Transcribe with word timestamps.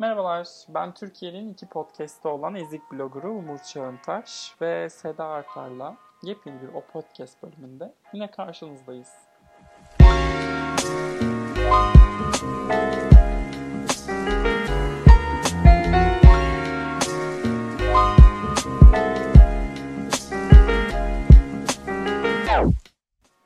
Merhabalar, 0.00 0.48
ben 0.68 0.94
Türkiye'nin 0.94 1.52
iki 1.52 1.66
podcast'ı 1.66 2.28
olan 2.28 2.54
Ezik 2.54 2.92
bloggeru 2.92 3.30
Umur 3.30 3.58
Çağıntaş 3.58 4.54
ve 4.60 4.90
Seda 4.90 5.24
Artar'la 5.26 5.96
yepyeni 6.22 6.62
bir 6.62 6.68
o 6.74 6.80
podcast 6.80 7.42
bölümünde 7.42 7.94
yine 8.12 8.30
karşınızdayız. 8.30 9.08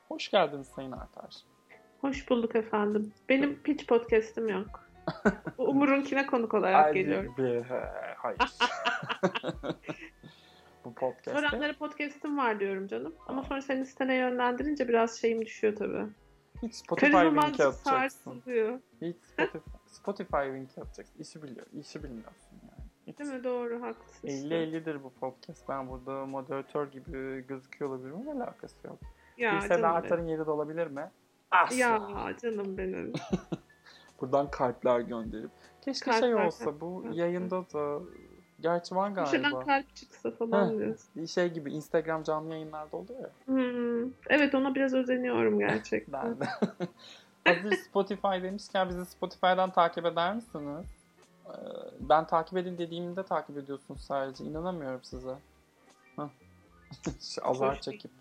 Hoş 0.07 0.31
geldiniz 0.31 0.67
Sayın 0.67 0.91
Artar. 0.91 1.35
Hoş 2.01 2.29
bulduk 2.29 2.55
efendim. 2.55 3.13
Benim 3.29 3.63
pitch 3.63 3.87
podcast'im 3.87 4.49
yok. 4.49 4.84
Umur'unkine 5.57 6.27
konuk 6.27 6.53
olarak 6.53 6.93
geliyorum. 6.93 7.33
Bir, 7.37 7.61
hayır. 8.17 8.39
Bu 10.85 10.93
podcast'te. 10.93 11.31
Öğrenlere 11.31 11.73
podcast'im 11.73 12.37
var 12.37 12.59
diyorum 12.59 12.87
canım. 12.87 13.15
Ama 13.27 13.43
sonra 13.43 13.61
seni 13.61 13.85
sitene 13.85 14.15
yönlendirince 14.15 14.87
biraz 14.87 15.19
şeyim 15.19 15.45
düşüyor 15.45 15.75
tabii. 15.75 16.05
Hiç 16.61 16.75
Spotify 16.75 17.11
Karizma 17.11 17.41
linki 17.41 17.45
atacaksın. 17.47 17.89
sarsılıyor. 17.89 18.79
Hiç 19.01 19.17
Spotify, 19.23 19.69
Spotify 19.87 20.37
linki 20.37 20.81
atacaksın. 20.81 21.19
İşi 21.19 21.43
biliyor. 21.43 21.65
İşi 21.73 22.03
bilmiyorsun 22.03 22.59
yani. 22.63 22.89
Hiç. 23.07 23.19
Değil 23.19 23.31
mi? 23.31 23.43
Doğru 23.43 23.81
haklısın. 23.81 24.27
50-50'dir 24.27 25.03
bu 25.03 25.13
podcast. 25.13 25.69
Ben 25.69 25.89
burada 25.89 26.25
moderatör 26.25 26.91
gibi 26.91 27.47
gözüküyor 27.47 27.91
olabilirim 27.91 28.15
ama 28.15 28.43
alakası 28.43 28.87
yok. 28.87 28.99
Ya 29.37 29.55
bir 29.55 29.61
Seda 29.61 29.73
canım 29.75 29.95
Artar'ın 29.95 30.27
yeri 30.27 30.45
de 30.45 30.51
olabilir 30.51 30.87
mi? 30.87 31.11
Asla. 31.51 31.75
Ya 31.75 32.35
canım 32.41 32.77
benim. 32.77 33.13
Buradan 34.21 34.51
kalpler 34.51 34.99
gönderip. 34.99 35.51
Keşke 35.81 36.11
şey 36.11 36.21
Kalpler, 36.21 36.45
olsa 36.45 36.81
bu 36.81 37.01
kalpler. 37.01 37.11
yayında 37.17 37.65
da 37.73 37.99
Gerçi 38.61 38.95
var 38.95 39.15
Köşeden 39.15 39.41
galiba. 39.51 39.63
kalp 39.65 39.95
çıksa 39.95 40.31
falan 40.31 40.73
Heh. 40.73 40.77
diyorsun. 40.79 41.25
Şey 41.25 41.53
gibi 41.53 41.71
Instagram 41.73 42.23
canlı 42.23 42.49
yayınlarda 42.53 42.97
oluyor 42.97 43.19
ya. 43.21 43.29
Hmm. 43.45 44.11
Evet 44.29 44.55
ona 44.55 44.75
biraz 44.75 44.93
özeniyorum 44.93 45.59
gerçekten. 45.59 46.35
Ben 46.39 46.39
de. 46.39 46.45
Hazır 47.55 47.75
Spotify 47.77 48.43
demişken 48.43 48.89
bizi 48.89 49.05
Spotify'dan 49.05 49.71
takip 49.71 50.05
eder 50.05 50.35
misiniz? 50.35 50.85
Ee, 51.45 51.51
Ben 51.99 52.27
takip 52.27 52.57
edin 52.57 52.77
dediğimde 52.77 53.23
takip 53.23 53.57
ediyorsunuz 53.57 54.01
sadece. 54.01 54.43
İnanamıyorum 54.43 55.03
size. 55.03 55.35
Azar 57.41 57.81
çekip. 57.81 58.11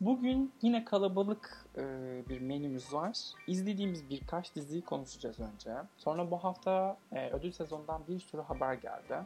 Bugün 0.00 0.52
yine 0.62 0.84
kalabalık 0.84 1.66
e, 1.76 1.82
bir 2.28 2.40
menümüz 2.40 2.92
var. 2.92 3.18
İzlediğimiz 3.46 4.10
birkaç 4.10 4.54
diziyi 4.54 4.82
konuşacağız 4.82 5.40
önce. 5.40 5.74
Sonra 5.96 6.30
bu 6.30 6.44
hafta 6.44 6.96
e, 7.12 7.30
ödül 7.30 7.52
sezonundan 7.52 8.02
bir 8.08 8.20
sürü 8.20 8.42
haber 8.42 8.74
geldi. 8.74 9.16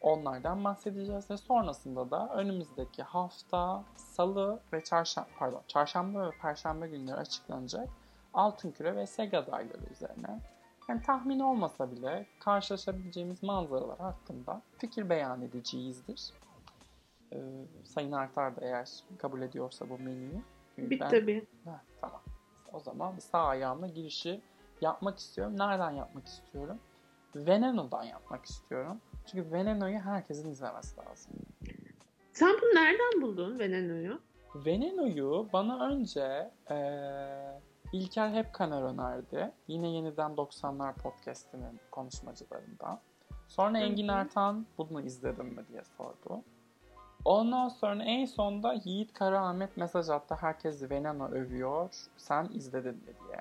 Onlardan 0.00 0.64
bahsedeceğiz 0.64 1.30
ve 1.30 1.36
sonrasında 1.36 2.10
da 2.10 2.28
önümüzdeki 2.34 3.02
hafta 3.02 3.84
salı 3.96 4.60
ve 4.72 4.84
çarşamba 4.84 5.28
pardon 5.38 5.62
çarşamba 5.66 6.26
ve 6.26 6.30
perşembe 6.42 6.88
günleri 6.88 7.16
açıklanacak 7.16 7.88
Altın 8.34 8.70
Küre 8.70 8.96
ve 8.96 9.06
Sega 9.06 9.38
adayları 9.38 9.92
üzerine 9.92 10.40
yani 10.88 11.02
tahmin 11.02 11.40
olmasa 11.40 11.90
bile 11.90 12.26
karşılaşabileceğimiz 12.40 13.42
manzaralar 13.42 13.98
hakkında 13.98 14.62
fikir 14.78 15.10
beyan 15.10 15.42
edeceğizdir. 15.42 16.32
Ee, 17.32 17.38
Sayın 17.84 18.12
Artar 18.12 18.56
da 18.56 18.60
eğer 18.64 18.88
kabul 19.18 19.42
ediyorsa 19.42 19.88
bu 19.90 19.98
menüyü. 19.98 20.42
Bit 20.78 21.00
ben- 21.00 21.08
tabii. 21.10 21.46
Ha, 21.64 21.80
tamam. 22.00 22.20
O 22.72 22.80
zaman 22.80 23.18
sağ 23.18 23.44
ayağımla 23.44 23.86
girişi 23.88 24.40
yapmak 24.80 25.18
istiyorum. 25.18 25.58
Nereden 25.58 25.90
yapmak 25.90 26.26
istiyorum? 26.26 26.78
Veneno'dan 27.36 28.02
yapmak 28.04 28.44
istiyorum. 28.44 29.00
Çünkü 29.26 29.52
Veneno'yu 29.52 29.98
herkesin 29.98 30.50
izlemesi 30.50 30.96
lazım. 31.00 31.32
Sen 32.32 32.48
bunu 32.62 32.74
nereden 32.74 33.22
buldun 33.22 33.58
Veneno'yu? 33.58 34.20
Veneno'yu 34.54 35.48
bana 35.52 35.88
önce 35.88 36.50
eee 36.70 37.60
İlker 37.92 38.30
Hepkaner 38.30 38.82
önerdi. 38.82 39.52
Yine 39.68 39.88
yeniden 39.88 40.36
90'lar 40.36 40.94
podcastinin 40.94 41.80
konuşmacılarından. 41.90 43.00
Sonra. 43.48 43.78
Engin 43.78 44.08
Ertan 44.08 44.66
bunu 44.78 45.00
izledin 45.00 45.46
mi 45.46 45.68
diye 45.68 45.82
sordu. 45.84 46.42
Ondan 47.26 47.68
sonra 47.68 48.02
en 48.02 48.24
sonda 48.24 48.74
Yiğit 48.84 49.12
Karaahmet 49.12 49.76
mesaj 49.76 50.08
attı. 50.08 50.34
Herkes 50.40 50.90
Veneno 50.90 51.28
övüyor. 51.28 51.88
Sen 52.16 52.48
izledin 52.54 52.94
mi 52.94 53.12
diye. 53.26 53.40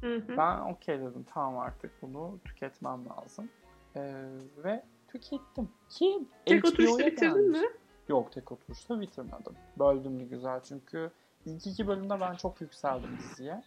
Hı 0.00 0.16
hı. 0.16 0.36
Ben 0.36 0.58
okey 0.58 1.00
dedim. 1.00 1.26
Tamam 1.34 1.58
artık 1.58 2.02
bunu 2.02 2.38
tüketmem 2.44 3.04
lazım. 3.08 3.50
Eee, 3.96 4.24
ve 4.56 4.84
tükettim. 5.08 5.68
Ki 5.88 6.28
Tek 6.46 6.64
oturuşta 6.64 7.06
bitirdin 7.06 7.50
mi? 7.50 7.62
Yok 8.08 8.32
tek 8.32 8.52
oturuşta 8.52 9.00
bitirmedim. 9.00 9.56
Böldüm 9.78 10.20
bir 10.20 10.24
güzel 10.24 10.60
çünkü 10.62 11.10
ilk 11.46 11.66
iki 11.66 11.88
bölümde 11.88 12.20
ben 12.20 12.34
çok 12.34 12.60
yükseldim 12.60 13.18
diziye. 13.18 13.62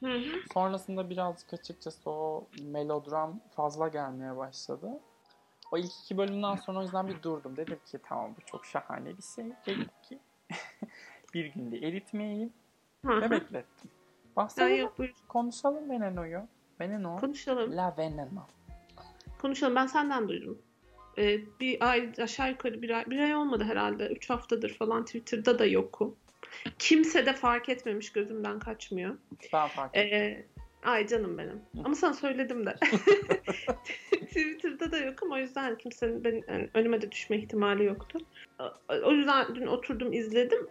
Hı 0.00 0.14
hı. 0.14 0.40
Sonrasında 0.54 1.10
birazcık 1.10 1.54
açıkçası 1.54 2.10
o 2.10 2.46
melodram 2.62 3.40
fazla 3.50 3.88
gelmeye 3.88 4.36
başladı. 4.36 5.00
O 5.70 5.78
ilk 5.78 5.92
iki 6.04 6.18
bölümden 6.18 6.56
sonra 6.56 6.78
o 6.78 6.82
yüzden 6.82 7.08
bir 7.08 7.22
durdum. 7.22 7.56
Dedim 7.56 7.78
ki 7.86 7.98
tamam 8.02 8.34
bu 8.36 8.46
çok 8.46 8.66
şahane 8.66 9.16
bir 9.16 9.22
şey. 9.22 9.44
Dedim 9.66 9.90
ki 10.02 10.18
bir 11.34 11.46
günde 11.46 11.78
eritmeyeyim 11.78 12.52
ve 13.04 13.30
beklettim. 13.30 13.90
Bahsedelim, 14.36 14.88
konuşalım 15.28 15.90
Veneno'yu. 15.90 16.42
Veneno. 16.80 17.16
Konuşalım. 17.16 17.76
La 17.76 17.94
Veneno. 17.98 18.46
Konuşalım. 19.38 19.74
Ben 19.74 19.86
senden 19.86 20.28
duydum. 20.28 20.58
Ee, 21.18 21.40
bir 21.60 21.88
ay 21.90 22.12
aşağı 22.18 22.50
yukarı 22.50 22.82
bir 22.82 22.90
ay, 22.90 23.06
bir 23.06 23.18
ay 23.18 23.34
olmadı 23.34 23.64
herhalde. 23.64 24.06
Üç 24.06 24.30
haftadır 24.30 24.74
falan 24.74 25.04
Twitter'da 25.04 25.58
da 25.58 25.66
yokum. 25.66 26.16
Kimse 26.78 27.26
de 27.26 27.32
fark 27.32 27.68
etmemiş 27.68 28.12
gözümden 28.12 28.58
kaçmıyor. 28.58 29.18
Ben 29.52 29.68
fark 29.68 29.96
ettim. 29.96 30.18
Ee, 30.18 30.46
ay 30.84 31.06
canım 31.06 31.38
benim. 31.38 31.60
Ama 31.84 31.94
sana 31.94 32.14
söyledim 32.14 32.66
de. 32.66 32.76
Twitter'da 34.26 34.92
da 34.92 34.98
yokum. 34.98 35.32
O 35.32 35.36
yüzden 35.36 35.78
kimsenin 35.78 36.24
benim, 36.24 36.44
yani 36.48 36.70
önüme 36.74 37.02
de 37.02 37.12
düşme 37.12 37.38
ihtimali 37.38 37.84
yoktu. 37.84 38.18
O 39.04 39.12
yüzden 39.12 39.54
dün 39.54 39.66
oturdum 39.66 40.12
izledim. 40.12 40.68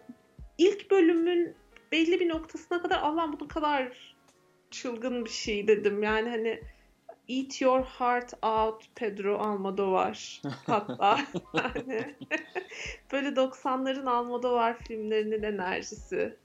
İlk 0.58 0.90
bölümün 0.90 1.54
belli 1.92 2.20
bir 2.20 2.28
noktasına 2.28 2.82
kadar 2.82 2.98
Allah'ım 2.98 3.40
bu 3.40 3.48
kadar 3.48 4.14
çılgın 4.70 5.24
bir 5.24 5.30
şey 5.30 5.68
dedim. 5.68 6.02
Yani 6.02 6.30
hani 6.30 6.60
Eat 7.28 7.60
Your 7.60 7.82
Heart 7.84 8.34
Out 8.42 8.84
Pedro 8.94 9.38
Almodovar 9.38 10.42
hatta 10.66 11.18
yani 11.54 12.16
böyle 13.12 13.28
90'ların 13.28 14.08
Almodovar 14.10 14.78
filmlerinin 14.78 15.42
enerjisi. 15.42 16.36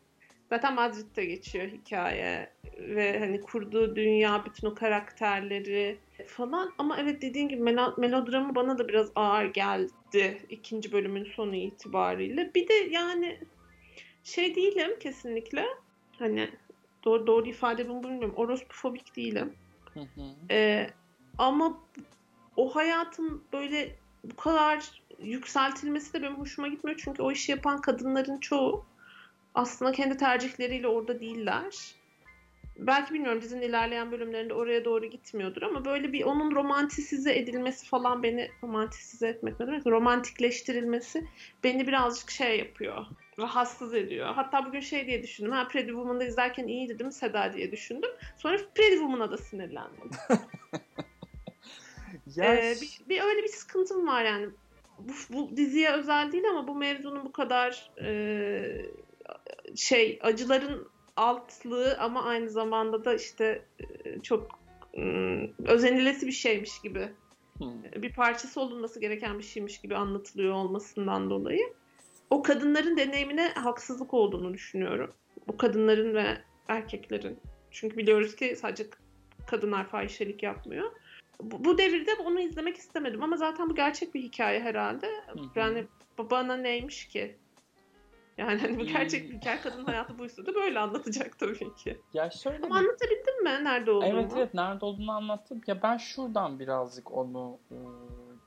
Zaten 0.50 0.76
Madrid'de 0.76 1.26
geçiyor 1.26 1.68
hikaye 1.68 2.50
ve 2.80 3.20
hani 3.20 3.42
kurduğu 3.42 3.96
dünya, 3.96 4.46
bütün 4.46 4.68
o 4.68 4.76
karakterleri 4.76 5.98
falan. 6.28 6.74
Ama 6.78 6.98
evet 7.00 7.22
dediğin 7.22 7.50
gibi 7.50 7.62
melo- 7.62 8.00
melodramı 8.00 8.56
bana 8.56 8.78
da 8.78 8.88
biraz 8.88 9.12
ağır 9.16 9.46
geldi 9.46 10.42
ikinci 10.50 10.92
bölümün 10.92 11.24
sonu 11.24 11.56
itibariyle. 11.56 12.52
Bir 12.56 12.68
de 12.68 12.74
yani 12.74 13.40
şey 14.24 14.56
değilim 14.56 15.00
kesinlikle. 15.00 15.66
Hani 16.20 16.50
doğru, 17.04 17.28
doğru 17.28 17.48
ifade 17.48 17.90
bunu 17.90 18.04
bilmiyorum. 18.04 18.34
Orospofobik 18.36 19.16
değilim. 19.16 19.54
Ee, 20.52 20.88
ama 21.38 21.80
o 22.56 22.76
hayatın 22.76 23.44
böyle 23.54 23.96
bu 24.24 24.36
kadar 24.36 25.02
yükseltilmesi 25.20 26.14
de 26.14 26.22
benim 26.22 26.36
hoşuma 26.36 26.68
gitmiyor. 26.68 27.00
Çünkü 27.04 27.22
o 27.24 27.32
işi 27.32 27.52
yapan 27.52 27.82
kadınların 27.82 28.38
çoğu 28.40 28.86
aslında 29.56 29.92
kendi 29.92 30.18
tercihleriyle 30.18 30.88
orada 30.88 31.20
değiller. 31.20 31.96
Belki 32.78 33.14
bilmiyorum 33.14 33.42
dizinin 33.42 33.62
ilerleyen 33.62 34.12
bölümlerinde 34.12 34.54
oraya 34.54 34.86
doğru 34.86 35.06
gitmiyordur 35.06 35.62
ama 35.62 35.86
böyle 35.86 36.14
bir 36.14 36.24
onun 36.24 36.56
romantisize 36.56 37.36
edilmesi 37.36 37.88
falan 37.88 38.24
beni 38.24 38.52
romantisize 38.64 39.28
etmek 39.28 39.60
ne 39.60 39.68
demek? 39.68 39.88
Romantikleştirilmesi 39.88 41.28
beni 41.64 41.88
birazcık 41.88 42.32
şey 42.32 42.60
yapıyor. 42.60 43.06
Rahatsız 43.40 43.94
ediyor. 43.94 44.28
Hatta 44.36 44.66
bugün 44.66 44.80
şey 44.80 45.08
diye 45.08 45.24
düşündüm. 45.24 45.52
Ha 45.52 45.68
Pretty 45.68 45.90
Woman'da 45.90 46.24
izlerken 46.24 46.68
iyiydi 46.68 47.00
değil 47.00 47.06
mi 47.06 47.14
Seda 47.14 47.54
diye 47.54 47.72
düşündüm. 47.72 48.10
Sonra 48.38 48.58
Pretty 48.76 48.96
Woman'a 48.96 49.32
da 49.32 49.38
sinirlendim. 49.38 50.10
Ya 52.36 52.56
Ee, 52.56 52.76
bir, 52.82 53.00
bir 53.10 53.22
öyle 53.22 53.44
bir 53.44 53.48
sıkıntım 53.48 54.08
var 54.08 54.24
yani. 54.24 54.50
Bu, 55.00 55.14
bu 55.30 55.58
diziye 55.58 55.92
özel 55.92 56.32
değil 56.32 56.50
ama 56.50 56.68
bu 56.68 56.76
mevzunun 56.76 57.26
bu 57.26 57.32
kadar 57.32 57.92
e, 58.02 58.86
şey 59.76 60.20
acıların 60.22 60.88
altlığı 61.16 61.98
ama 62.00 62.24
aynı 62.24 62.50
zamanda 62.50 63.06
da 63.06 63.14
işte 63.14 63.66
e, 63.80 64.20
çok 64.22 64.60
özenilesi 65.66 66.28
bir 66.28 66.32
şeymiş 66.32 66.82
gibi 66.82 67.10
Hı. 67.58 67.66
bir 68.02 68.14
parçası 68.14 68.62
olunması 68.62 69.00
gereken 69.00 69.40
bir 69.40 69.44
şeymiş 69.44 69.82
gibi 69.82 69.96
anlatılıyor 69.96 70.54
olmasından 70.54 71.30
dolayı 71.30 71.74
o 72.30 72.44
kadınların 72.44 72.98
deneyimine 72.98 73.48
haksızlık 73.50 74.14
olduğunu 74.14 74.54
düşünüyorum. 74.54 75.14
Bu 75.48 75.58
kadınların 75.58 76.14
ve 76.14 76.38
erkeklerin. 76.68 77.40
Çünkü 77.72 77.98
biliyoruz 77.98 78.36
ki 78.36 78.56
sadece 78.56 78.88
kadınlar 79.48 79.88
fahişelik 79.88 80.44
yapmıyor. 80.44 80.92
bu, 81.42 81.66
bu 81.66 81.78
devirde 81.78 82.12
onu 82.14 82.40
izlemek 82.40 82.78
istemedim 82.78 83.24
ama 83.24 83.38
zaten 83.38 83.70
bu 83.70 83.76
gerçek 83.76 84.16
bir 84.16 84.22
hikaye 84.22 84.60
herhalde. 84.60 85.08
Hı 85.08 85.40
hı. 85.40 85.44
Yani 85.56 85.86
bana 86.18 86.58
neymiş 86.58 87.08
ki? 87.08 87.36
Yani 88.38 88.62
hani 88.62 88.80
bu 88.80 88.84
gerçek 88.86 89.24
İyi. 89.26 89.30
bir 89.32 89.36
hikaye 89.38 89.62
kadının 89.62 89.86
hayatı 89.86 90.18
buysa 90.20 90.46
da 90.46 90.56
böyle 90.56 90.80
anlatacak 90.80 91.40
tabii 91.40 91.76
ki. 91.76 92.02
Ya 92.14 92.30
şöyle 92.30 92.66
Ama 92.66 92.76
bir- 92.76 92.80
anlatabildim 92.80 93.44
mi 93.44 93.50
nerede 93.64 93.92
olduğumu? 93.92 94.12
Evet 94.20 94.32
evet 94.36 94.54
nerede 94.54 94.86
olduğunu 94.86 95.12
anlattım. 95.12 95.62
Ya 95.68 95.82
ben 95.84 95.98
şuradan 95.98 96.60
birazcık 96.60 97.12
onu 97.12 97.58
e, 97.72 97.76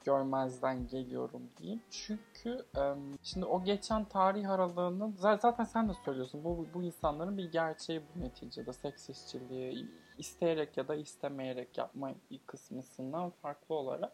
görmezden 0.04 0.86
geliyorum 0.88 1.42
diyeyim. 1.58 1.82
Çünkü 1.90 2.64
e, 2.76 2.82
şimdi 3.22 3.46
o 3.46 3.64
geçen 3.64 4.04
tarih 4.04 4.50
aralığını 4.50 5.04
za- 5.04 5.40
zaten 5.40 5.64
sen 5.64 5.88
de 5.88 5.92
söylüyorsun. 6.04 6.44
Bu, 6.44 6.66
bu 6.74 6.82
insanların 6.82 7.36
bir 7.38 7.52
gerçeği 7.52 8.02
bu 8.16 8.20
neticede. 8.20 8.72
Seks 8.72 9.08
işçiliği 9.08 9.86
isteyerek 10.18 10.76
ya 10.76 10.88
da 10.88 10.94
istemeyerek 10.94 11.78
yapma 11.78 12.10
kısmısından 12.46 13.30
farklı 13.30 13.74
olarak. 13.74 14.12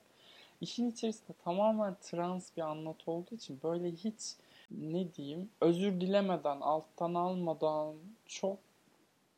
İşin 0.61 0.91
içerisinde 0.91 1.33
tamamen 1.45 1.97
trans 2.03 2.57
bir 2.57 2.63
anlatı 2.63 3.11
olduğu 3.11 3.35
için 3.35 3.61
böyle 3.63 3.91
hiç 3.91 4.37
ne 4.71 5.15
diyeyim 5.15 5.51
özür 5.61 6.01
dilemeden, 6.01 6.61
alttan 6.61 7.15
almadan 7.15 7.95
çok 8.27 8.59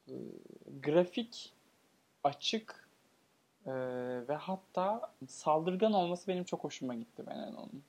e, 0.09 0.15
grafik 0.83 1.53
açık 2.25 2.89
e, 3.67 3.73
ve 4.29 4.35
hatta 4.35 5.13
saldırgan 5.29 5.93
olması 5.93 6.29
benim 6.29 6.45
çok 6.45 6.65
hoşuma 6.65 6.95
gitti 6.95 7.27
Veneno'nun. 7.27 7.83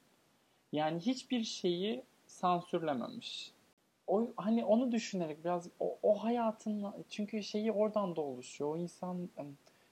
Yani 0.72 1.00
hiçbir 1.00 1.44
şeyi 1.44 2.04
sansürlememiş. 2.28 3.52
O 4.08 4.28
hani 4.38 4.66
onu 4.66 4.92
düşünerek 4.92 5.44
biraz 5.44 5.70
o, 5.80 5.98
o 6.04 6.24
hayatın 6.24 6.86
çünkü 7.10 7.44
şeyi 7.44 7.72
oradan 7.72 8.16
da 8.16 8.22
oluşuyor. 8.22 8.70
O 8.76 8.78
insan 8.78 9.30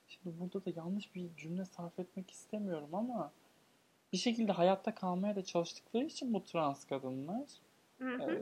şimdi 0.08 0.40
burada 0.40 0.66
da 0.66 0.70
yanlış 0.76 1.16
bir 1.16 1.36
cümle 1.38 1.66
sarf 1.66 2.00
etmek 2.00 2.32
istemiyorum 2.32 2.96
ama 2.96 3.32
bir 4.16 4.20
şekilde 4.20 4.52
hayatta 4.52 4.96
kalmaya 4.96 5.36
da 5.36 5.44
çalıştıkları 5.44 6.06
için 6.06 6.34
bu 6.34 6.44
trans 6.44 6.86
kadınlar 6.86 7.50
Hı 8.00 8.16
hı. 8.16 8.32
e, 8.32 8.42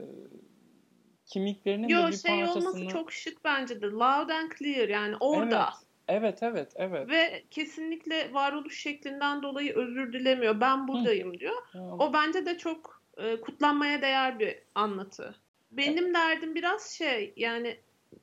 kimliklerinin 1.25 1.88
Yo 1.88 2.08
bir 2.08 2.18
şey 2.18 2.31
parçasını 2.31 2.70
olması 2.70 2.88
çok 2.88 3.12
şık 3.12 3.44
bence 3.44 3.81
de. 3.81 3.86
Loud 3.86 4.30
and 4.30 4.52
clear 4.60 4.90
yani 4.90 5.16
orada. 5.20 5.70
Evet 6.08 6.44
evet 6.44 6.74
evet. 6.75 7.10
Ve 7.10 7.44
kesinlikle 7.52 8.34
varoluş 8.34 8.81
şeklinden 8.81 9.44
dolayı 9.44 9.75
özür 9.75 10.14
dilemiyor. 10.14 10.62
Ben 10.62 10.88
buradayım 10.88 11.40
diyor. 11.40 11.56
Ya, 11.74 11.81
O 11.81 12.14
bence 12.14 12.46
de 12.46 12.58
çok 12.58 13.04
e, 13.18 13.42
kutlanmaya 13.42 14.02
değer 14.02 14.40
bir 14.40 14.56
anlatı. 14.76 15.36
Benim 15.72 16.14
derdim 16.14 16.56
biraz 16.56 16.92
şey 16.92 17.34
yani 17.38 17.78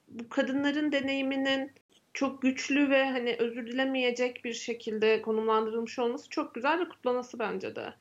bu 0.08 0.28
kadınların 0.28 0.92
deneyiminin 0.92 1.72
çok 2.14 2.42
güçlü 2.42 2.90
ve 2.90 3.04
hani 3.04 3.36
özür 3.38 3.66
dilemeyecek 3.66 4.44
bir 4.44 4.52
şekilde 4.52 5.22
konumlandırılmış 5.22 5.98
olması 5.98 6.28
çok 6.28 6.54
güzel 6.54 6.80
ve 6.80 6.88
kutlanası 6.88 7.38
bence 7.38 7.76
de. 7.76 7.94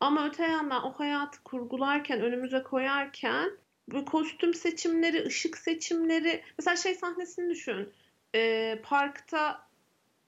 Ama 0.00 0.28
öte 0.28 0.42
yandan 0.42 0.84
o 0.84 0.92
hayatı 0.92 1.42
kurgularken, 1.42 2.20
önümüze 2.20 2.62
koyarken 2.62 3.50
bu 3.88 4.04
kostüm 4.04 4.54
seçimleri, 4.54 5.26
ışık 5.26 5.58
seçimleri 5.58 6.42
mesela 6.58 6.76
şey 6.76 6.94
sahnesini 6.94 7.50
düşün. 7.50 7.92
Ee, 8.34 8.80
parkta 8.82 9.68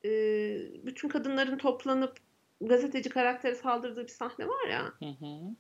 e, 0.05 0.11
bütün 0.87 1.09
kadınların 1.09 1.59
toplanıp 1.59 2.17
gazeteci 2.61 3.09
karaktere 3.11 3.55
saldırdığı 3.55 4.03
bir 4.03 4.09
sahne 4.09 4.49
var 4.49 4.69
ya. 4.69 4.85
Hı 4.99 5.05
hı. 5.05 5.55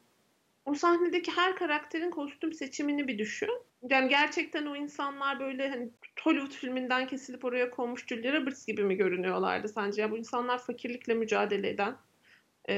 O 0.64 0.74
sahnedeki 0.74 1.30
her 1.30 1.56
karakterin 1.56 2.10
kostüm 2.10 2.52
seçimini 2.52 3.08
bir 3.08 3.18
düşün. 3.18 3.50
Yani 3.90 4.08
gerçekten 4.08 4.66
o 4.66 4.76
insanlar 4.76 5.40
böyle 5.40 5.68
hani 5.68 5.90
Hollywood 6.22 6.52
filminden 6.52 7.06
kesilip 7.06 7.44
oraya 7.44 7.70
konmuş 7.70 8.06
Julia 8.06 8.32
Roberts 8.32 8.66
gibi 8.66 8.84
mi 8.84 8.96
görünüyorlardı 8.96 9.68
sence? 9.68 10.02
Ya 10.02 10.10
bu 10.10 10.18
insanlar 10.18 10.58
fakirlikle 10.58 11.14
mücadele 11.14 11.68
eden 11.68 11.96
e, 12.68 12.76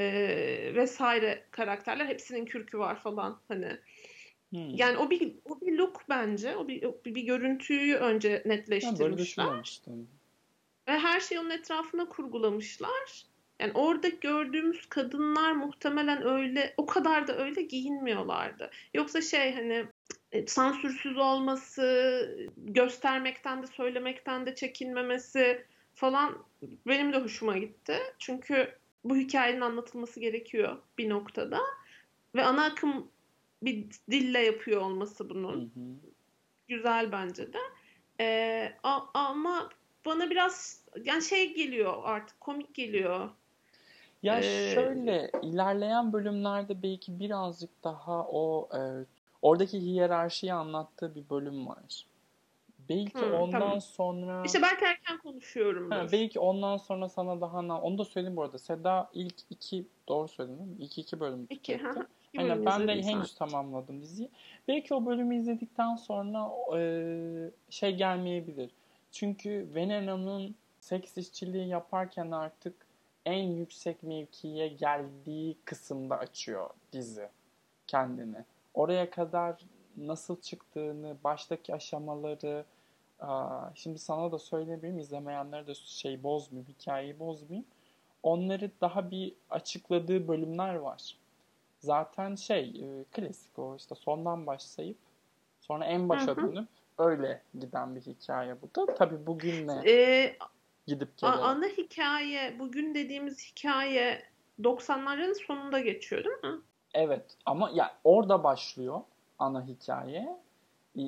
vesaire 0.75 1.43
karakterler. 1.51 2.05
Hepsinin 2.05 2.45
kürkü 2.45 2.79
var 2.79 2.99
falan 2.99 3.39
hani. 3.47 3.77
Hmm. 4.49 4.75
Yani 4.75 4.97
o 4.97 5.09
bir 5.09 5.35
o 5.45 5.61
bir 5.61 5.77
look 5.77 6.01
bence. 6.09 6.55
O 6.55 6.67
bir 6.67 6.83
o 6.83 7.01
bir, 7.05 7.15
bir 7.15 7.23
görüntüyü 7.23 7.95
önce 7.95 8.29
Ben 8.29 8.43
böyle 8.43 8.55
netleştirmişler. 8.55 9.81
Ve 10.87 10.99
her 10.99 11.19
şeyi 11.19 11.39
onun 11.39 11.49
etrafına 11.49 12.09
kurgulamışlar. 12.09 13.25
Yani 13.59 13.71
orada 13.73 14.07
gördüğümüz 14.07 14.85
kadınlar 14.85 15.51
muhtemelen 15.51 16.27
öyle 16.27 16.73
o 16.77 16.85
kadar 16.85 17.27
da 17.27 17.37
öyle 17.37 17.61
giyinmiyorlardı. 17.61 18.71
Yoksa 18.93 19.21
şey 19.21 19.53
hani 19.53 19.85
e, 20.31 20.47
sansürsüz 20.47 21.17
olması, 21.17 22.49
göstermekten 22.57 23.63
de 23.63 23.67
söylemekten 23.67 24.45
de 24.45 24.55
çekinmemesi 24.55 25.65
falan 25.95 26.45
benim 26.87 27.13
de 27.13 27.17
hoşuma 27.17 27.57
gitti. 27.57 27.97
Çünkü 28.19 28.75
bu 29.03 29.17
hikayenin 29.17 29.61
anlatılması 29.61 30.19
gerekiyor 30.19 30.77
bir 30.97 31.09
noktada. 31.09 31.61
Ve 32.35 32.43
ana 32.43 32.65
akım 32.65 33.11
bir 33.63 33.85
dille 34.11 34.39
yapıyor 34.39 34.81
olması 34.81 35.23
Hı 35.23 35.29
bunun 35.29 35.61
hı. 35.75 36.09
güzel 36.67 37.11
bence 37.11 37.53
de. 37.53 37.59
Ee, 38.19 38.73
a- 38.83 39.05
ama 39.13 39.69
bana 40.05 40.29
biraz 40.29 40.83
yani 41.03 41.21
şey 41.23 41.53
geliyor 41.53 41.93
artık 42.03 42.41
komik 42.41 42.75
geliyor. 42.75 43.29
Ya 44.25 44.39
Ee, 44.41 44.73
şöyle 44.75 45.31
ilerleyen 45.41 46.13
bölümlerde 46.13 46.83
belki 46.83 47.19
birazcık 47.19 47.83
daha 47.83 48.25
o 48.27 48.69
e, 48.77 48.79
oradaki 49.41 49.81
hiyerarşiyi 49.81 50.53
anlattığı 50.53 51.15
bir 51.15 51.29
bölüm 51.29 51.67
var. 51.67 52.05
Belki 52.89 53.17
Hı, 53.19 53.25
ondan 53.25 53.59
tamam. 53.59 53.81
sonra 53.81 54.43
İşte 54.45 54.61
belki 54.61 54.85
erken 54.85 55.17
konuşuyorum. 55.17 55.91
Ha, 55.91 56.07
belki 56.11 56.39
ondan 56.39 56.77
sonra 56.77 57.09
sana 57.09 57.41
daha 57.41 57.67
na- 57.67 57.81
onu 57.81 57.97
da 57.97 58.05
söyleyeyim 58.05 58.37
bu 58.37 58.43
arada. 58.43 58.57
Seda 58.57 59.09
ilk 59.13 59.35
iki 59.49 59.85
doğru 60.07 60.27
söyledin 60.27 60.57
değil 60.59 60.69
mi? 60.69 60.75
İlk 60.79 60.97
iki 60.97 61.19
bölüm 61.19 61.47
İki. 61.49 61.81
Aynen 62.37 62.49
bölüm 62.49 62.65
ben 62.65 62.87
de 62.87 63.01
henüz 63.03 63.35
tamamladım 63.35 64.01
diziyi. 64.01 64.29
Belki 64.67 64.93
o 64.93 65.05
bölümü 65.05 65.35
izledikten 65.35 65.95
sonra 65.95 66.51
e, 66.77 66.79
şey 67.69 67.95
gelmeyebilir. 67.95 68.71
Çünkü 69.11 69.67
Veneno'nun 69.75 70.55
seks 70.79 71.17
işçiliği 71.17 71.67
yaparken 71.67 72.31
artık 72.31 72.84
en 73.25 73.43
yüksek 73.43 74.03
mevkiye 74.03 74.67
geldiği 74.67 75.57
kısımda 75.65 76.17
açıyor 76.17 76.69
dizi 76.91 77.29
kendini. 77.87 78.37
Oraya 78.73 79.09
kadar 79.09 79.61
nasıl 79.97 80.41
çıktığını, 80.41 81.15
baştaki 81.23 81.75
aşamaları, 81.75 82.65
şimdi 83.75 83.99
sana 83.99 84.31
da 84.31 84.39
söylemeyeyim, 84.39 84.99
izlemeyenlere 84.99 85.67
de 85.67 85.73
şey 85.75 86.23
bozmayayım, 86.23 86.67
hikayeyi 86.69 87.19
bozmayayım. 87.19 87.65
Onları 88.23 88.71
daha 88.81 89.11
bir 89.11 89.33
açıkladığı 89.49 90.27
bölümler 90.27 90.75
var. 90.75 91.17
Zaten 91.79 92.35
şey 92.35 92.63
e, 92.63 93.03
klasik 93.11 93.59
o 93.59 93.75
işte 93.75 93.95
sondan 93.95 94.47
başlayıp 94.47 94.97
sonra 95.61 95.85
en 95.85 96.09
başa 96.09 96.35
dönüp 96.35 96.67
öyle 96.97 97.41
giden 97.59 97.95
bir 97.95 98.01
hikaye 98.01 98.55
bu 98.61 98.87
da. 98.87 98.95
Tabii 98.95 99.27
bugünle 99.27 99.91
Ee, 99.91 100.37
gidip 100.87 101.17
gelen. 101.17 101.31
ana 101.33 101.65
hikaye, 101.67 102.59
bugün 102.59 102.95
dediğimiz 102.95 103.51
hikaye 103.51 104.23
90'ların 104.61 105.45
sonunda 105.47 105.79
geçiyor 105.79 106.23
değil 106.23 106.53
mi? 106.53 106.61
Evet 106.93 107.37
ama 107.45 107.71
ya 107.73 107.97
orada 108.03 108.43
başlıyor 108.43 109.01
ana 109.39 109.67
hikaye. 109.67 110.37
E, 110.97 111.01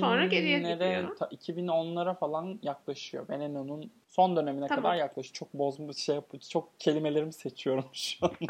Sonra 0.00 0.26
geriye 0.26 0.58
2000'lere, 0.58 0.74
gidiyor. 1.00 1.16
ta- 1.16 1.26
2010'lara 1.26 2.14
falan 2.18 2.58
yaklaşıyor. 2.62 3.28
Veneno'nun 3.28 3.90
son 4.08 4.36
dönemine 4.36 4.66
Tamam. 4.66 4.82
kadar 4.84 4.94
yaklaşıyor. 4.96 5.34
Çok 5.34 5.54
bozmuş 5.54 5.96
şey 5.96 6.14
yapıyor. 6.14 6.40
Çok 6.42 6.80
kelimelerimi 6.80 7.32
seçiyorum 7.32 7.84
şu 7.92 8.26
an. 8.26 8.30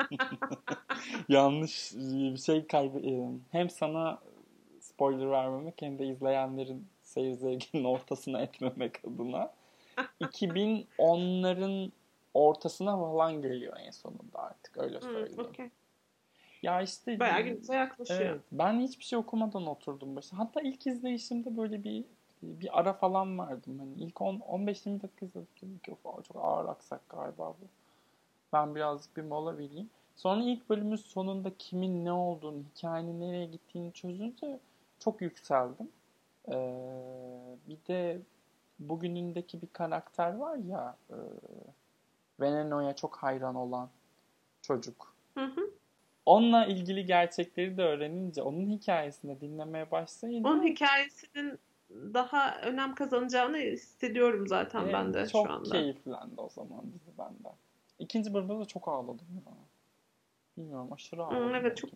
Yanlış 1.28 1.92
bir 1.94 2.37
şey 2.37 2.66
kaybı 2.66 2.99
hem 3.52 3.70
sana 3.70 4.18
spoiler 4.80 5.30
vermemek 5.30 5.82
hem 5.82 5.99
de 5.99 6.06
izleyenlerin 6.06 6.87
seyir 7.02 7.32
zevkinin 7.35 7.85
ortasına 7.85 8.40
etmemek 8.40 9.04
adına 9.04 9.52
2010'ların 10.21 11.93
ortasına 12.35 12.97
falan 12.97 13.43
geliyor 13.43 13.76
en 13.81 13.90
sonunda 13.90 14.38
artık 14.38 14.78
öyle 14.78 15.00
söyleyeyim. 15.00 15.47
okey. 15.50 15.71
Ya 16.62 16.83
işte 16.83 17.21
Bayağı 17.21 17.40
günümüze 17.43 17.75
yaklaşıyor. 17.75 18.21
Evet, 18.21 18.40
ben 18.52 18.81
hiçbir 18.81 19.05
şey 19.05 19.19
okumadan 19.19 19.67
oturdum 19.67 20.17
başına. 20.17 20.38
Hatta 20.38 20.61
ilk 20.61 20.87
izleyişimde 20.87 21.57
böyle 21.57 21.85
bir 21.85 22.05
bir 22.43 22.78
ara 22.81 22.93
falan 22.93 23.38
vardım. 23.38 23.78
Hani 23.78 23.95
ilk 23.95 24.21
10 24.23 24.35
15-20 24.38 25.02
dakika 25.02 25.26
izledim. 25.26 25.78
Ki 25.78 25.93
"Of, 26.05 26.25
çok 26.25 26.37
ağır 26.45 26.69
aksak 26.69 27.09
galiba 27.09 27.49
bu. 27.49 27.67
Ben 28.52 28.75
birazcık 28.75 29.17
bir 29.17 29.23
mola 29.23 29.59
vereyim. 29.59 29.90
Sonra 30.17 30.43
ilk 30.43 30.71
bölümün 30.71 30.97
sonunda 30.97 31.50
kimin 31.59 32.05
ne 32.05 32.12
olduğunu, 32.12 32.62
hikayenin 32.76 33.21
nereye 33.21 33.47
gittiğini 33.47 33.93
çözünce 33.93 34.59
çok 34.99 35.23
yükseldim. 35.23 35.88
Ee, 36.49 36.52
bir 37.69 37.78
de 37.88 38.21
bugünündeki 38.78 39.62
bir 39.62 39.66
karakter 39.66 40.35
var 40.35 40.56
ya 40.56 40.97
e, 41.11 41.16
Veneno'ya 42.40 42.97
çok 42.97 43.16
hayran 43.16 43.54
olan 43.54 43.88
çocuk. 44.62 45.14
Hı 45.35 45.44
hı. 45.44 45.70
Onunla 46.26 46.66
ilgili 46.66 47.06
gerçekleri 47.06 47.76
de 47.76 47.82
öğrenince, 47.82 48.42
onun 48.42 48.66
hikayesini 48.70 49.40
dinlemeye 49.40 49.90
başlayınca 49.90 50.50
Onun 50.50 50.62
hikayesinin 50.62 51.58
daha 51.90 52.61
önem 52.61 52.94
kazanacağını 52.94 53.56
hissediyorum 53.56 54.49
zaten 54.49 54.88
Ee, 54.88 54.92
ben 54.92 55.14
de 55.14 55.26
çok 55.26 55.47
şu 55.47 55.52
anda. 55.52 55.70
keyiflendi 55.70 56.40
o 56.40 56.49
zaman 56.49 56.82
dizi 56.92 57.18
bende. 57.18 57.49
İkinci 57.99 58.35
bölümde 58.35 58.58
de 58.58 58.64
çok 58.64 58.88
ağladım 58.88 59.26
ya. 59.47 59.52
Bilmiyorum 60.56 60.92
aşırı 60.92 61.25
ağladım. 61.25 61.54
evet, 61.54 61.64
ben 61.64 61.75
çok-. 61.75 61.90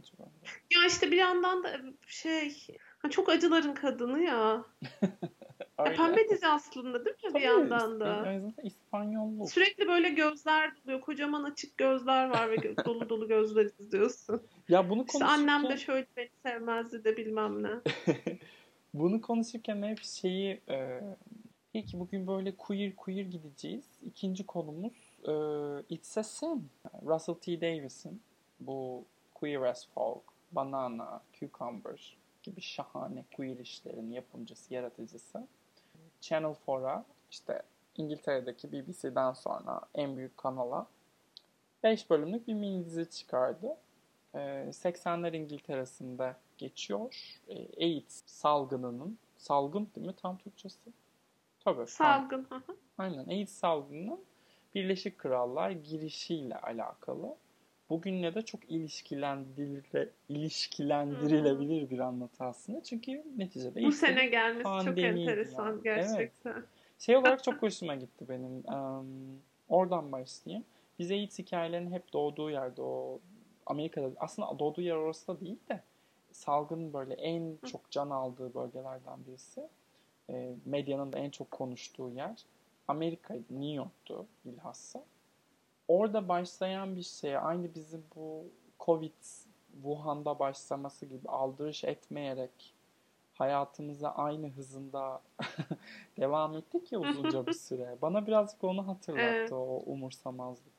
Ya 0.74 0.86
işte 0.86 1.10
bir 1.10 1.16
yandan 1.16 1.64
da 1.64 1.70
şey 2.06 2.66
ha, 2.98 3.10
çok 3.10 3.28
acıların 3.28 3.74
kadını 3.74 4.20
ya. 4.20 4.64
Öyle. 5.86 5.96
pembe 5.96 6.28
dizi 6.30 6.46
aslında 6.48 7.04
değil 7.04 7.16
mi 7.16 7.22
bir 7.24 7.32
Tabii, 7.32 7.42
yandan 7.42 8.00
da? 8.00 8.04
İsp- 8.04 8.26
aynı 8.26 8.40
zamanda 8.40 8.62
İspanyolluk. 8.62 9.50
Sürekli 9.50 9.88
böyle 9.88 10.08
gözler 10.08 10.72
doluyor. 10.76 11.00
Kocaman 11.00 11.44
açık 11.44 11.78
gözler 11.78 12.28
var 12.28 12.50
ve 12.50 12.54
gö- 12.56 12.84
dolu 12.84 13.08
dolu 13.08 13.28
gözler 13.28 13.70
izliyorsun. 13.78 14.42
Ya 14.68 14.90
bunu 14.90 15.04
İşte 15.06 15.18
konuşurken, 15.18 15.48
annem 15.48 15.70
de 15.70 15.76
şöyle 15.76 16.06
beni 16.16 16.30
sevmezdi 16.42 17.04
de 17.04 17.16
bilmem 17.16 17.62
ne. 17.62 17.70
bunu 18.94 19.20
konuşurken 19.20 19.82
hep 19.82 20.02
şeyi 20.02 20.60
e, 20.68 21.00
ilk 21.74 21.92
bugün 21.94 22.26
böyle 22.26 22.56
queer 22.56 22.96
queer 22.96 23.24
gideceğiz. 23.24 23.84
İkinci 24.06 24.46
konumuz 24.46 24.92
e, 25.24 25.32
It's 25.94 26.18
a 26.18 26.22
Sin. 26.22 26.68
Russell 27.06 27.34
T. 27.34 27.60
Davis'in 27.60 28.20
bu 28.60 29.04
Queer 29.34 29.62
as 29.62 29.88
Folk, 29.94 30.22
Banana, 30.52 31.22
Cucumber 31.32 32.16
gibi 32.42 32.60
şahane 32.60 33.24
queer 33.36 33.58
işlerin 33.58 34.10
yapımcısı, 34.10 34.74
yaratıcısı. 34.74 35.46
Channel 36.22 36.54
4'a 36.66 37.04
işte 37.30 37.62
İngiltere'deki 37.96 38.72
BBC'den 38.72 39.32
sonra 39.32 39.80
en 39.94 40.16
büyük 40.16 40.36
kanala 40.36 40.86
5 41.82 42.10
bölümlük 42.10 42.48
bir 42.48 42.54
mini 42.54 42.84
dizi 42.84 43.10
çıkardı. 43.10 43.76
Ee, 44.34 44.38
80'ler 44.70 45.36
İngiltere'sinde 45.36 46.36
geçiyor. 46.58 47.40
Ee, 47.48 47.84
AIDS 47.84 48.22
salgınının, 48.26 49.18
salgın 49.36 49.88
değil 49.96 50.06
mi 50.06 50.14
tam 50.16 50.38
Türkçesi? 50.38 50.90
Tabii. 51.64 51.86
Salgın. 51.86 52.46
Aynen 52.98 53.26
AIDS 53.28 53.52
salgınının 53.52 54.24
Birleşik 54.74 55.18
Krallığa 55.18 55.72
girişiyle 55.72 56.56
alakalı. 56.56 57.36
Bugünle 57.92 58.34
de 58.34 58.42
çok 58.42 58.70
ilişkilendirile, 58.70 60.08
ilişkilendirilebilir 60.28 61.90
bir 61.90 61.98
anlatı 61.98 62.44
aslında. 62.44 62.82
Çünkü 62.82 63.24
neticede 63.36 63.74
Bu 63.74 63.88
ilk 63.88 63.94
sene 63.94 64.26
gelmesi 64.26 64.84
çok 64.84 64.98
enteresan 64.98 65.66
yani. 65.66 65.82
gerçekten. 65.82 66.64
şey 66.98 67.16
olarak 67.16 67.44
çok 67.44 67.62
hoşuma 67.62 67.94
gitti 67.94 68.24
benim. 68.28 68.72
Em, 68.72 69.06
oradan 69.68 70.12
başlayayım. 70.12 70.64
Biz 70.98 71.10
AIDS 71.10 71.38
hikayelerinin 71.38 71.92
hep 71.92 72.12
doğduğu 72.12 72.50
yerde 72.50 72.82
o 72.82 73.20
Amerika'da 73.66 74.10
aslında 74.16 74.58
doğduğu 74.58 74.82
yer 74.82 74.94
orası 74.94 75.28
da 75.28 75.40
değil 75.40 75.58
de 75.68 75.80
salgının 76.30 76.92
böyle 76.92 77.14
en 77.14 77.56
çok 77.66 77.90
can 77.90 78.10
aldığı 78.10 78.54
bölgelerden 78.54 79.26
birisi. 79.26 79.68
E, 80.30 80.54
medyanın 80.64 81.12
da 81.12 81.18
en 81.18 81.30
çok 81.30 81.50
konuştuğu 81.50 82.10
yer 82.10 82.44
Amerika'ydı, 82.88 83.44
New 83.50 83.74
York'tu 83.74 84.26
bilhassa. 84.44 85.04
Orada 85.92 86.28
başlayan 86.28 86.96
bir 86.96 87.02
şey 87.02 87.36
aynı 87.36 87.74
bizim 87.74 88.04
bu 88.16 88.44
Covid 88.80 89.22
Wuhan'da 89.72 90.38
başlaması 90.38 91.06
gibi 91.06 91.28
aldırış 91.28 91.84
etmeyerek 91.84 92.74
hayatımıza 93.34 94.10
aynı 94.10 94.48
hızında 94.48 95.22
devam 96.18 96.56
ettik 96.56 96.92
ya 96.92 96.98
uzunca 96.98 97.46
bir 97.46 97.52
süre. 97.68 97.96
Bana 98.02 98.26
birazcık 98.26 98.64
onu 98.64 98.88
hatırlattı 98.88 99.24
Evet. 99.24 99.52
o 99.52 99.82
umursamazlık. 99.86 100.72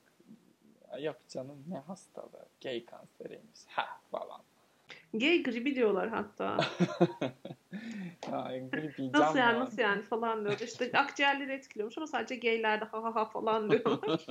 Yok 1.00 1.17
canım 1.29 1.63
ne 1.70 1.79
hastalığı, 1.79 2.46
gay 2.63 2.86
kanseriymiş 2.86 3.60
ha 3.67 3.86
falan. 4.12 4.41
Gay 5.13 5.43
gribi 5.43 5.75
diyorlar 5.75 6.10
hatta. 6.10 6.58
ya, 8.32 8.67
gribi, 8.72 9.12
Nasıl 9.13 9.39
yani 9.39 9.60
nasıl 9.60 9.82
yani 9.82 10.01
falan 10.01 10.46
diyor. 10.46 10.60
İşte 10.60 10.91
akciğerleri 10.98 11.51
etkiliyormuş 11.51 11.98
ama 11.98 12.08
sadece 12.08 12.36
gaylerde 12.36 12.86
ha 12.86 13.03
ha 13.03 13.15
ha 13.15 13.25
falan 13.25 13.72
diyorlar. 13.72 14.25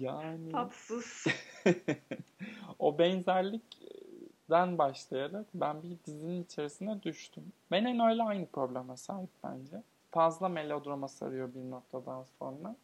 Yani 0.00 0.52
Tatsız. 0.52 1.26
o 2.78 2.98
benzerlikten 2.98 4.78
başlayarak 4.78 5.46
ben 5.54 5.82
bir 5.82 5.96
dizinin 6.06 6.42
içerisine 6.42 7.02
düştüm. 7.02 7.52
Menen 7.70 8.10
öyle 8.10 8.22
aynı 8.22 8.46
probleme 8.46 8.96
sahip 8.96 9.30
bence. 9.44 9.82
Fazla 10.10 10.48
melodrama 10.48 11.08
sarıyor 11.08 11.54
bir 11.54 11.70
noktadan 11.70 12.24
sonra. 12.38 12.76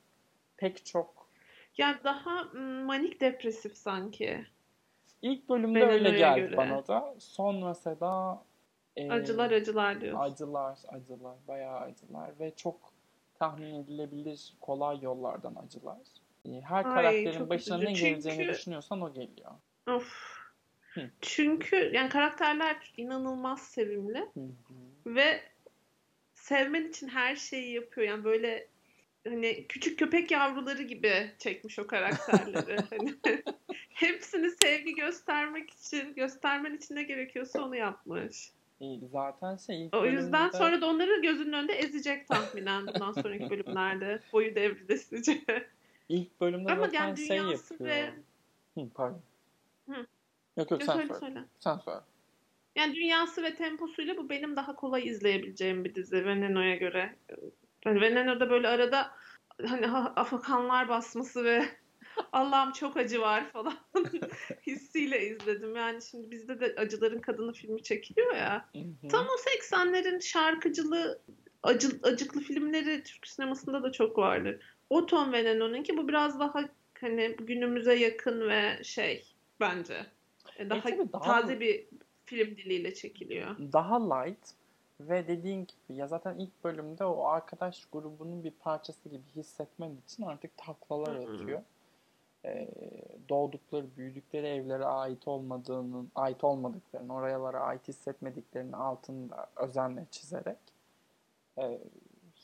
Pek 0.56 0.86
çok. 0.86 1.28
Yani 1.78 1.96
daha 2.04 2.44
manik 2.84 3.20
depresif 3.20 3.76
sanki. 3.76 4.46
İlk 5.22 5.48
bölümde 5.48 5.86
öyle 5.86 6.10
geldi 6.10 6.40
göre. 6.40 6.56
bana 6.56 6.86
da. 6.86 7.14
Sonra 7.18 7.74
Seda 7.74 8.42
e, 8.96 9.10
Acılar 9.10 9.50
acılar 9.50 10.00
diyorsun. 10.00 10.20
acılar, 10.20 10.78
acılar, 10.88 11.36
bayağı 11.48 11.78
acılar 11.78 12.30
ve 12.40 12.52
çok 12.56 12.92
tahmin 13.38 13.74
edilebilir 13.74 14.54
kolay 14.60 15.00
yollardan 15.02 15.54
acılar. 15.54 15.98
E, 16.48 16.60
Her 16.60 16.76
Ay, 16.76 16.82
karakterin 16.94 17.48
başına 17.48 17.76
üzücü. 17.76 18.04
ne 18.04 18.08
geleceğini 18.10 18.38
Çünkü- 18.42 18.52
düşünüyorsan 18.58 19.00
o 19.00 19.14
geliyor. 19.14 19.50
Of. 19.86 20.32
Hı. 20.94 21.10
Çünkü 21.20 21.76
yani 21.94 22.08
karakterler 22.08 22.76
inanılmaz 22.96 23.62
sevimli 23.62 24.18
Hı 24.18 24.40
hı. 24.40 24.74
ve 25.14 25.40
sevmen 26.34 26.84
için 26.88 27.08
her 27.08 27.36
şeyi 27.36 27.74
yapıyor. 27.74 28.06
Yani 28.08 28.24
böyle 28.24 28.66
hani 29.28 29.66
küçük 29.68 29.98
köpek 29.98 30.30
yavruları 30.30 30.82
gibi 30.82 31.30
çekmiş 31.38 31.78
o 31.78 31.86
karakterleri. 31.86 32.76
hani 32.90 33.14
hepsini 33.88 34.50
sevgi 34.50 34.94
göstermek 34.94 35.70
için, 35.70 36.14
göstermen 36.14 36.76
için 36.76 36.94
ne 36.96 37.02
gerekiyorsa 37.02 37.62
onu 37.64 37.76
yapmış. 37.76 38.50
E, 38.80 38.86
zaten 39.12 39.56
şey 39.56 39.88
O 39.92 40.06
yüzden 40.06 40.32
bölümde- 40.32 40.58
sonra 40.58 40.80
da 40.80 40.86
onları 40.86 41.22
gözünün 41.22 41.52
önünde 41.52 41.72
ezecek 41.72 42.28
tahminen 42.28 42.86
bundan 42.86 43.12
sonraki 43.12 43.50
bölümlerde. 43.50 44.20
Boyu 44.32 44.54
devrilesince. 44.54 45.42
İlk 46.08 46.40
bölümde 46.40 46.72
Ama 46.72 46.84
zaten 46.84 47.06
yani 47.06 47.26
şey 47.26 47.36
yapıyor. 47.36 47.80
ve 47.80 48.12
Hı, 48.74 48.88
pardon. 48.94 49.22
Hı. 49.88 50.06
Yok 50.56 50.70
yok 50.70 50.82
sen 50.82 50.96
söyle 50.96 51.14
söyle. 51.20 51.44
Sen 51.58 51.78
söyle. 51.78 52.00
Yani 52.76 52.94
dünyası 52.94 53.42
ve 53.42 53.54
temposuyla 53.54 54.16
bu 54.16 54.28
benim 54.28 54.56
daha 54.56 54.76
kolay 54.76 55.06
izleyebileceğim 55.08 55.84
bir 55.84 55.94
dizi 55.94 56.24
Veneno'ya 56.24 56.76
göre. 56.76 57.16
Yani 57.84 58.00
Veneno'da 58.00 58.50
böyle 58.50 58.68
arada 58.68 59.10
hani 59.66 59.86
ha- 59.86 60.12
afakanlar 60.16 60.88
basması 60.88 61.44
ve 61.44 61.64
Allah'ım 62.32 62.72
çok 62.72 62.96
acı 62.96 63.20
var 63.20 63.50
falan 63.50 63.74
hissiyle 64.66 65.26
izledim. 65.26 65.76
Yani 65.76 66.02
şimdi 66.02 66.30
bizde 66.30 66.60
de 66.60 66.74
Acıların 66.78 67.20
Kadını 67.20 67.52
filmi 67.52 67.82
çekiliyor 67.82 68.34
ya. 68.34 68.68
Hı 68.72 68.78
hı. 68.78 69.08
Tam 69.08 69.26
o 69.26 69.36
80'lerin 69.50 70.20
şarkıcılı 70.20 71.20
acı, 71.62 71.88
acıklı 72.02 72.40
filmleri 72.40 73.02
Türk 73.02 73.26
sinemasında 73.26 73.82
da 73.82 73.92
çok 73.92 74.18
vardı. 74.18 74.60
O 74.92 75.06
Tom 75.06 75.32
Veneno'nun 75.32 75.82
ki 75.82 75.96
bu 75.96 76.08
biraz 76.08 76.40
daha 76.40 76.64
hani 77.00 77.36
günümüze 77.36 77.94
yakın 77.94 78.48
ve 78.48 78.84
şey 78.84 79.24
bence 79.60 80.06
e, 80.56 80.70
daha, 80.70 80.80
tabii 80.80 81.12
daha- 81.12 81.22
taze 81.22 81.60
bir 81.60 81.86
film 82.24 82.56
diliyle 82.56 82.94
çekiliyor. 82.94 83.56
Daha 83.58 84.14
light 84.14 84.50
ve 85.00 85.28
dediğin 85.28 85.60
gibi 85.60 85.98
ya 85.98 86.06
zaten 86.06 86.38
ilk 86.38 86.64
bölümde 86.64 87.04
o 87.04 87.24
arkadaş 87.26 87.84
grubunun 87.92 88.44
bir 88.44 88.50
parçası 88.50 89.08
gibi 89.08 89.22
hissetmen 89.36 89.96
için 90.06 90.22
artık 90.22 90.56
taklalar 90.56 91.14
atıyor. 91.14 91.62
Ee, 92.44 92.68
doğdukları, 93.28 93.86
büyüdükleri 93.96 94.46
evlere 94.46 94.84
ait 94.84 95.28
olmadığının, 95.28 96.10
ait 96.14 96.44
olmadıklarını, 96.44 97.14
oralara 97.14 97.60
ait 97.60 97.88
hissetmediklerinin 97.88 98.72
altında 98.72 99.46
özenle 99.56 100.06
çizerek. 100.10 100.58
Ee, 101.58 101.78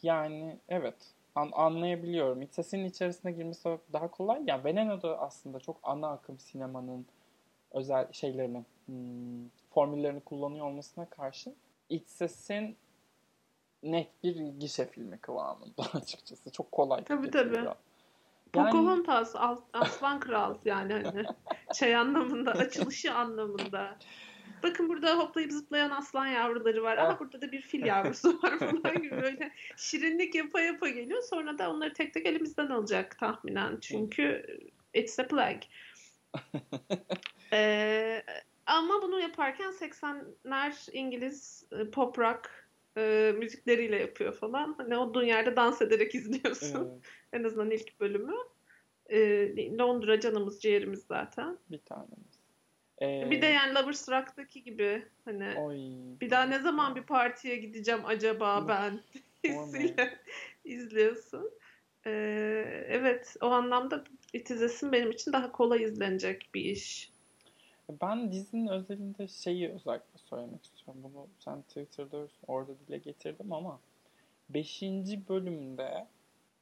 yani 0.02 0.58
evet 0.68 0.94
an- 1.38 1.52
anlayabiliyorum. 1.52 2.42
İç 2.42 2.52
sesin 2.52 2.84
içerisine 2.84 3.32
girmesi 3.32 3.78
daha 3.92 4.10
kolay. 4.10 4.42
Yani 4.46 4.64
Veneno 4.64 5.02
da 5.02 5.18
aslında 5.20 5.60
çok 5.60 5.76
ana 5.82 6.10
akım 6.10 6.38
sinemanın 6.38 7.06
özel 7.70 8.12
şeylerini, 8.12 8.64
hmm, 8.86 9.48
formüllerini 9.70 10.20
kullanıyor 10.20 10.66
olmasına 10.66 11.06
karşın 11.10 11.54
iç 11.88 12.08
sesin 12.08 12.76
net 13.82 14.08
bir 14.24 14.36
gişe 14.36 14.86
filmi 14.86 15.18
kıvamında 15.18 15.82
açıkçası. 15.94 16.50
Çok 16.52 16.72
kolay 16.72 17.04
Tabii, 17.04 17.30
tabii. 17.30 17.56
Yani- 17.56 17.74
Pocahontas, 18.52 19.34
Aslan 19.72 20.20
Kral 20.20 20.54
yani 20.64 20.92
hani 20.92 21.24
şey 21.74 21.96
anlamında, 21.96 22.50
açılışı 22.50 23.14
anlamında. 23.14 23.96
Bakın 24.62 24.88
burada 24.88 25.18
hoplayıp 25.18 25.52
zıplayan 25.52 25.90
aslan 25.90 26.26
yavruları 26.26 26.82
var. 26.82 26.96
Aha 26.96 27.18
burada 27.20 27.40
da 27.42 27.52
bir 27.52 27.60
fil 27.60 27.86
yavrusu 27.86 28.42
var 28.42 28.58
falan 28.82 29.02
gibi 29.02 29.22
böyle 29.22 29.52
şirinlik 29.76 30.34
yapa 30.34 30.60
yapa 30.60 30.88
geliyor. 30.88 31.22
Sonra 31.22 31.58
da 31.58 31.70
onları 31.70 31.92
tek 31.92 32.14
tek 32.14 32.26
elimizden 32.26 32.66
alacak 32.66 33.18
tahminen. 33.18 33.78
Çünkü 33.80 34.46
it's 34.94 35.18
a 35.18 35.26
plague. 35.26 35.60
Ee, 37.52 38.22
ama 38.66 39.02
bunu 39.02 39.20
yaparken 39.20 39.72
80'ler 39.72 40.92
İngiliz 40.92 41.64
e, 41.72 41.90
pop 41.90 42.18
rock 42.18 42.68
e, 42.96 43.34
müzikleriyle 43.38 43.96
yapıyor 43.96 44.32
falan. 44.32 44.74
Hani 44.78 44.96
olduğun 44.96 45.24
yerde 45.24 45.56
dans 45.56 45.82
ederek 45.82 46.14
izliyorsun. 46.14 46.88
Evet, 46.92 47.02
En 47.32 47.44
azından 47.44 47.70
ilk 47.70 48.00
bölümü. 48.00 48.34
Ee, 49.10 49.78
Londra 49.78 50.20
canımız 50.20 50.62
ciğerimiz 50.62 51.02
zaten. 51.02 51.58
bir 51.70 51.78
tanemiz. 51.78 52.37
Ee, 53.02 53.30
bir 53.30 53.42
de 53.42 53.46
yani 53.46 53.74
Lovers 53.74 54.08
Rock'taki 54.08 54.62
gibi 54.62 55.06
hani 55.24 55.54
oy, 55.58 55.76
bir 56.20 56.30
daha 56.30 56.42
ne 56.42 56.58
zaman 56.58 56.96
bir 56.96 57.02
partiye 57.02 57.56
gideceğim 57.56 58.00
acaba 58.06 58.68
ben 58.68 59.00
hissiyle 59.44 60.18
izliyorsun. 60.64 61.50
Ee, 62.06 62.84
evet 62.88 63.36
o 63.40 63.46
anlamda 63.46 64.04
itizlesin 64.32 64.92
benim 64.92 65.10
için 65.10 65.32
daha 65.32 65.52
kolay 65.52 65.82
izlenecek 65.82 66.50
bir 66.54 66.64
iş. 66.64 67.12
Ben 68.00 68.32
dizinin 68.32 68.68
özelinde 68.68 69.28
şeyi 69.28 69.68
özellikle 69.68 70.18
söylemek 70.18 70.64
istiyorum. 70.64 71.02
Bunu 71.04 71.26
sen 71.38 71.62
Twitter'da 71.62 72.28
orada 72.46 72.72
dile 72.86 72.98
getirdim 72.98 73.52
ama 73.52 73.80
5. 74.48 74.82
bölümde 75.28 76.06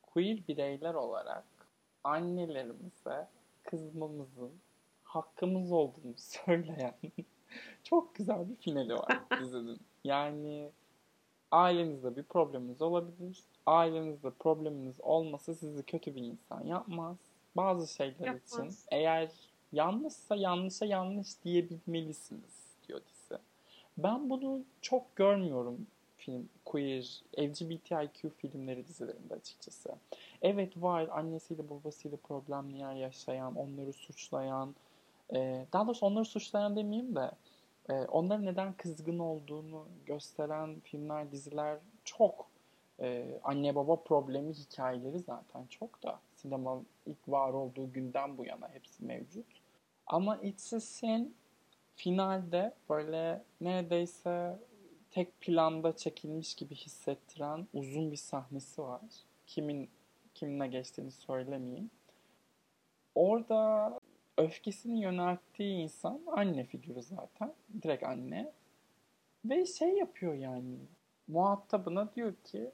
queer 0.03 0.39
bireyler 0.49 0.95
olarak 0.95 1.45
annelerimize 2.05 3.29
kızmamızın 3.63 4.53
hakkımız 5.17 5.73
olduğunu 5.73 6.15
söyleyen 6.17 6.95
çok 7.85 8.15
güzel 8.15 8.49
bir 8.49 8.57
finali 8.57 8.95
var 8.95 9.21
dizinin. 9.41 9.81
Yani 10.05 10.71
ailenizde 11.51 12.17
bir 12.17 12.23
probleminiz 12.23 12.83
olabilir. 12.83 13.45
Ailenizde 13.67 14.31
probleminiz 14.31 15.01
olmasa 15.01 15.55
sizi 15.55 15.83
kötü 15.83 16.15
bir 16.15 16.23
insan 16.23 16.65
yapmaz. 16.65 17.17
Bazı 17.57 17.95
şeyler 17.95 18.27
yapmaz. 18.27 18.53
için 18.53 18.79
eğer 18.91 19.31
yanlışsa 19.73 20.37
yanlışa 20.37 20.87
yanlış 20.87 21.45
diyebilmelisiniz 21.45 22.77
diyor 22.89 23.01
dizi. 23.07 23.41
Ben 23.99 24.31
bunu 24.31 24.65
çok 24.81 25.17
görmüyorum 25.17 25.87
film, 26.17 26.49
queer, 26.65 27.23
LGBTIQ 27.39 28.31
filmleri 28.37 28.87
dizilerinde 28.89 29.35
açıkçası. 29.35 29.95
Evet 30.43 30.73
var 30.77 31.09
annesiyle 31.09 31.71
babasıyla 31.71 32.17
problemler 32.17 32.95
yaşayan, 32.95 33.55
onları 33.55 33.93
suçlayan, 33.93 34.75
e, 35.35 35.67
daha 35.73 35.87
doğrusu 35.87 36.07
onları 36.07 36.25
suçlayan 36.25 36.77
demeyeyim 36.77 37.17
de 37.17 37.31
e, 37.89 37.93
onların 37.93 38.47
neden 38.47 38.73
kızgın 38.73 39.19
olduğunu 39.19 39.89
gösteren 40.07 40.81
filmler, 40.81 41.33
diziler 41.33 41.79
çok. 42.05 42.51
E, 43.01 43.39
anne 43.43 43.75
baba 43.75 43.97
problemi 43.97 44.53
hikayeleri 44.53 45.19
zaten 45.19 45.67
çok 45.67 46.03
da. 46.03 46.21
Sinema 46.35 46.83
ilk 47.07 47.29
var 47.29 47.53
olduğu 47.53 47.93
günden 47.93 48.39
bu 48.39 48.45
yana 48.45 48.69
hepsi 48.69 49.05
mevcut. 49.05 49.47
Ama 50.07 50.37
It's 50.37 50.73
a 50.73 50.81
Sin 50.81 51.37
finalde 51.97 52.75
böyle 52.89 53.43
neredeyse 53.61 54.59
tek 55.11 55.41
planda 55.41 55.97
çekilmiş 55.97 56.55
gibi 56.55 56.75
hissettiren 56.75 57.67
uzun 57.75 58.13
bir 58.13 58.17
sahnesi 58.17 58.83
var. 58.83 59.01
Kimin 59.47 59.91
kiminle 60.35 60.67
geçtiğini 60.67 61.11
söylemeyeyim. 61.11 61.91
Orada 63.15 63.93
öfkesini 64.37 65.03
yönelttiği 65.03 65.83
insan 65.83 66.21
anne 66.27 66.65
figürü 66.65 67.03
zaten. 67.03 67.53
Direkt 67.83 68.05
anne. 68.05 68.53
Ve 69.45 69.67
şey 69.67 69.93
yapıyor 69.97 70.35
yani. 70.35 70.77
Muhatabına 71.29 72.15
diyor 72.15 72.35
ki 72.45 72.71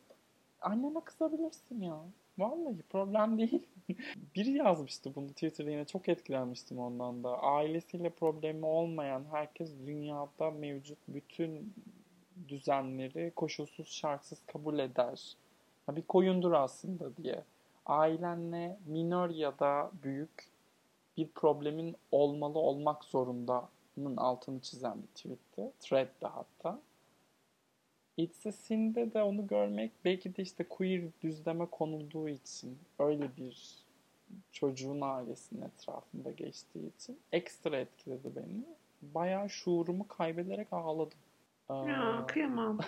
annene 0.61 1.01
kızabilirsin 1.05 1.81
ya. 1.81 2.01
Vallahi 2.39 2.83
problem 2.91 3.39
değil. 3.39 3.67
Biri 4.37 4.51
yazmıştı 4.51 5.15
bunu 5.15 5.29
Twitter'da 5.29 5.71
yine 5.71 5.85
çok 5.85 6.09
etkilenmiştim 6.09 6.79
ondan 6.79 7.25
da. 7.25 7.39
Ailesiyle 7.43 8.11
problemi 8.11 8.67
olmayan 8.67 9.25
herkes 9.31 9.73
dünyada 9.87 10.51
mevcut 10.51 10.99
bütün 11.09 11.75
düzenleri 12.49 13.33
koşulsuz 13.37 13.89
şartsız 13.89 14.47
kabul 14.47 14.79
eder. 14.79 15.37
Bir 15.91 16.03
koyundur 16.03 16.53
aslında 16.53 17.17
diye. 17.17 17.45
Ailenle 17.87 18.79
minör 18.87 19.31
ya 19.31 19.59
da 19.59 19.91
büyük 20.03 20.52
bir 21.17 21.29
problemin 21.29 21.97
olmalı 22.13 22.59
olmak 22.59 23.05
zorundanın 23.05 24.17
altını 24.17 24.61
çizen 24.61 25.03
bir 25.03 25.07
tweetti. 25.07 25.73
Thread'de 25.81 26.27
hatta. 26.27 26.81
It's 28.17 28.47
a 28.47 28.53
Sin'de 28.53 29.15
de 29.15 29.23
onu 29.23 29.47
görmek 29.47 29.93
belki 30.05 30.37
de 30.37 30.43
işte 30.43 30.65
queer 30.65 31.03
düzleme 31.23 31.67
konulduğu 31.67 32.29
için 32.29 32.79
öyle 32.99 33.37
bir 33.37 33.83
çocuğun 34.53 35.01
ailesinin 35.01 35.63
etrafında 35.63 36.31
geçtiği 36.31 36.95
için 36.97 37.19
ekstra 37.33 37.77
etkiledi 37.77 38.37
beni. 38.37 38.65
Bayağı 39.03 39.51
şuurumu 39.51 40.09
kaybederek 40.09 40.73
ağladım. 40.73 41.19
Ya 41.71 42.25
kıyamam. 42.29 42.79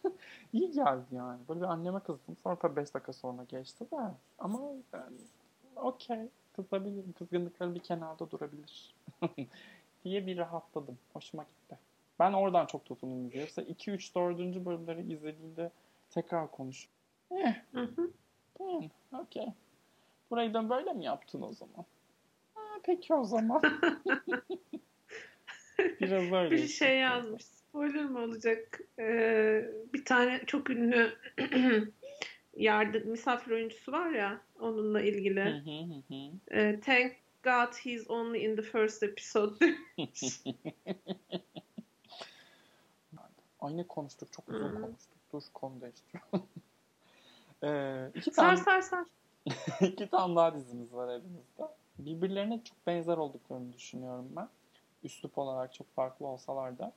İyi 0.52 0.70
geldi 0.72 1.04
yani. 1.12 1.38
Böyle 1.48 1.60
bir 1.60 1.66
anneme 1.66 2.00
kızdım. 2.00 2.36
Sonra 2.42 2.56
tabii 2.56 2.76
5 2.76 2.94
dakika 2.94 3.12
sonra 3.12 3.44
geçti 3.48 3.84
de. 3.90 3.96
Ama 4.38 4.60
yani 4.92 5.16
okey. 5.76 6.28
Kızabilirim. 6.62 7.12
Kızgınlıkları 7.12 7.74
bir 7.74 7.80
kenarda 7.80 8.30
durabilir. 8.30 8.94
diye 10.04 10.26
bir 10.26 10.36
rahatladım. 10.36 10.98
Hoşuma 11.12 11.42
gitti. 11.42 11.78
Ben 12.18 12.32
oradan 12.32 12.66
çok 12.66 12.84
tutundum 12.84 13.24
diziye. 13.24 13.42
Yoksa 13.42 13.62
2, 13.62 13.90
3, 13.90 14.14
4. 14.14 14.38
bölümleri 14.38 15.12
izlediğimde 15.12 15.70
tekrar 16.10 16.50
konuş. 16.50 16.88
Eh. 17.30 17.54
Hı 17.72 17.80
hı. 17.80 18.10
Yani, 18.60 18.90
okey. 19.12 19.46
Burayı 20.30 20.54
da 20.54 20.70
böyle 20.70 20.92
mi 20.92 21.04
yaptın 21.04 21.42
o 21.42 21.52
zaman? 21.52 21.84
Ha, 22.54 22.62
peki 22.82 23.14
o 23.14 23.24
zaman. 23.24 23.62
Biraz 26.00 26.32
öyle. 26.32 26.50
Bir 26.50 26.66
şey 26.66 26.98
yazmış 26.98 27.44
spoiler 27.70 28.04
mı 28.04 28.18
olacak? 28.18 28.80
Ee, 28.98 29.64
bir 29.92 30.04
tane 30.04 30.40
çok 30.46 30.70
ünlü 30.70 31.12
yardım 32.56 33.10
misafir 33.10 33.50
oyuncusu 33.50 33.92
var 33.92 34.10
ya 34.10 34.40
onunla 34.60 35.00
ilgili. 35.00 35.62
ee, 36.50 36.80
Thank 36.80 37.12
God 37.42 37.74
he's 37.74 38.10
only 38.10 38.44
in 38.44 38.56
the 38.56 38.62
first 38.62 39.02
episode. 39.02 39.54
Aynı 43.60 43.88
konuştuk. 43.88 44.32
Çok 44.32 44.48
uzun 44.48 44.72
hmm. 44.72 44.82
konuştuk. 44.82 45.18
Dur 45.32 45.42
konu 45.54 45.80
değiştiriyorum. 45.80 46.48
ee, 47.62 48.10
iki 48.14 48.30
tane, 48.30 48.56
sar 48.56 48.80
sar 48.80 48.80
sar. 48.82 49.06
iki 49.88 50.08
tane 50.08 50.36
daha 50.36 50.54
dizimiz 50.54 50.92
var 50.92 51.08
elimizde. 51.08 51.62
Birbirlerine 51.98 52.64
çok 52.64 52.86
benzer 52.86 53.16
olduklarını 53.16 53.72
düşünüyorum 53.72 54.28
ben. 54.36 54.48
Üslup 55.02 55.38
olarak 55.38 55.74
çok 55.74 55.94
farklı 55.94 56.26
olsalar 56.26 56.78
da. 56.78 56.92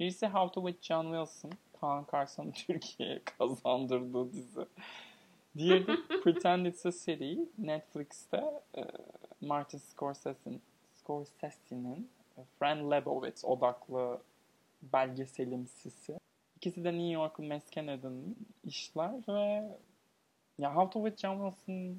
Birisi 0.00 0.26
How 0.26 0.54
to 0.54 0.66
with 0.68 0.82
John 0.82 1.04
Wilson. 1.04 1.52
Kaan 1.86 2.04
Karsan'ın 2.04 2.50
Türkiye'ye 2.66 3.22
kazandırdığı 3.24 4.32
dizi. 4.32 4.66
Diğeri 5.56 5.86
de 5.86 5.96
Pretend 6.24 6.66
It's 6.66 6.86
a 6.86 6.92
City. 6.92 7.34
Netflix'te 7.58 8.44
e, 8.76 8.82
Martin 9.40 9.78
Scorsese'nin 9.78 10.62
Scorsese'nin 10.94 12.10
e, 12.38 12.40
Fran 12.58 12.90
Lebowitz 12.90 13.44
odaklı 13.44 14.20
belgeselimsisi. 14.82 16.18
İkisi 16.56 16.84
de 16.84 16.92
New 16.92 17.12
York'un 17.12 17.46
mesken 17.46 17.86
edin 17.86 18.36
işler 18.64 19.12
ve 19.28 19.76
ya 20.58 20.76
How 20.76 20.90
to 20.90 21.16
John 21.16 21.50
Wilson 21.50 21.98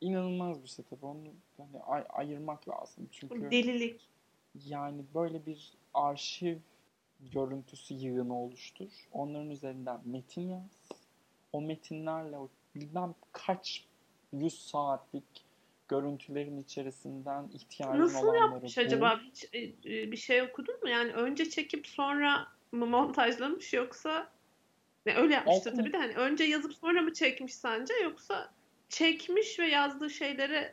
inanılmaz 0.00 0.62
bir 0.62 0.68
şey 0.68 0.84
tabii. 0.90 1.06
Onu 1.06 1.18
hani 1.56 1.82
ay- 1.82 2.06
ayırmak 2.08 2.68
lazım. 2.68 3.08
Çünkü 3.12 3.50
delilik. 3.50 4.08
Yani 4.66 5.02
böyle 5.14 5.46
bir 5.46 5.72
arşiv 5.94 6.58
görüntüsü 7.20 7.94
yığını 7.94 8.40
oluştur. 8.42 9.08
Onların 9.12 9.50
üzerinden 9.50 10.00
metin 10.04 10.48
yaz. 10.48 10.78
O 11.52 11.60
metinlerle 11.60 12.38
o 12.38 12.48
bilmem 12.74 13.14
kaç 13.32 13.84
yüz 14.32 14.66
saatlik 14.66 15.44
görüntülerin 15.88 16.62
içerisinden 16.62 17.48
ihtiyacın 17.54 18.00
Nasıl 18.00 18.26
olanları 18.26 18.42
Nasıl 18.44 18.54
yapmış 18.54 18.76
bul. 18.76 18.82
acaba? 18.82 19.20
Hiç, 19.20 19.46
e, 19.52 19.58
e, 19.60 20.12
bir 20.12 20.16
şey 20.16 20.42
okudun 20.42 20.80
mu? 20.82 20.88
Yani 20.88 21.12
önce 21.12 21.50
çekip 21.50 21.86
sonra 21.86 22.48
mı 22.72 22.86
montajlamış 22.86 23.72
yoksa 23.72 24.30
ne 25.06 25.14
öyle 25.16 25.34
yapmıştır 25.34 25.76
tabii 25.76 25.92
de 25.92 25.96
hani 25.96 26.14
önce 26.14 26.44
yazıp 26.44 26.74
sonra 26.74 27.02
mı 27.02 27.12
çekmiş 27.12 27.54
sence 27.54 27.94
yoksa 28.02 28.52
çekmiş 28.88 29.58
ve 29.58 29.66
yazdığı 29.66 30.10
şeyleri 30.10 30.72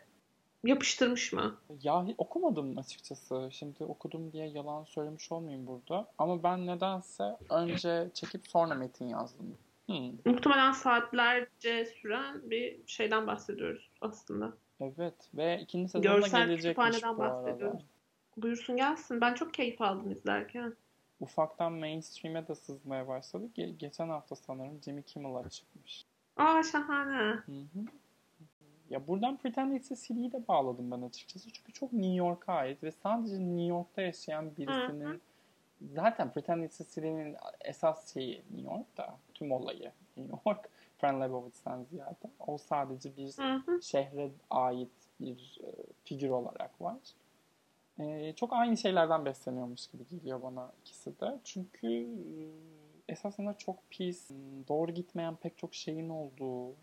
yapıştırmış 0.67 1.34
mı? 1.34 1.56
Ya 1.84 2.06
okumadım 2.17 2.78
açıkçası. 2.78 3.49
Şimdi 3.51 3.84
okudum 3.84 4.32
diye 4.32 4.47
yalan 4.47 4.84
söylemiş 4.84 5.32
olmayayım 5.32 5.67
burada. 5.67 6.08
Ama 6.17 6.43
ben 6.43 6.67
nedense 6.67 7.38
önce 7.49 8.10
çekip 8.13 8.47
sonra 8.47 8.75
metin 8.75 9.08
yazdım. 9.08 9.58
Hmm. 9.86 10.12
Muhtemelen 10.25 10.71
saatlerce 10.71 11.86
süren 11.86 12.49
bir 12.49 12.80
şeyden 12.88 13.28
bahsediyoruz 13.28 13.89
aslında. 14.01 14.54
Evet 14.80 15.30
ve 15.34 15.60
ikinci 15.62 15.91
sezonda 15.91 16.15
Görsel 16.15 16.47
gelecekmiş 16.47 17.04
bu 17.04 17.23
arada. 17.23 17.80
Buyursun 18.38 18.78
gelsin. 18.78 19.21
Ben 19.21 19.34
çok 19.34 19.54
keyif 19.54 19.82
aldım 19.82 20.12
izlerken. 20.12 20.75
Ufaktan 21.19 21.73
mainstream'e 21.73 22.47
de 22.47 22.56
sızmaya 22.56 23.08
başladı. 23.08 23.45
Ge- 23.58 23.78
geçen 23.78 24.10
hafta 24.10 24.36
sanırım 24.36 24.82
Jimmy 24.84 25.04
Kimmel'a 25.04 25.49
çıkmış. 25.49 26.06
Aa 26.38 26.63
şahane. 26.63 27.32
Hı 27.32 27.51
hı. 27.51 27.86
Ya 28.89 29.08
buradan 29.08 29.38
Pretend 29.38 29.74
It's 29.74 29.91
a 29.91 29.95
City'yi 29.95 30.32
de 30.32 30.48
bağladım 30.48 30.91
ben 30.91 31.02
açıkçası. 31.02 31.52
Çünkü 31.52 31.74
çok 31.74 31.93
New 31.93 32.15
York'a 32.15 32.54
ait 32.54 32.84
ve 32.84 32.91
sadece 32.91 33.39
New 33.39 33.63
York'ta 33.65 34.02
yaşayan 34.02 34.58
birisinin 34.58 35.06
Hı-hı. 35.06 35.19
zaten 35.95 36.32
Pretend 36.32 36.63
It's 36.63 36.82
a 36.82 36.84
City'nin 36.84 37.36
esas 37.62 38.13
şeyi 38.13 38.43
New 38.52 38.74
York'ta. 38.74 39.17
Tüm 39.34 39.52
olayı 39.52 39.91
New 40.17 40.39
York. 40.45 40.69
Fran 40.98 41.21
Lebovitz'ten 41.21 41.84
ziyade. 41.84 42.32
O 42.39 42.58
sadece 42.58 43.17
bir 43.17 43.38
Hı-hı. 43.38 43.82
şehre 43.82 44.32
ait 44.50 44.91
bir 45.19 45.60
e, 45.63 45.67
figür 46.04 46.30
olarak 46.30 46.82
var. 46.82 46.98
e, 48.00 48.34
çok 48.34 48.54
aynı 48.54 48.78
şeylerden 48.78 49.26
besleniyormuş 49.26 49.88
gibi 49.88 50.08
geliyor 50.08 50.41
bana 50.41 50.71
ikisi 50.82 51.19
de. 51.19 51.39
Çünkü 51.43 51.88
e, 51.88 52.34
esasında 53.10 53.54
çok 53.58 53.89
pis, 53.89 54.30
doğru 54.67 54.91
gitmeyen 54.91 55.36
pek 55.36 55.58
çok 55.58 55.76
şeyin 55.76 56.10
olduğu 56.10 56.76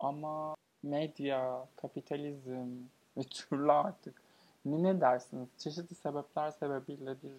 ama 0.00 0.54
medya, 0.82 1.66
kapitalizm 1.76 2.68
ve 3.16 3.22
türlü 3.22 3.72
artık 3.72 4.22
ne, 4.64 4.82
ne 4.82 5.00
dersiniz 5.00 5.48
çeşitli 5.58 5.94
sebepler 5.94 6.50
sebebiyle 6.50 7.16
bir 7.22 7.32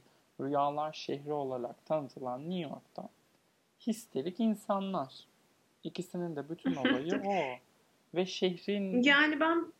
rüyalar 0.45 0.93
şehri 0.93 1.33
olarak 1.33 1.85
tanıtılan 1.85 2.41
New 2.41 2.69
York'ta 2.69 3.09
histerik 3.87 4.39
insanlar. 4.39 5.13
İkisinin 5.83 6.35
de 6.35 6.49
bütün 6.49 6.75
olayı 6.75 7.21
o. 7.25 7.59
Ve 8.17 8.25
şehrin... 8.25 9.03
Yani 9.03 9.39
ben... 9.39 9.73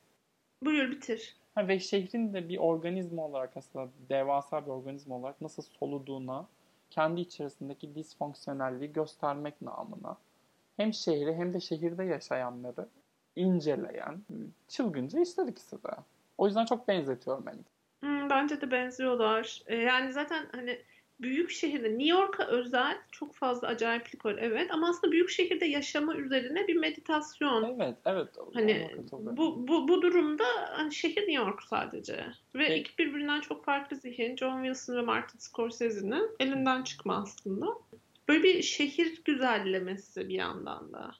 Buyur 0.63 0.91
bitir. 0.91 1.35
Ha, 1.55 1.67
ve 1.67 1.79
şehrin 1.79 2.33
de 2.33 2.49
bir 2.49 2.57
organizma 2.57 3.25
olarak 3.25 3.57
aslında 3.57 3.89
devasa 4.09 4.65
bir 4.65 4.71
organizma 4.71 5.15
olarak 5.15 5.41
nasıl 5.41 5.63
soluduğuna 5.63 6.47
kendi 6.89 7.21
içerisindeki 7.21 7.95
disfonksiyonelliği 7.95 8.93
göstermek 8.93 9.61
namına 9.61 10.17
hem 10.77 10.93
şehri 10.93 11.35
hem 11.35 11.53
de 11.53 11.59
şehirde 11.59 12.03
yaşayanları 12.03 12.87
inceleyen 13.35 14.21
çılgınca 14.67 15.21
işler 15.21 15.47
ikisi 15.47 15.83
de. 15.83 15.89
O 16.37 16.47
yüzden 16.47 16.65
çok 16.65 16.87
benzetiyorum 16.87 17.45
ben. 17.45 17.57
Hmm, 17.99 18.29
bence 18.29 18.61
de 18.61 18.71
benziyorlar. 18.71 19.61
Ee, 19.65 19.75
yani 19.75 20.13
zaten 20.13 20.45
hani 20.51 20.79
büyük 21.21 21.51
şehirde 21.51 21.89
New 21.89 22.09
York'a 22.09 22.47
özel 22.47 22.97
çok 23.11 23.35
fazla 23.35 23.67
acayiplik 23.67 24.25
var 24.25 24.35
evet 24.39 24.71
ama 24.71 24.89
aslında 24.89 25.11
büyük 25.11 25.29
şehirde 25.29 25.65
yaşama 25.65 26.15
üzerine 26.15 26.67
bir 26.67 26.75
meditasyon. 26.75 27.63
Evet, 27.63 27.97
evet. 28.05 28.27
Hani 28.53 28.91
bu, 29.11 29.67
bu 29.67 29.87
bu 29.87 30.01
durumda 30.01 30.43
hani 30.71 30.93
şehir 30.93 31.21
New 31.21 31.33
York 31.33 31.63
sadece 31.63 32.25
ve 32.55 32.67
Peki. 32.67 32.79
iki 32.79 32.97
birbirinden 32.97 33.41
çok 33.41 33.65
farklı 33.65 33.97
zihin 33.97 34.35
John 34.37 34.63
Wilson 34.63 34.95
ve 34.95 35.01
Martin 35.01 35.39
Scorsese'nin 35.39 36.29
elinden 36.39 36.83
çıkma 36.83 37.15
aslında. 37.23 37.67
Böyle 38.27 38.43
bir 38.43 38.61
şehir 38.61 39.21
güzellemesi 39.25 40.29
bir 40.29 40.35
yandan 40.35 40.93
da. 40.93 41.11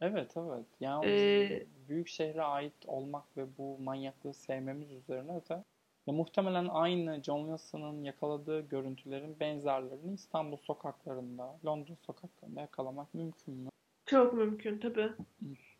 Evet 0.00 0.36
evet. 0.36 0.66
Yani 0.80 1.06
ee, 1.06 1.66
büyük 1.88 2.08
şehre 2.08 2.42
ait 2.42 2.74
olmak 2.86 3.36
ve 3.36 3.46
bu 3.58 3.78
manyaklığı 3.78 4.34
sevmemiz 4.34 4.90
üzerine 4.90 5.40
de 5.48 5.64
ya 6.06 6.14
muhtemelen 6.14 6.68
aynı 6.68 7.22
John 7.22 7.46
Wilson'ın 7.46 8.04
yakaladığı 8.04 8.60
görüntülerin 8.60 9.40
benzerlerini 9.40 10.14
İstanbul 10.14 10.56
sokaklarında, 10.56 11.58
Londra 11.66 11.92
sokaklarında 12.06 12.60
yakalamak 12.60 13.14
mümkün 13.14 13.54
mü? 13.54 13.70
Çok 14.06 14.32
mümkün 14.32 14.78
tabii. 14.78 15.10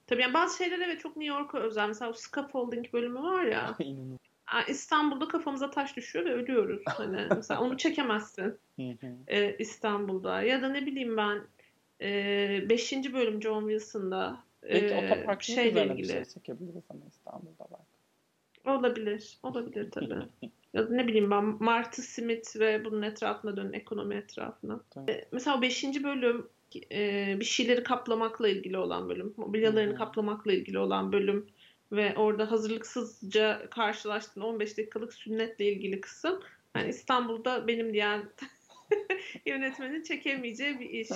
Tabii 0.07 0.22
yani 0.22 0.35
bazı 0.35 0.59
şeyler 0.59 0.79
evet 0.79 1.00
çok 1.00 1.16
New 1.16 1.38
York'a 1.38 1.59
özel. 1.59 1.88
Mesela 1.88 2.11
o 2.11 2.14
scaffolding 2.14 2.92
bölümü 2.92 3.22
var 3.22 3.44
ya. 3.44 3.77
İstanbul'da 4.68 5.29
kafamıza 5.29 5.70
taş 5.70 5.96
düşüyor 5.96 6.24
ve 6.24 6.33
ölüyoruz. 6.33 6.83
Hani 6.87 7.27
mesela 7.37 7.61
onu 7.61 7.77
çekemezsin 7.77 8.59
İstanbul'da. 9.59 10.42
Ya 10.42 10.62
da 10.62 10.68
ne 10.68 10.87
bileyim 10.87 11.16
ben 11.16 11.42
e, 12.04 12.68
beşinci 12.68 13.14
bölüm 13.14 13.42
John 13.42 13.68
Wilson'da 13.68 14.44
Peki 14.62 14.86
e, 14.86 15.04
otopark 15.04 15.42
şeyle 15.42 15.84
ilgili. 15.84 15.98
bir 15.98 16.08
şey 16.08 16.24
çekebiliriz 16.24 16.84
ama 16.90 17.00
İstanbul'da 17.08 17.66
belki. 17.70 18.78
Olabilir. 18.78 19.38
Olabilir 19.42 19.90
tabii. 19.90 20.14
ya 20.72 20.88
da 20.88 20.94
ne 20.94 21.06
bileyim 21.06 21.30
ben 21.30 21.44
Marty 21.44 22.02
Smith 22.02 22.60
ve 22.60 22.84
bunun 22.84 23.02
etrafına 23.02 23.56
dönün 23.56 23.72
ekonomi 23.72 24.14
etrafına. 24.14 24.80
Tabii. 24.90 25.24
Mesela 25.32 25.58
o 25.58 25.62
5. 25.62 25.84
bölüm 25.84 26.48
e, 26.92 27.36
bir 27.40 27.44
şeyleri 27.44 27.82
kaplamakla 27.82 28.48
ilgili 28.48 28.78
olan 28.78 29.08
bölüm. 29.08 29.34
Mobilyalarını 29.36 29.90
hmm. 29.90 29.98
kaplamakla 29.98 30.52
ilgili 30.52 30.78
olan 30.78 31.12
bölüm 31.12 31.46
ve 31.92 32.14
orada 32.16 32.50
hazırlıksızca 32.50 33.70
karşılaştığın 33.70 34.40
15 34.40 34.78
dakikalık 34.78 35.14
sünnetle 35.14 35.64
ilgili 35.72 36.00
kısım. 36.00 36.40
Yani 36.76 36.88
İstanbul'da 36.88 37.66
benim 37.66 37.92
diyen 37.92 38.22
yönetmenin 39.47 40.03
çekemeyeceği 40.03 40.81
bir 40.81 40.90
iş. 40.90 41.09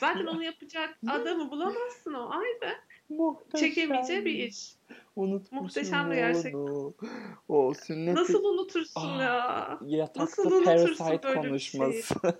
Zaten 0.00 0.26
onu 0.26 0.44
yapacak 0.44 0.98
adamı 1.08 1.50
bulamazsın 1.50 2.14
o 2.14 2.30
ayrı. 2.30 2.74
Muhteşem. 3.08 3.68
Çekemeyeceği 3.68 4.24
bir 4.24 4.34
iş. 4.34 4.72
Unutmuşum 5.16 5.64
Muhteşem 5.64 6.10
bir 6.10 6.14
gerçek. 6.14 6.54
O 7.48 7.74
sünnet. 7.74 8.14
Nasıl 8.14 8.44
unutursun 8.44 9.18
Aa, 9.18 9.22
ya? 9.22 9.78
Yatakta 9.86 10.22
Nasıl 10.22 10.50
unutursun 10.50 11.04
Parasite 11.04 11.34
konuşması. 11.34 12.14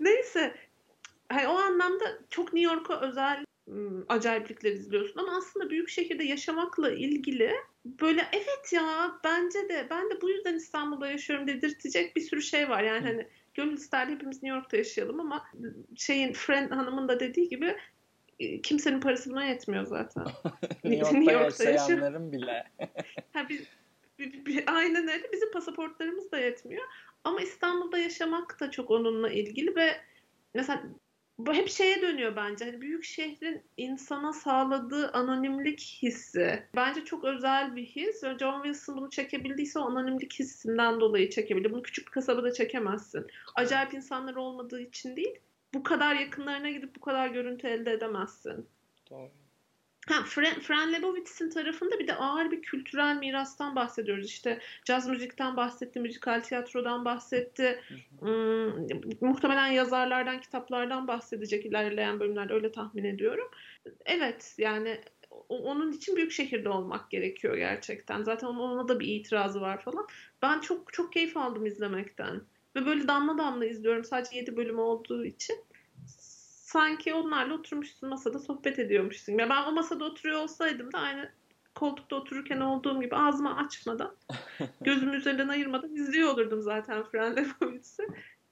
Neyse. 0.00 0.54
Hani 1.28 1.48
o 1.48 1.52
anlamda 1.52 2.18
çok 2.30 2.52
New 2.52 2.74
York'a 2.74 3.00
özel 3.00 3.44
acayiplikler 4.08 4.72
izliyorsun 4.72 5.20
ama 5.20 5.36
aslında 5.36 5.70
büyük 5.70 5.88
şehirde 5.88 6.24
yaşamakla 6.24 6.90
ilgili 6.90 7.52
böyle 7.84 8.26
evet 8.32 8.72
ya 8.72 9.18
bence 9.24 9.68
de 9.68 9.86
ben 9.90 10.10
de 10.10 10.20
bu 10.22 10.30
yüzden 10.30 10.54
İstanbul'da 10.54 11.10
yaşıyorum 11.10 11.46
dedirtecek 11.46 12.16
bir 12.16 12.20
sürü 12.20 12.42
şey 12.42 12.68
var. 12.68 12.82
Yani 12.82 13.06
hani 13.06 13.28
gönül 13.54 13.72
isterdi 13.72 14.12
hepimiz 14.12 14.42
New 14.42 14.58
York'ta 14.58 14.76
yaşayalım 14.76 15.20
ama 15.20 15.46
şeyin 15.96 16.32
Friend 16.32 16.70
hanımın 16.70 17.08
da 17.08 17.20
dediği 17.20 17.48
gibi 17.48 17.76
e, 18.38 18.62
kimsenin 18.62 19.00
parası 19.00 19.30
buna 19.30 19.44
yetmiyor 19.44 19.86
zaten. 19.86 20.24
New 20.84 20.96
York'ta, 20.96 21.18
New 21.18 21.32
York'ta 21.32 21.64
yaşayanların 21.64 22.32
bile. 22.32 22.64
ha, 23.32 23.48
biz, 23.48 23.62
bir, 24.18 24.44
bir, 24.44 24.64
aynen 24.76 25.08
öyle. 25.08 25.32
Bizim 25.32 25.52
pasaportlarımız 25.52 26.32
da 26.32 26.38
yetmiyor. 26.38 26.84
Ama 27.24 27.40
İstanbul'da 27.40 27.98
yaşamak 27.98 28.60
da 28.60 28.70
çok 28.70 28.90
onunla 28.90 29.30
ilgili 29.30 29.76
ve 29.76 29.96
mesela 30.54 30.82
bu 31.46 31.54
hep 31.54 31.68
şeye 31.68 32.02
dönüyor 32.02 32.36
bence. 32.36 32.64
Hani 32.64 32.80
büyük 32.80 33.04
şehrin 33.04 33.62
insana 33.76 34.32
sağladığı 34.32 35.10
anonimlik 35.12 35.98
hissi. 36.02 36.62
Bence 36.76 37.04
çok 37.04 37.24
özel 37.24 37.76
bir 37.76 37.86
his. 37.86 38.20
John 38.40 38.62
Wilson 38.62 38.96
bunu 38.96 39.10
çekebildiyse 39.10 39.78
o 39.78 39.82
anonimlik 39.82 40.38
hissinden 40.38 41.00
dolayı 41.00 41.30
çekebildi. 41.30 41.72
Bunu 41.72 41.82
küçük 41.82 42.06
bir 42.06 42.12
kasabada 42.12 42.52
çekemezsin. 42.52 43.26
Acayip 43.54 43.94
insanlar 43.94 44.34
olmadığı 44.34 44.80
için 44.80 45.16
değil. 45.16 45.38
Bu 45.74 45.82
kadar 45.82 46.14
yakınlarına 46.14 46.70
gidip 46.70 46.96
bu 46.96 47.00
kadar 47.00 47.28
görüntü 47.28 47.66
elde 47.66 47.92
edemezsin. 47.92 48.66
Doğru. 49.10 49.30
Ha, 50.08 50.22
Fran, 50.24 50.60
Fran 50.60 50.92
Lebowitz'in 50.92 51.50
tarafında 51.50 51.98
bir 51.98 52.06
de 52.08 52.14
ağır 52.14 52.50
bir 52.50 52.62
kültürel 52.62 53.16
mirastan 53.16 53.76
bahsediyoruz. 53.76 54.26
İşte 54.26 54.60
caz 54.84 55.08
müzikten 55.08 55.56
bahsetti, 55.56 56.00
müzikal 56.00 56.40
tiyatrodan 56.40 57.04
bahsetti. 57.04 57.80
Hmm, 58.20 58.86
muhtemelen 59.20 59.66
yazarlardan, 59.66 60.40
kitaplardan 60.40 61.08
bahsedecek 61.08 61.66
ilerleyen 61.66 62.20
bölümlerde 62.20 62.54
öyle 62.54 62.72
tahmin 62.72 63.04
ediyorum. 63.04 63.50
Evet 64.04 64.54
yani 64.58 65.00
onun 65.48 65.92
için 65.92 66.16
büyük 66.16 66.32
şehirde 66.32 66.68
olmak 66.68 67.10
gerekiyor 67.10 67.56
gerçekten. 67.56 68.22
Zaten 68.22 68.46
ona 68.46 68.88
da 68.88 69.00
bir 69.00 69.08
itirazı 69.08 69.60
var 69.60 69.82
falan. 69.82 70.06
Ben 70.42 70.60
çok 70.60 70.92
çok 70.92 71.12
keyif 71.12 71.36
aldım 71.36 71.66
izlemekten. 71.66 72.40
Ve 72.76 72.86
böyle 72.86 73.08
damla 73.08 73.38
damla 73.38 73.66
izliyorum. 73.66 74.04
Sadece 74.04 74.36
7 74.36 74.56
bölüm 74.56 74.78
olduğu 74.78 75.24
için 75.24 75.56
sanki 76.72 77.14
onlarla 77.14 77.54
oturmuşsun 77.54 78.08
masada 78.08 78.38
sohbet 78.38 78.78
ediyormuşsun. 78.78 79.38
Ya 79.38 79.50
ben 79.50 79.64
o 79.64 79.72
masada 79.72 80.04
oturuyor 80.04 80.40
olsaydım 80.40 80.92
da 80.92 80.98
aynı 80.98 81.30
koltukta 81.74 82.16
otururken 82.16 82.60
olduğum 82.60 83.02
gibi 83.02 83.16
ağzımı 83.16 83.56
açmadan, 83.56 84.16
gözümü 84.80 85.16
üzerinden 85.16 85.48
ayırmadan 85.48 85.94
izliyor 85.94 86.34
olurdum 86.34 86.62
zaten 86.62 87.04
Fran 87.04 87.36
Lebowitz'i. 87.36 88.02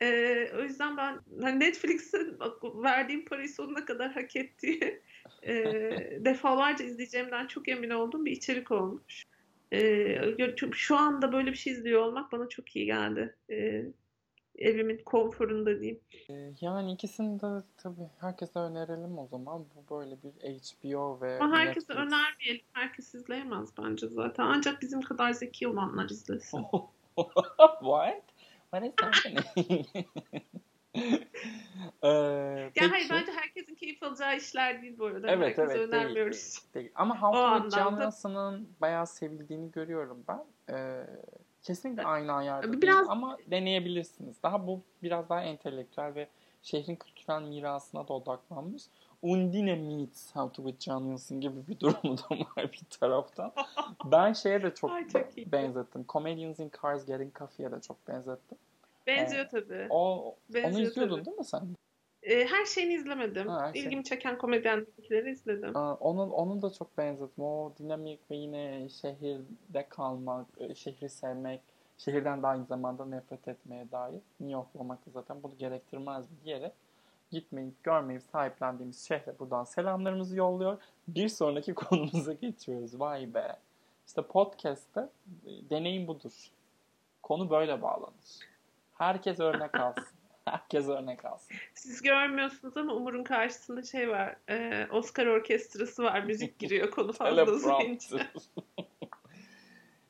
Ee, 0.02 0.50
o 0.58 0.62
yüzden 0.62 0.96
ben 0.96 1.20
hani 1.42 1.60
Netflix'in 1.60 2.38
verdiğim 2.74 3.24
parayı 3.24 3.48
sonuna 3.48 3.84
kadar 3.84 4.12
hak 4.12 4.36
ettiği 4.36 5.00
e, 5.42 5.54
defalarca 6.24 6.84
izleyeceğimden 6.84 7.46
çok 7.46 7.68
emin 7.68 7.90
olduğum 7.90 8.24
bir 8.24 8.32
içerik 8.32 8.70
olmuş. 8.70 9.24
Ee, 9.72 10.56
şu 10.72 10.96
anda 10.96 11.32
böyle 11.32 11.52
bir 11.52 11.56
şey 11.56 11.72
izliyor 11.72 12.02
olmak 12.02 12.32
bana 12.32 12.48
çok 12.48 12.76
iyi 12.76 12.86
geldi. 12.86 13.34
Ee, 13.50 13.84
evimin 14.58 14.98
konforunda 15.04 15.80
diyeyim. 15.80 16.00
Ee, 16.30 16.52
yani 16.60 16.92
ikisini 16.92 17.40
de 17.40 17.62
tabii 17.76 18.08
herkese 18.20 18.58
önerelim 18.58 19.18
o 19.18 19.26
zaman. 19.26 19.64
Bu 19.74 19.96
böyle 19.96 20.16
bir 20.22 20.30
HBO 20.30 21.20
ve 21.20 21.38
Ama 21.40 21.58
herkese 21.58 21.92
Netflix. 21.92 22.06
önermeyelim. 22.06 22.64
Herkes 22.72 23.14
izleyemez 23.14 23.68
bence 23.78 24.08
zaten. 24.08 24.44
Ancak 24.44 24.82
bizim 24.82 25.00
kadar 25.00 25.32
zeki 25.32 25.68
olanlar 25.68 26.10
izlesin. 26.10 26.64
What? 27.80 28.22
What 28.70 28.84
is 28.84 28.92
happening? 29.00 29.44
ee, 32.02 32.08
ya 32.08 32.70
peki. 32.74 32.86
hayır 32.86 33.08
bence 33.10 33.32
herkesin 33.32 33.74
keyif 33.74 34.02
alacağı 34.02 34.36
işler 34.36 34.82
değil 34.82 34.98
bu 34.98 35.06
arada. 35.06 35.30
Evet 35.30 35.58
Herkese 35.58 35.78
evet 35.78 35.88
önermiyoruz. 35.88 36.58
Değil, 36.74 36.74
değil. 36.74 36.92
Ama 36.94 37.22
How 37.22 37.68
to 37.68 37.76
Johnson'ın 37.76 38.68
bayağı 38.80 39.06
sevildiğini 39.06 39.70
görüyorum 39.70 40.24
ben. 40.28 40.44
Ee, 40.74 41.06
Kesinlikle 41.68 42.02
aynı 42.04 42.32
ayarda 42.32 42.72
biraz... 42.82 42.98
değil 42.98 43.10
ama 43.10 43.38
deneyebilirsiniz. 43.50 44.36
Daha 44.42 44.66
bu 44.66 44.80
biraz 45.02 45.28
daha 45.28 45.42
entelektüel 45.42 46.14
ve 46.14 46.28
şehrin 46.62 46.96
kültürel 46.96 47.42
mirasına 47.42 48.08
da 48.08 48.12
odaklanmış. 48.12 48.82
Undine 49.22 49.76
meets 49.76 50.36
How 50.36 50.52
to 50.52 50.68
with 50.68 50.84
John 50.84 51.02
Wilson 51.02 51.40
gibi 51.40 51.68
bir 51.68 51.80
durumu 51.80 52.18
da 52.18 52.22
var 52.30 52.72
bir 52.72 52.82
taraftan. 53.00 53.52
ben 54.04 54.32
şeye 54.32 54.62
de 54.62 54.74
çok, 54.74 54.90
Ay, 54.90 55.08
çok 55.08 55.36
benzettim. 55.36 56.04
Comedians 56.08 56.58
in 56.58 56.70
Cars 56.82 57.06
Getting 57.06 57.38
Coffee'ye 57.38 57.72
de 57.72 57.80
çok 57.80 58.08
benzettim. 58.08 58.58
Benziyor 59.06 59.44
ee, 59.44 59.48
tabii. 59.48 59.86
O, 59.90 60.34
Benziyor 60.54 60.74
onu 60.74 60.80
izliyordun 60.80 61.16
tabii. 61.16 61.26
değil 61.26 61.38
mi 61.38 61.44
sen? 61.44 61.68
E, 62.28 62.46
her 62.46 62.64
şeyini 62.64 62.94
izlemedim. 62.94 63.48
Ha, 63.48 63.66
her 63.66 63.72
şey. 63.72 63.82
İlgimi 63.82 64.04
çeken 64.04 64.38
komedyenlikleri 64.38 65.30
izledim. 65.30 65.76
Aa, 65.76 65.94
Onun, 65.94 66.30
onun 66.30 66.62
da 66.62 66.72
çok 66.72 66.98
benzedim. 66.98 67.44
O 67.44 67.72
dinamik 67.78 68.30
ve 68.30 68.36
yine 68.36 68.88
şehirde 68.88 69.86
kalmak, 69.88 70.46
e, 70.58 70.74
şehri 70.74 71.08
sevmek, 71.08 71.60
şehirden 71.98 72.42
de 72.42 72.46
aynı 72.46 72.64
zamanda 72.64 73.04
nefret 73.04 73.48
etmeye 73.48 73.90
dair. 73.92 74.20
New 74.40 74.52
York 74.52 74.66
olmak 74.74 75.06
da 75.06 75.10
zaten 75.10 75.42
bunu 75.42 75.52
gerektirmez 75.58 76.30
mi 76.30 76.36
diyerek 76.44 76.72
gitmeyip 77.30 77.84
görmeyip 77.84 78.22
sahiplendiğimiz 78.22 79.08
şehre 79.08 79.38
buradan 79.38 79.64
selamlarımızı 79.64 80.36
yolluyor. 80.36 80.78
Bir 81.08 81.28
sonraki 81.28 81.74
konumuza 81.74 82.32
geçiyoruz. 82.32 83.00
Vay 83.00 83.34
be. 83.34 83.56
İşte 84.06 84.22
podcast'te 84.22 85.00
e, 85.46 85.70
deneyim 85.70 86.06
budur. 86.06 86.50
Konu 87.22 87.50
böyle 87.50 87.82
bağlanır. 87.82 88.38
Herkes 88.94 89.40
örnek 89.40 89.74
alsın. 89.74 90.04
Herkes 90.52 90.88
örnek 90.88 91.24
alsın. 91.24 91.56
Siz 91.74 92.02
görmüyorsunuz 92.02 92.76
ama 92.76 92.92
Umur'un 92.92 93.24
karşısında 93.24 93.82
şey 93.82 94.08
var. 94.08 94.36
e, 94.48 94.86
Oscar 94.92 95.26
orkestrası 95.26 96.02
var. 96.02 96.20
Müzik 96.20 96.58
giriyor 96.58 96.90
konu 96.90 97.12
fazla 97.12 97.46
uzayınca. 97.46 98.18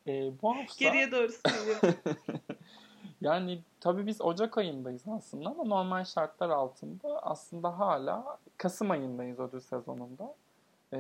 E, 0.07 0.33
bu 0.43 0.57
hafta... 0.57 0.85
Geriye 0.85 1.13
doğru 1.13 1.29
sürüyor. 1.29 1.79
Yani 3.21 3.63
tabii 3.81 4.07
biz 4.07 4.21
Ocak 4.21 4.59
ayındayız 4.59 5.03
aslında 5.09 5.49
ama 5.49 5.65
normal 5.65 6.05
şartlar 6.05 6.51
altında 6.51 7.23
aslında 7.23 7.79
hala 7.79 8.39
Kasım 8.57 8.91
ayındayız 8.91 9.41
ödül 9.41 9.61
sezonunda. 9.61 10.35
Ee, 10.93 10.99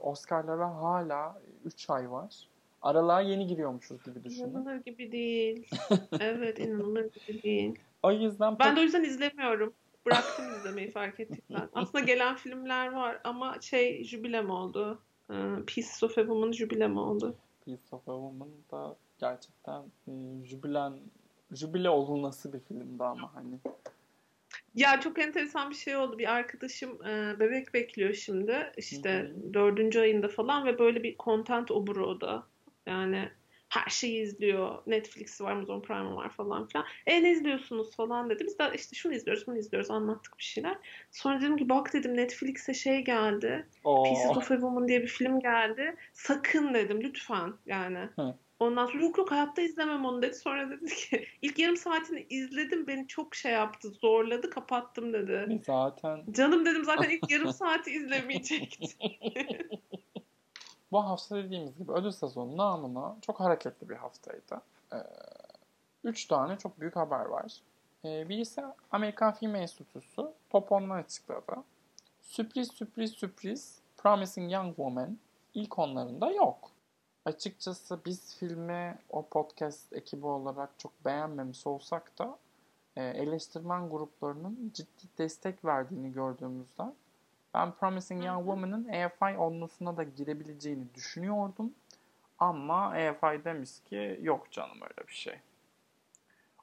Oscar'lara 0.00 0.74
hala 0.74 1.40
3 1.64 1.90
ay 1.90 2.10
var. 2.10 2.48
Aralığa 2.82 3.20
yeni 3.20 3.46
giriyormuşuz 3.46 4.04
gibi 4.04 4.24
düşünün. 4.24 4.50
İnanılır 4.50 4.76
gibi 4.76 5.12
değil. 5.12 5.68
Evet 6.20 6.58
inanılır 6.58 7.10
gibi 7.12 7.42
değil. 7.42 7.78
O 8.06 8.12
yüzden 8.12 8.58
Ben 8.58 8.76
de 8.76 8.80
o 8.80 8.82
yüzden 8.82 9.04
izlemiyorum. 9.04 9.74
Bıraktım 10.06 10.44
izlemeyi 10.58 10.90
fark 10.90 11.20
ettikten. 11.20 11.68
Aslında 11.74 12.04
gelen 12.04 12.36
filmler 12.36 12.92
var 12.92 13.20
ama 13.24 13.60
şey 13.60 14.04
jübilem 14.04 14.50
oldu. 14.50 15.02
Ee, 15.30 15.34
Piece 15.66 16.06
of 16.06 16.18
a 16.18 16.20
Woman 16.20 16.52
jübilem 16.52 16.96
oldu. 16.96 17.36
Piece 17.64 17.82
of 17.92 18.08
a 18.08 18.12
Woman 18.12 18.48
da 18.70 18.96
gerçekten 19.18 19.82
e, 20.08 20.12
jübilen 20.44 20.92
jübile 21.52 21.90
olunası 21.90 22.52
bir 22.52 22.60
filmdi 22.60 23.04
ama 23.04 23.34
hani. 23.34 23.58
Ya 24.74 25.00
çok 25.00 25.18
enteresan 25.18 25.70
bir 25.70 25.74
şey 25.74 25.96
oldu. 25.96 26.18
Bir 26.18 26.32
arkadaşım 26.32 27.06
e, 27.06 27.40
bebek 27.40 27.74
bekliyor 27.74 28.14
şimdi. 28.14 28.72
İşte 28.76 29.32
dördüncü 29.54 30.00
ayında 30.00 30.28
falan 30.28 30.66
ve 30.66 30.78
böyle 30.78 31.02
bir 31.02 31.16
content 31.18 31.70
oburu 31.70 32.06
o 32.06 32.20
da. 32.20 32.46
Yani 32.86 33.28
her 33.68 33.90
şeyi 33.90 34.22
izliyor. 34.22 34.82
Netflix 34.86 35.40
var, 35.40 35.52
Amazon 35.52 35.80
Prime 35.80 36.14
var 36.14 36.30
falan 36.30 36.66
filan. 36.68 36.86
E 37.06 37.22
ne 37.22 37.30
izliyorsunuz 37.30 37.96
falan 37.96 38.30
dedi. 38.30 38.44
Biz 38.46 38.58
de 38.58 38.64
işte 38.74 38.96
şunu 38.96 39.14
izliyoruz, 39.14 39.46
bunu 39.46 39.58
izliyoruz. 39.58 39.90
Anlattık 39.90 40.38
bir 40.38 40.44
şeyler. 40.44 40.76
Sonra 41.10 41.40
dedim 41.40 41.56
ki 41.56 41.68
bak 41.68 41.92
dedim 41.92 42.16
Netflix'e 42.16 42.74
şey 42.74 43.04
geldi. 43.04 43.66
Oo. 43.84 44.04
Pieces 44.04 44.36
of 44.36 44.50
a 44.50 44.54
Woman 44.54 44.88
diye 44.88 45.02
bir 45.02 45.08
film 45.08 45.40
geldi. 45.40 45.96
Sakın 46.12 46.74
dedim 46.74 47.02
lütfen 47.02 47.52
yani. 47.66 48.08
Hı. 48.16 48.34
Ondan 48.58 48.86
sonra 48.86 49.02
yok 49.02 49.18
yok 49.18 49.30
hayatta 49.30 49.62
izlemem 49.62 50.04
onu 50.04 50.22
dedi. 50.22 50.34
Sonra 50.34 50.70
dedi 50.70 50.94
ki 50.94 51.26
ilk 51.42 51.58
yarım 51.58 51.76
saatini 51.76 52.26
izledim 52.30 52.86
beni 52.86 53.08
çok 53.08 53.34
şey 53.34 53.52
yaptı 53.52 53.88
zorladı 53.90 54.50
kapattım 54.50 55.12
dedi. 55.12 55.62
Zaten 55.66 56.24
Canım 56.30 56.66
dedim 56.66 56.84
zaten 56.84 57.10
ilk 57.10 57.30
yarım 57.30 57.52
saati 57.52 57.90
izlemeyecektim. 57.90 58.88
bu 60.92 61.04
hafta 61.04 61.36
dediğimiz 61.36 61.78
gibi 61.78 61.92
ödül 61.92 62.10
sezonu 62.10 62.56
namına 62.56 63.16
çok 63.20 63.40
hareketli 63.40 63.88
bir 63.88 63.96
haftaydı. 63.96 64.62
Ee, 64.92 64.96
üç 66.04 66.26
tane 66.26 66.58
çok 66.58 66.80
büyük 66.80 66.96
haber 66.96 67.24
var. 67.24 67.60
Ee, 68.04 68.28
birisi 68.28 68.62
Amerikan 68.90 69.32
Film 69.32 69.54
Enstitüsü 69.54 70.32
top 70.50 70.70
10'unu 70.70 70.92
açıkladı. 70.92 71.54
Sürpriz 72.22 72.68
sürpriz 72.68 73.12
sürpriz 73.12 73.78
Promising 73.96 74.52
Young 74.52 74.68
Woman 74.68 75.18
ilk 75.54 75.78
onlarında 75.78 76.30
yok. 76.30 76.70
Açıkçası 77.24 78.00
biz 78.04 78.36
filmi 78.36 78.98
o 79.10 79.26
podcast 79.26 79.92
ekibi 79.92 80.26
olarak 80.26 80.70
çok 80.78 81.04
beğenmemiş 81.04 81.66
olsak 81.66 82.18
da 82.18 82.38
e, 82.96 83.04
eleştirmen 83.04 83.90
gruplarının 83.90 84.72
ciddi 84.74 85.06
destek 85.18 85.64
verdiğini 85.64 86.12
gördüğümüzden 86.12 86.94
ben 87.56 87.72
Promising 87.72 88.24
Young. 88.24 88.38
Woman'ın 88.38 88.88
EFI 88.88 89.38
onlusuna 89.38 89.96
da 89.96 90.02
girebileceğini 90.02 90.94
düşünüyordum. 90.94 91.72
Ama 92.38 92.98
EFI 92.98 93.44
demiş 93.44 93.70
ki 93.84 94.20
yok 94.22 94.52
canım 94.52 94.76
öyle 94.82 95.08
bir 95.08 95.14
şey. 95.14 95.34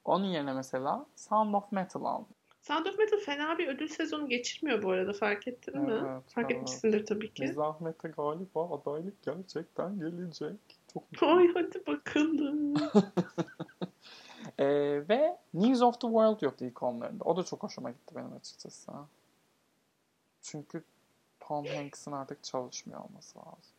Onun 0.06 0.26
yerine 0.26 0.54
mesela 0.54 1.06
Sound 1.16 1.54
of 1.54 1.72
Metal 1.72 2.06
aldım. 2.06 2.36
Sound 2.62 2.86
of 2.86 2.98
Metal 2.98 3.18
fena 3.18 3.58
bir 3.58 3.68
ödül 3.68 3.88
sezonu 3.88 4.30
geçirmiyor 4.30 4.84
bu 4.84 4.92
arada 4.92 5.14
fark 5.14 5.48
ettin 5.48 5.80
mi? 5.80 5.92
Evet, 5.92 6.24
Fark 6.28 6.52
evet. 6.52 6.62
etmişsindir 6.62 7.06
tabii 7.06 7.34
ki. 7.34 7.48
Zahmete 7.48 8.08
galiba 8.08 8.76
adaylık 8.76 9.24
gerçekten 9.24 10.00
gelecek. 10.00 10.60
Çok 10.94 11.04
Ay 11.22 11.48
hadi 11.54 11.88
bakalım. 11.88 12.74
Ee, 14.60 15.04
ve 15.10 15.38
News 15.54 15.82
of 15.82 15.94
the 15.94 16.08
World 16.08 16.42
yoktu 16.42 16.66
ilk 16.66 16.84
onlarında. 16.84 17.24
O 17.24 17.38
da 17.38 17.44
çok 17.44 17.64
hoşuma 17.64 17.92
gitti 17.92 18.16
benim 18.16 18.34
açıkçası. 18.34 18.92
Çünkü 20.44 20.84
Tom 21.40 21.66
Hanks'in 21.66 22.12
artık 22.12 22.44
çalışmıyor 22.44 23.00
olması 23.00 23.40
lazım. 23.40 23.74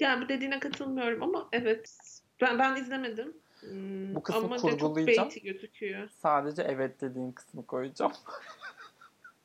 yani 0.00 0.24
bu 0.24 0.28
dediğine 0.28 0.60
katılmıyorum 0.60 1.22
ama 1.22 1.48
evet. 1.52 1.94
Ben 2.40 2.58
ben 2.58 2.76
izlemedim. 2.76 3.36
Hmm, 3.60 4.14
Bu 4.14 4.22
kısmı 4.22 4.40
ama 4.44 4.58
çok 4.58 4.70
kurgulayacağım. 4.70 5.28
baity 5.28 5.40
gözüküyor. 5.40 6.08
Sadece 6.08 6.62
evet 6.62 7.00
dediğin 7.00 7.32
kısmı 7.32 7.66
koyacağım. 7.66 8.12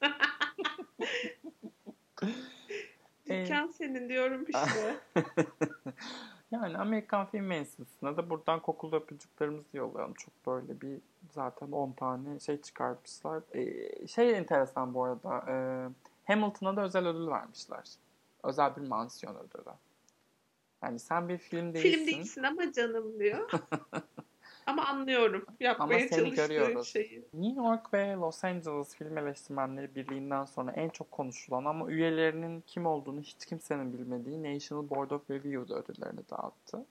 Ee, 3.29 3.43
Dükkan 3.45 3.67
senin 3.67 4.09
diyorum 4.09 4.45
işte. 4.49 4.95
yani 6.51 6.77
Amerikan 6.77 7.25
Film 7.25 7.51
Enstitüsü'ne 7.51 8.17
de 8.17 8.29
buradan 8.29 8.59
kokulu 8.59 8.95
öpücüklerimizi 8.95 9.77
yollayalım. 9.77 10.13
Çok 10.13 10.45
böyle 10.47 10.81
bir 10.81 10.97
zaten 11.31 11.71
10 11.71 11.91
tane 11.91 12.39
şey 12.39 12.61
çıkartmışlar. 12.61 13.43
Ee, 13.55 14.07
şey 14.07 14.37
enteresan 14.37 14.93
bu 14.93 15.03
arada. 15.03 15.37
E, 15.51 15.55
Hamilton'a 16.25 16.75
da 16.75 16.81
özel 16.81 17.07
ödül 17.07 17.27
vermişler. 17.27 17.83
Özel 18.43 18.75
bir 18.75 18.87
mansiyon 18.87 19.35
ödülü. 19.35 19.73
Yani 20.83 20.99
sen 20.99 21.29
bir 21.29 21.37
film 21.37 21.73
değilsin. 21.73 21.89
Film 21.89 22.07
değilsin 22.07 22.43
ama 22.43 22.71
canım 22.71 23.19
diyor. 23.19 23.51
ama 24.65 24.85
anlıyorum. 24.85 25.45
Yapmaya 25.59 25.99
Ama 25.99 26.07
seni 26.09 26.31
görüyoruz. 26.31 26.87
şeyi. 26.87 27.25
New 27.33 27.61
York 27.61 27.93
ve 27.93 28.13
Los 28.13 28.43
Angeles 28.43 28.95
Film 28.95 29.17
Eleştirmenleri 29.17 29.95
Birliği'nden 29.95 30.45
sonra 30.45 30.71
en 30.71 30.89
çok 30.89 31.11
konuşulan 31.11 31.65
ama 31.65 31.89
üyelerinin 31.91 32.63
kim 32.67 32.85
olduğunu 32.85 33.21
hiç 33.21 33.45
kimsenin 33.45 33.93
bilmediği 33.93 34.43
National 34.43 34.89
Board 34.89 35.11
of 35.11 35.29
Review'da 35.29 35.75
ödüllerini 35.75 36.21
dağıttı. 36.29 36.85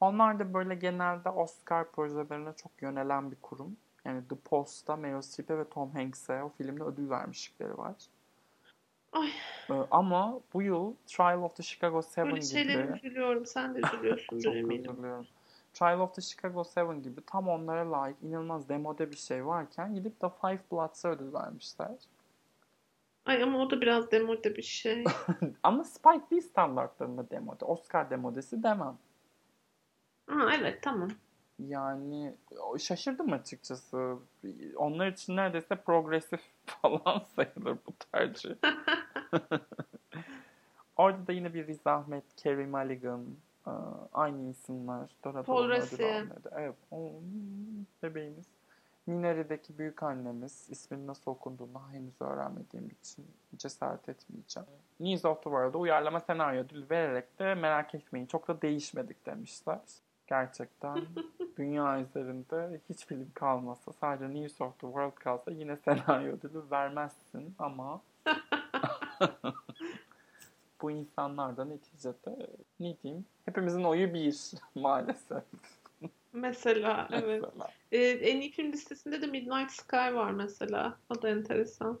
Onlar 0.00 0.38
da 0.38 0.54
böyle 0.54 0.74
genelde 0.74 1.28
Oscar 1.28 1.92
projelerine 1.92 2.52
çok 2.56 2.72
yönelen 2.82 3.30
bir 3.30 3.36
kurum. 3.42 3.76
Yani 4.04 4.28
The 4.28 4.36
Post'ta 4.36 4.96
Meryl 4.96 5.22
Streep'e 5.22 5.58
ve 5.58 5.68
Tom 5.68 5.90
Hanks'e 5.90 6.42
o 6.42 6.48
filmde 6.48 6.84
ödül 6.84 7.10
vermişlikleri 7.10 7.78
var. 7.78 7.94
Ay. 9.12 9.30
Ee, 9.70 9.74
ama 9.90 10.40
bu 10.54 10.62
yıl 10.62 10.94
Trial 11.06 11.42
of 11.42 11.56
the 11.56 11.62
Chicago 11.62 12.00
7 12.16 12.30
Böyle 12.30 12.40
gibi 12.40 12.96
üzülüyorum. 12.96 13.46
Sen 13.46 13.74
de 13.74 13.80
üzülüyorsundur 13.86 14.42
çok 14.42 14.54
eminim. 14.54 14.92
üzülüyorum. 14.92 15.26
Trial 15.72 16.00
of 16.00 16.14
the 16.14 16.22
Chicago 16.22 16.64
7 16.76 17.02
gibi 17.02 17.20
tam 17.26 17.48
onlara 17.48 17.92
layık 17.92 18.22
inanılmaz 18.22 18.68
demode 18.68 19.10
bir 19.10 19.16
şey 19.16 19.46
varken 19.46 19.94
gidip 19.94 20.22
de 20.22 20.26
Five 20.40 20.60
Bloods'a 20.72 21.08
ödül 21.08 21.32
vermişler. 21.32 21.90
Ay 23.24 23.42
ama 23.42 23.58
o 23.58 23.70
da 23.70 23.80
biraz 23.80 24.10
demode 24.10 24.56
bir 24.56 24.62
şey. 24.62 25.04
Ama 25.62 25.84
Spike 25.84 26.24
Lee 26.32 26.40
standartlarında 26.40 27.30
demode. 27.30 27.64
Oscar 27.64 28.10
demodesi 28.10 28.62
demem. 28.62 28.98
Ha 30.26 30.50
evet 30.60 30.82
tamam. 30.82 31.10
Yani 31.58 32.34
şaşırdım 32.78 33.32
açıkçası. 33.32 34.16
Onlar 34.76 35.06
için 35.06 35.36
neredeyse 35.36 35.76
progresif 35.76 36.40
falan 36.66 37.24
sayılır 37.36 37.78
bu 37.86 37.92
tercih. 38.12 38.54
Orada 40.96 41.26
da 41.26 41.32
yine 41.32 41.54
bir 41.54 41.66
Riz 41.66 41.86
Ahmet, 41.86 42.24
Carey 42.36 42.66
Mulligan, 42.66 43.24
e, 43.66 43.70
aynı 44.12 44.50
isimler. 44.50 45.16
Paul 45.22 45.68
Rassi. 45.68 46.24
Evet, 46.52 46.76
o 46.90 47.12
bebeğimiz. 48.02 48.46
Minari'deki 49.06 49.78
büyük 49.78 50.02
annemiz, 50.02 50.66
isminin 50.70 51.06
nasıl 51.06 51.30
okunduğunu 51.30 51.82
henüz 51.92 52.20
öğrenmediğim 52.20 52.90
için 53.00 53.26
cesaret 53.56 54.08
etmeyeceğim. 54.08 54.68
News 55.00 55.24
of 55.24 55.36
the 55.36 55.42
World'a 55.42 55.78
uyarlama 55.78 56.20
senaryo 56.20 56.62
ödülü 56.62 56.90
vererek 56.90 57.38
de 57.38 57.54
merak 57.54 57.94
etmeyin 57.94 58.26
çok 58.26 58.48
da 58.48 58.62
değişmedik 58.62 59.26
demişler. 59.26 59.80
Gerçekten 60.26 60.98
dünya 61.58 62.00
üzerinde 62.00 62.80
hiç 62.88 63.06
film 63.06 63.30
kalmasa 63.34 63.92
sadece 63.92 64.34
News 64.34 64.60
of 64.60 64.78
the 64.78 64.86
World 64.86 65.14
kalsa 65.14 65.50
yine 65.50 65.76
senaryo 65.76 66.32
ödülü 66.32 66.62
vermezsin 66.70 67.54
ama 67.58 68.00
bu 70.82 70.90
insanlar 70.90 71.56
da 71.56 71.64
neticede 71.64 72.46
ne 72.80 72.96
diyeyim 73.02 73.24
hepimizin 73.44 73.84
oyu 73.84 74.14
bir 74.14 74.50
maalesef. 74.74 75.42
Mesela 76.32 77.08
evet. 77.12 77.42
Mesela. 77.42 77.68
Ee, 77.92 77.98
en 78.06 78.40
iyi 78.40 78.50
film 78.50 78.72
listesinde 78.72 79.22
de 79.22 79.26
Midnight 79.26 79.70
Sky 79.70 80.14
var 80.14 80.30
mesela. 80.30 80.96
O 81.10 81.22
da 81.22 81.28
enteresan. 81.28 81.98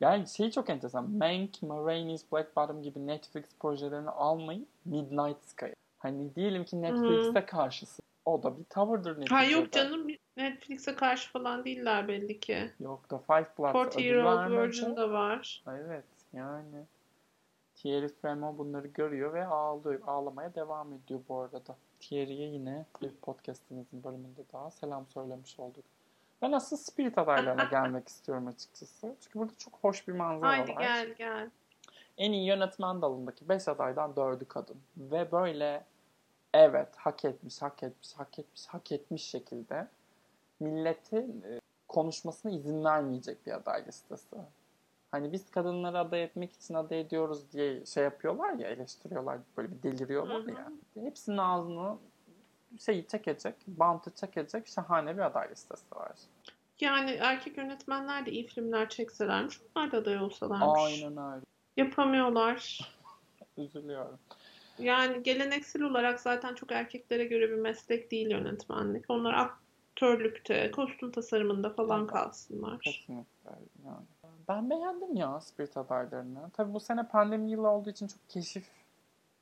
Yani 0.00 0.28
şey 0.28 0.50
çok 0.50 0.70
enteresan. 0.70 1.10
Mank, 1.10 1.62
Marainis, 1.62 2.32
Black 2.32 2.56
Bottom 2.56 2.82
gibi 2.82 3.06
Netflix 3.06 3.44
projelerini 3.60 4.10
almayıp 4.10 4.68
Midnight 4.84 5.44
Sky. 5.44 5.66
Hani 5.98 6.34
diyelim 6.34 6.64
ki 6.64 6.82
Netflix'e 6.82 7.46
karşısın. 7.46 8.02
O 8.24 8.42
da 8.42 8.58
bir 8.58 8.64
tavırdır 8.64 9.10
neticede. 9.10 9.34
Ha 9.34 9.44
yok 9.44 9.72
canım 9.72 10.06
Netflix'e 10.36 10.94
karşı 10.94 11.30
falan 11.30 11.64
değiller 11.64 12.08
belli 12.08 12.40
ki. 12.40 12.70
Yok 12.80 13.10
da 13.10 13.18
Five 13.18 13.46
Bloods 13.58 13.72
40 13.72 13.94
ödül 13.94 14.04
Year 14.04 14.24
Old. 14.24 14.50
Virgin 14.50 14.96
de 14.96 15.10
var. 15.10 15.62
Evet 15.68 16.04
yani. 16.32 16.86
Thierry 17.74 18.08
Fremont 18.08 18.58
bunları 18.58 18.86
görüyor 18.86 19.34
ve 19.34 19.46
ağlıyor. 19.46 20.00
Ağlamaya 20.06 20.54
devam 20.54 20.92
ediyor 20.92 21.20
bu 21.28 21.40
arada. 21.40 21.76
Thierry'ye 22.00 22.48
yine 22.48 22.86
bir 23.02 23.10
podcastimizin 23.10 24.04
bölümünde 24.04 24.40
daha 24.52 24.70
selam 24.70 25.06
söylemiş 25.06 25.58
olduk. 25.58 25.84
Ben 26.42 26.52
aslında 26.52 26.82
Spirit 26.82 27.18
adaylarına 27.18 27.64
gelmek 27.64 28.08
istiyorum 28.08 28.46
açıkçası. 28.46 29.16
Çünkü 29.20 29.38
burada 29.38 29.52
çok 29.58 29.74
hoş 29.82 30.08
bir 30.08 30.12
manzara 30.12 30.50
Haydi 30.50 30.74
var. 30.74 30.80
gel 30.80 31.14
gel. 31.18 31.50
En 32.18 32.32
iyi 32.32 32.46
yönetmen 32.46 33.02
dalındaki 33.02 33.48
5 33.48 33.68
adaydan 33.68 34.10
4'ü 34.10 34.44
kadın. 34.44 34.76
Ve 34.96 35.32
böyle 35.32 35.84
evet 36.54 36.88
hak 36.96 37.24
etmiş, 37.24 37.62
hak 37.62 37.82
etmiş, 37.82 38.12
hak 38.14 38.38
etmiş, 38.38 38.66
hak 38.66 38.92
etmiş 38.92 39.24
şekilde 39.24 39.88
milletin 40.60 41.42
e, 41.42 41.60
konuşmasına 41.88 42.52
izin 42.52 42.84
vermeyecek 42.84 43.46
bir 43.46 43.52
aday 43.52 43.86
listesi. 43.86 44.36
Hani 45.12 45.32
biz 45.32 45.50
kadınları 45.50 45.98
aday 45.98 46.22
etmek 46.22 46.52
için 46.52 46.74
aday 46.74 47.00
ediyoruz 47.00 47.52
diye 47.52 47.86
şey 47.86 48.04
yapıyorlar 48.04 48.52
ya, 48.52 48.68
eleştiriyorlar, 48.68 49.38
böyle 49.56 49.70
bir 49.70 49.82
deliriyorlar 49.82 50.44
ya. 50.48 50.72
Hepsinin 50.94 51.38
ağzını 51.38 51.98
şeyi 52.80 53.06
çekecek, 53.06 53.54
bantı 53.66 54.10
çekecek 54.14 54.68
şahane 54.68 55.16
bir 55.16 55.22
aday 55.22 55.50
listesi 55.50 55.94
var. 55.94 56.12
Yani 56.80 57.10
erkek 57.10 57.56
yönetmenler 57.56 58.26
de 58.26 58.30
iyi 58.30 58.46
filmler 58.46 58.88
çekselermiş. 58.88 59.60
Onlar 59.76 59.92
da 59.92 59.96
aday 59.96 60.18
olsalarmış. 60.18 60.80
Aynen 61.02 61.32
öyle. 61.32 61.44
Yapamıyorlar. 61.76 62.80
Üzülüyorum. 63.56 64.18
Yani 64.78 65.22
geleneksel 65.22 65.82
olarak 65.82 66.20
zaten 66.20 66.54
çok 66.54 66.72
erkeklere 66.72 67.24
göre 67.24 67.50
bir 67.50 67.58
meslek 67.58 68.10
değil 68.10 68.30
yönetmenlik. 68.30 69.04
Onlar 69.08 69.34
aktörlükte, 69.34 70.70
kostüm 70.70 71.12
tasarımında 71.12 71.70
falan 71.70 72.00
Evet. 72.00 72.10
kalsınlar. 72.10 72.80
Kesinlikle 72.80 73.50
yani. 73.84 74.06
Ben 74.48 74.70
beğendim 74.70 75.16
ya 75.16 75.40
Spirit 75.40 75.76
adaylarını. 75.76 76.50
Tabii 76.52 76.74
bu 76.74 76.80
sene 76.80 77.02
pandemi 77.08 77.50
yılı 77.50 77.68
olduğu 77.68 77.90
için 77.90 78.06
çok 78.06 78.28
keşif 78.28 78.64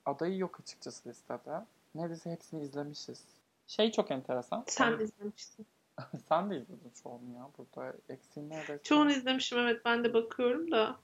adayı 0.07 0.39
yok 0.39 0.61
açıkçası 0.61 1.09
listede. 1.09 1.65
Neredeyse 1.95 2.31
hepsini 2.31 2.63
izlemişiz. 2.63 3.25
Şey 3.67 3.93
çok 3.93 4.11
enteresan. 4.11 4.65
Sen 4.67 4.99
de 4.99 5.05
izlemişsin. 5.05 5.67
Sen 6.29 6.51
de 6.51 6.57
izledin 6.57 6.93
çoğunu 7.03 7.35
ya. 7.37 7.49
Burada 7.59 7.93
eksiğin 8.09 8.51
neredeyse. 8.51 8.83
Çoğunu 8.83 9.13
izlemişim 9.13 9.59
evet 9.59 9.85
ben 9.85 10.05
de 10.05 10.15
bakıyorum 10.15 10.71
da. 10.71 10.97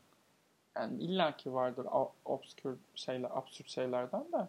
Yani 0.77 1.03
illaki 1.03 1.55
vardır 1.55 1.87
obskür 2.25 2.77
şeyler, 2.95 3.31
absürt 3.31 3.69
şeylerden 3.69 4.25
de. 4.33 4.49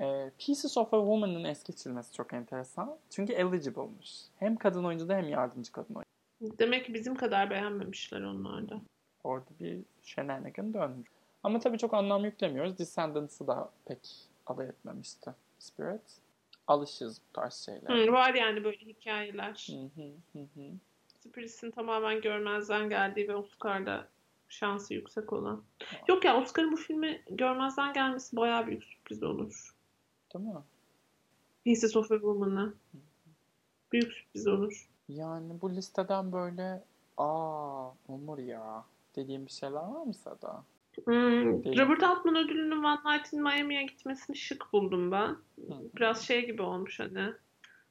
Ee, 0.00 0.30
Pieces 0.38 0.76
of 0.76 0.94
a 0.94 0.98
Woman'ın 0.98 1.44
es 1.44 1.64
geçilmesi 1.64 2.12
çok 2.12 2.32
enteresan. 2.32 2.96
Çünkü 3.10 3.32
eligible'mış. 3.32 4.22
Hem 4.38 4.56
kadın 4.56 4.84
oyuncu 4.84 5.08
da 5.08 5.16
hem 5.16 5.28
yardımcı 5.28 5.72
kadın 5.72 5.94
oyuncu. 5.94 6.15
Demek 6.40 6.86
ki 6.86 6.94
bizim 6.94 7.14
kadar 7.14 7.50
beğenmemişler 7.50 8.20
onlar 8.20 8.68
da. 8.68 8.80
Orada 9.24 9.50
bir 9.60 9.80
shenanigan 10.02 10.74
dönmüş. 10.74 11.08
Ama 11.42 11.58
tabii 11.58 11.78
çok 11.78 11.94
anlam 11.94 12.24
yüklemiyoruz. 12.24 12.78
Descendants'ı 12.78 13.46
da 13.46 13.70
pek 13.84 14.28
aday 14.46 14.66
etmemişti 14.66 15.30
Spirit. 15.58 16.20
Alışız 16.66 17.20
bu 17.28 17.32
tarz 17.32 17.54
şeyler. 17.54 18.06
Hı, 18.06 18.12
var 18.12 18.34
yani 18.34 18.64
böyle 18.64 18.78
hikayeler. 18.78 19.68
Hı 19.70 20.02
hı 20.02 20.38
hı. 20.42 20.70
Spirit'in 21.20 21.70
tamamen 21.70 22.20
görmezden 22.20 22.88
geldiği 22.88 23.28
ve 23.28 23.36
Oscar'da 23.36 24.08
şansı 24.48 24.94
yüksek 24.94 25.32
olan. 25.32 25.62
Yok 26.08 26.24
ya 26.24 26.42
Oscar'ın 26.42 26.72
bu 26.72 26.76
filmi 26.76 27.22
görmezden 27.30 27.92
gelmesi 27.92 28.36
bayağı 28.36 28.66
büyük 28.66 28.84
sürpriz 28.84 29.22
olur. 29.22 29.74
Değil 30.34 30.44
mi? 30.44 30.60
Pieces 31.64 31.96
of 31.96 32.12
a 32.12 32.14
Woman'a. 32.14 32.74
Büyük 33.92 34.12
sürpriz 34.12 34.46
olur. 34.46 34.88
Yani 35.08 35.60
bu 35.62 35.70
listeden 35.70 36.32
böyle 36.32 36.82
aa 37.16 37.88
Umur 38.08 38.38
ya 38.38 38.84
dediğim 39.16 39.46
bir 39.46 39.50
şeyler 39.50 39.82
var 39.82 40.02
mı 40.06 40.14
Sada? 40.14 40.62
Hmm, 41.04 41.64
Değil. 41.64 41.80
Robert 41.80 42.02
Altman 42.02 42.36
ödülünün 42.36 42.84
One 42.84 43.16
Night 43.16 43.32
in 43.32 43.42
Miami'ye 43.42 43.82
gitmesini 43.82 44.36
şık 44.36 44.72
buldum 44.72 45.12
ben. 45.12 45.28
Hı. 45.28 45.74
Biraz 45.96 46.22
şey 46.22 46.46
gibi 46.46 46.62
olmuş 46.62 47.00
hani. 47.00 47.32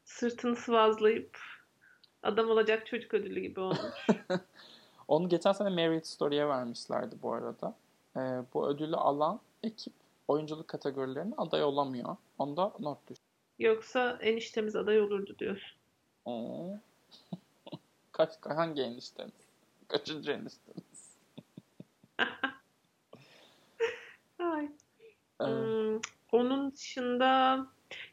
Sırtını 0.05 0.55
sıvazlayıp 0.55 1.37
adam 2.23 2.49
olacak 2.49 2.87
çocuk 2.87 3.13
ödülü 3.13 3.39
gibi 3.39 3.59
olmuş. 3.59 4.07
Onu 5.07 5.29
geçen 5.29 5.51
sene 5.51 5.69
Married 5.69 6.03
Story'e 6.03 6.47
vermişlerdi 6.47 7.15
bu 7.21 7.33
arada. 7.33 7.75
Ee, 8.17 8.19
bu 8.53 8.67
ödülü 8.67 8.95
alan 8.95 9.39
ekip 9.63 9.93
oyunculuk 10.27 10.67
kategorilerine 10.67 11.33
aday 11.37 11.63
olamıyor. 11.63 12.15
Onda 12.39 12.73
not 12.79 12.97
düş. 13.09 13.17
Yoksa 13.59 14.17
eniştemiz 14.21 14.75
aday 14.75 15.01
olurdu 15.01 15.35
diyorsun. 15.39 15.77
Oo. 16.25 16.79
Kaç, 18.17 18.29
hangi 18.45 18.81
enişteniz? 18.81 19.33
Kaçıncı 19.87 20.31
enişteniz? 20.31 21.15
Ay. 24.39 24.69
Ee, 25.41 25.45
Hmm, 25.45 25.99
onun 26.31 26.71
dışında 26.71 27.59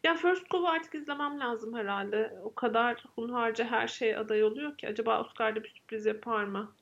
ya 0.05 0.15
First 0.15 0.51
Cove'u 0.51 0.69
artık 0.69 0.95
izlemem 0.95 1.41
lazım 1.41 1.75
herhalde. 1.75 2.38
O 2.45 2.55
kadar 2.55 3.05
hunharca 3.17 3.65
her 3.65 3.88
şey 3.88 4.17
aday 4.17 4.45
oluyor 4.45 4.79
ki. 4.79 4.88
Acaba 4.88 5.21
Oscar'da 5.21 5.62
bir 5.62 5.69
sürpriz 5.69 6.07
yapar 6.07 6.45
mı? 6.45 6.73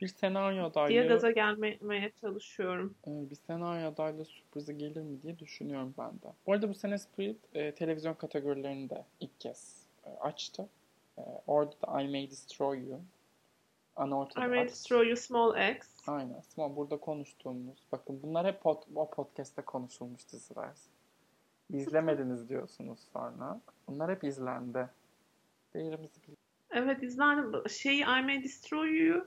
bir 0.00 0.08
senaryo 0.08 0.56
diye 0.56 0.64
adaylığı, 0.64 1.08
gaza 1.08 1.30
gelmeye 1.30 2.12
çalışıyorum. 2.20 2.94
e, 3.06 3.30
bir 3.30 3.34
senaryo 3.34 3.88
adaylığı 3.92 4.24
sürprizi 4.24 4.78
gelir 4.78 5.00
mi 5.02 5.22
diye 5.22 5.38
düşünüyorum 5.38 5.94
ben 5.98 6.12
de. 6.12 6.32
Bu 6.46 6.52
arada 6.52 6.68
bu 6.68 6.74
sene 6.74 6.98
Spirit 6.98 7.36
e, 7.54 7.74
televizyon 7.74 8.14
kategorilerini 8.14 8.90
de 8.90 9.04
ilk 9.20 9.40
kez 9.40 9.86
e, 10.04 10.10
açtı. 10.10 10.68
E, 11.20 11.42
orada 11.46 11.74
da 11.86 12.02
I 12.02 12.08
May 12.08 12.30
Destroy 12.30 12.78
You, 12.78 12.98
I 13.98 14.02
Unorthodox. 14.02 14.48
May 14.48 14.64
Destroy 14.64 15.08
You 15.08 15.16
Small 15.16 15.72
X. 15.74 15.88
Aynen. 16.06 16.42
Ama 16.58 16.76
burada 16.76 16.96
konuştuğumuz, 16.96 17.78
bakın 17.92 18.20
bunlar 18.22 18.46
hep 18.46 18.62
pod, 18.62 18.82
o 18.94 19.10
podcast'te 19.10 19.62
konuşulmuş 19.62 20.32
diziler. 20.32 20.70
İzlemediniz 21.70 22.48
diyorsunuz 22.48 22.98
sonra. 23.12 23.60
Bunlar 23.88 24.10
hep 24.10 24.24
izlendi. 24.24 24.88
Değerimizi 25.74 26.22
bil. 26.28 26.34
Evet 26.70 27.02
izlerim. 27.02 27.68
Şeyi 27.68 28.02
I 28.02 28.22
May 28.22 28.44
Destroy 28.44 29.06
You 29.06 29.26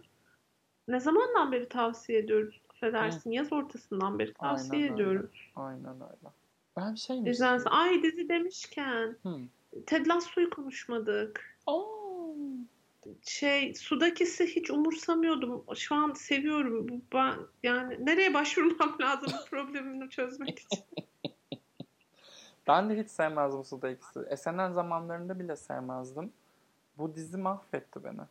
ne 0.87 0.99
zamandan 0.99 1.51
beri 1.51 1.69
tavsiye 1.69 2.19
ediyoruz? 2.19 2.61
Affedersin. 2.69 3.31
Yaz 3.31 3.53
ortasından 3.53 4.19
beri 4.19 4.33
tavsiye 4.33 4.81
Aynen 4.81 4.93
öyle. 4.93 5.03
ediyoruz. 5.03 5.51
Aynen 5.55 5.95
öyle. 5.95 6.33
Ben 6.77 6.95
şey 6.95 7.21
mi? 7.21 7.29
İzlensin. 7.29 7.69
Ay 7.69 8.03
dizi 8.03 8.29
demişken 8.29 9.17
Hı. 9.23 9.39
Ted 9.85 10.05
Lasso'yu 10.07 10.49
konuşmadık. 10.49 11.52
Aa, 11.67 11.83
Şey 13.21 13.75
sudakisi 13.75 14.55
hiç 14.55 14.69
umursamıyordum. 14.71 15.65
Şu 15.75 15.95
an 15.95 16.13
seviyorum. 16.13 16.87
Ben 17.13 17.35
yani 17.63 18.05
nereye 18.05 18.33
başvurmam 18.33 18.97
lazım 19.01 19.33
bu 19.41 19.49
problemini 19.49 20.09
çözmek 20.09 20.59
için? 20.59 20.83
ben 22.67 22.89
de 22.89 23.03
hiç 23.03 23.09
sevmezdim 23.09 23.63
Suda 23.63 23.89
ikisi. 23.89 24.37
SNL 24.37 24.73
zamanlarında 24.73 25.39
bile 25.39 25.55
sevmezdim. 25.55 26.33
Bu 26.97 27.15
dizi 27.15 27.37
mahvetti 27.37 28.03
beni. 28.03 28.21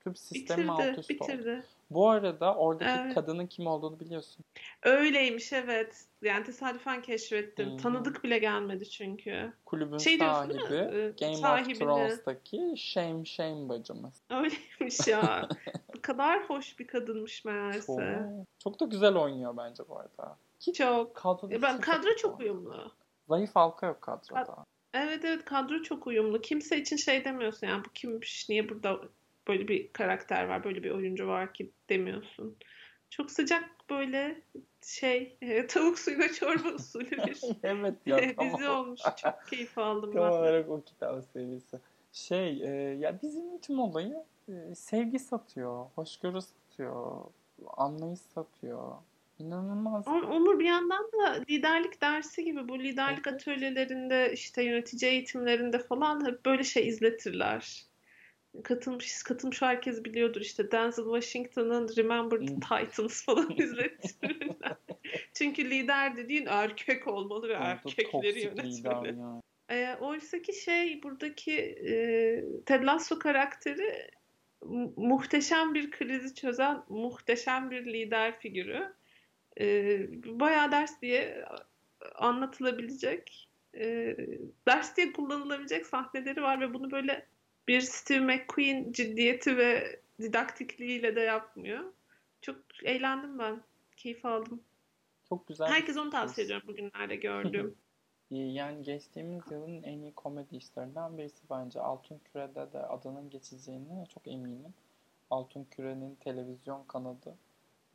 Tüm 0.00 0.16
sistemi 0.16 0.70
alt 0.70 0.80
bitirdi, 0.80 1.00
üst 1.00 1.22
oldu. 1.22 1.62
Bu 1.90 2.08
arada 2.10 2.54
oradaki 2.54 2.90
Evet. 2.90 3.14
kadının 3.14 3.46
kim 3.46 3.66
olduğunu 3.66 4.00
biliyorsun. 4.00 4.44
Öyleymiş 4.82 5.52
evet. 5.52 6.04
Yani 6.22 6.44
tesadüfen 6.44 7.02
keşfettim. 7.02 7.70
Hı. 7.72 7.76
Tanıdık 7.76 8.24
bile 8.24 8.38
gelmedi 8.38 8.88
çünkü. 8.90 9.52
Kulübün 9.66 9.98
Şey 9.98 10.18
sahibi 10.18 10.74
Ee, 10.74 11.12
Game 11.20 11.36
sahibini. 11.36 11.72
of 11.72 11.78
Thrones'taki 11.78 12.74
Shame 12.76 13.24
Shame 13.24 13.68
bacımız. 13.68 14.14
Öyleymiş 14.30 15.06
ya. 15.08 15.48
Bu 15.96 16.02
kadar 16.02 16.44
hoş 16.50 16.78
bir 16.78 16.86
kadınmış 16.86 17.42
Çok, 17.42 17.52
meğerse. 17.52 18.22
çok 18.58 18.80
da 18.80 18.84
güzel 18.84 19.14
oynuyor 19.16 19.56
bence 19.56 19.82
bu 19.88 19.98
arada. 19.98 20.36
Çok. 20.74 21.14
Kadroda 21.14 21.54
Ya 21.54 21.62
ben 21.62 21.72
çok 21.74 21.82
kadro 21.84 22.16
çok 22.16 22.40
uyumlu. 22.40 22.92
Zayıf 23.28 23.56
halka 23.56 23.86
yok 23.86 24.02
kadroda. 24.02 24.64
Evet 24.94 25.24
evet 25.24 25.44
kadro 25.44 25.82
çok 25.82 26.06
uyumlu. 26.06 26.40
Kimse 26.40 26.80
için 26.80 26.96
şey 26.96 27.24
demiyorsun 27.24 27.66
yani 27.66 27.84
bu 27.84 27.88
kimmiş, 27.94 28.48
niye 28.48 28.68
burada 28.68 29.00
böyle 29.48 29.68
bir 29.68 29.92
karakter 29.92 30.44
var, 30.44 30.64
böyle 30.64 30.82
bir 30.82 30.90
oyuncu 30.90 31.26
var 31.28 31.54
ki 31.54 31.70
demiyorsun. 31.88 32.56
Çok 33.10 33.30
sıcak 33.30 33.64
böyle 33.90 34.42
şey 34.82 35.36
e, 35.42 35.66
tavuk 35.66 35.98
suyuna 35.98 36.32
çorba 36.32 36.68
usulü 36.74 37.10
bir 37.10 37.40
evet 37.62 37.94
ya 38.06 38.18
dizi 38.40 38.68
olmuş. 38.68 39.00
Çok 39.22 39.34
keyif 39.50 39.78
aldım 39.78 40.12
tam 40.12 40.22
ben. 40.22 40.30
olarak 40.30 40.70
o 40.70 40.82
kitap 40.82 41.24
serisi. 41.32 41.78
Şey 42.12 42.62
e, 42.62 42.94
ya 42.98 43.20
dizinin 43.20 43.58
tüm 43.58 43.80
olayı 43.80 44.24
e, 44.48 44.74
sevgi 44.74 45.18
satıyor, 45.18 45.86
hoşgörü 45.94 46.40
satıyor, 46.40 47.24
anlayış 47.76 48.20
satıyor. 48.20 48.92
İnanılmaz. 49.38 50.08
Umur 50.08 50.58
bir 50.58 50.64
yandan 50.64 51.04
da 51.12 51.44
liderlik 51.50 52.00
dersi 52.00 52.44
gibi 52.44 52.68
bu 52.68 52.78
liderlik 52.78 53.26
Evet. 53.26 53.34
atölyelerinde 53.34 54.32
işte 54.32 54.62
yönetici 54.62 55.10
eğitimlerinde 55.12 55.78
falan 55.78 56.26
hep 56.26 56.46
böyle 56.46 56.64
şey 56.64 56.88
izletirler. 56.88 57.89
Katılmış, 58.64 59.22
katılmış 59.22 59.62
herkes 59.62 60.04
biliyordur 60.04 60.40
işte 60.40 60.72
Denzel 60.72 61.04
Washington'ın 61.04 61.96
Remember 61.96 62.38
the 62.38 62.46
Hmm. 62.54 62.60
Titans 62.60 63.24
falan 63.24 63.50
izletirler. 63.56 64.76
Çünkü 65.34 65.70
lider 65.70 66.16
dediğin 66.16 66.46
erkek 66.46 67.06
olmalı 67.08 67.48
ve 67.48 67.52
erkekleri 67.52 68.40
yönetmeli. 68.40 69.18
yani. 69.18 69.42
E, 69.70 69.96
oysa 70.00 70.42
ki 70.42 70.52
şey 70.52 71.02
buradaki 71.02 71.52
e, 71.60 71.94
Ted 72.66 72.82
Lasso 72.82 73.18
karakteri 73.18 74.10
mu- 74.64 74.94
muhteşem 74.96 75.74
bir 75.74 75.90
krizi 75.90 76.34
çözen 76.34 76.82
muhteşem 76.88 77.70
bir 77.70 77.84
lider 77.86 78.38
figürü. 78.40 78.92
E, 79.60 79.98
bayağı 80.40 80.72
ders 80.72 81.02
diye 81.02 81.44
anlatılabilecek 82.14 83.48
e, 83.74 84.16
ders 84.68 84.96
diye 84.96 85.12
kullanılabilecek 85.12 85.86
sahneleri 85.86 86.42
var 86.42 86.60
ve 86.60 86.74
bunu 86.74 86.90
böyle 86.90 87.26
bir 87.68 87.80
Steve 87.80 88.20
McQueen 88.20 88.92
ciddiyeti 88.92 89.56
ve 89.56 90.00
didaktikliğiyle 90.20 91.16
de 91.16 91.20
yapmıyor. 91.20 91.92
Çok 92.40 92.56
eğlendim 92.84 93.38
ben. 93.38 93.62
Keyif 93.96 94.24
aldım. 94.24 94.60
Çok 95.28 95.48
güzel. 95.48 95.68
Herkes 95.68 95.96
onu 95.96 96.10
tavsiye 96.10 96.44
ediyorum 96.44 96.68
bugünlerde 96.68 97.16
gördüğüm. 97.16 97.74
Ee, 98.32 98.36
Yani 98.36 98.82
geçtiğimiz 98.82 99.42
yılın 99.50 99.82
en 99.82 99.98
iyi 99.98 100.12
komedi 100.12 100.56
işlerinden 100.56 101.18
birisi 101.18 101.42
bence. 101.50 101.80
Altın 101.80 102.18
Küre'de 102.18 102.72
de 102.72 102.78
adının 102.78 103.30
geçeceğine 103.30 104.06
çok 104.14 104.28
eminim. 104.28 104.74
Altın 105.30 105.64
Küre'nin 105.70 106.14
televizyon 106.14 106.84
kanadı 106.84 107.36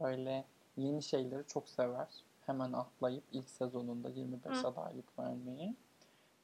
böyle 0.01 0.45
yeni 0.78 1.03
şeyleri 1.03 1.47
çok 1.47 1.70
sever. 1.70 2.07
Hemen 2.45 2.74
atlayıp 2.74 3.24
ilk 3.32 3.49
sezonunda 3.49 4.09
25 4.09 4.63
Hı. 4.63 4.68
adaylık 4.68 5.20
vermeyi. 5.20 5.76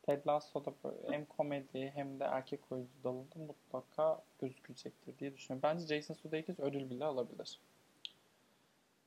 Ted 0.01 0.25
Lasso'da 0.27 0.73
hem 1.09 1.25
komedi 1.25 1.91
hem 1.95 2.19
de 2.19 2.23
erkek 2.23 2.59
oyuncu 2.71 2.93
dalında 3.03 3.35
mutlaka 3.47 4.21
gözükecektir 4.41 5.17
diye 5.19 5.33
düşünüyorum. 5.35 5.63
Bence 5.63 5.95
Jason 5.95 6.13
Sudeikis 6.13 6.59
ödül 6.59 6.89
bile 6.89 7.05
alabilir. 7.05 7.59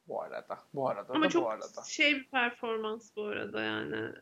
Bu 0.08 0.22
arada. 0.22 0.58
Bu 0.74 0.88
arada 0.88 1.12
Ama 1.12 1.24
da 1.24 1.28
çok 1.28 1.44
bu 1.44 1.50
arada. 1.50 1.82
şey 1.86 2.14
bir 2.14 2.24
performans 2.28 3.10
bu 3.16 3.22
arada 3.24 3.62
yani. 3.62 4.12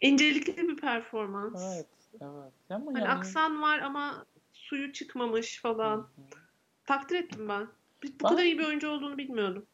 İncelikli 0.00 0.56
bir 0.68 0.76
performans. 0.76 1.74
Evet, 1.74 1.86
evet. 2.20 2.52
Ama 2.70 2.86
Hani 2.86 2.98
yani... 2.98 3.08
aksan 3.08 3.62
var 3.62 3.78
ama 3.78 4.26
suyu 4.52 4.92
çıkmamış 4.92 5.60
falan. 5.62 5.98
hı. 5.98 6.06
Takdir 6.84 7.16
ettim 7.16 7.48
ben. 7.48 7.66
Bu 8.02 8.06
Ben- 8.24 8.28
kadar 8.28 8.42
iyi 8.44 8.58
bir 8.58 8.66
oyuncu 8.66 8.90
olduğunu 8.90 9.18
bilmiyordum. 9.18 9.66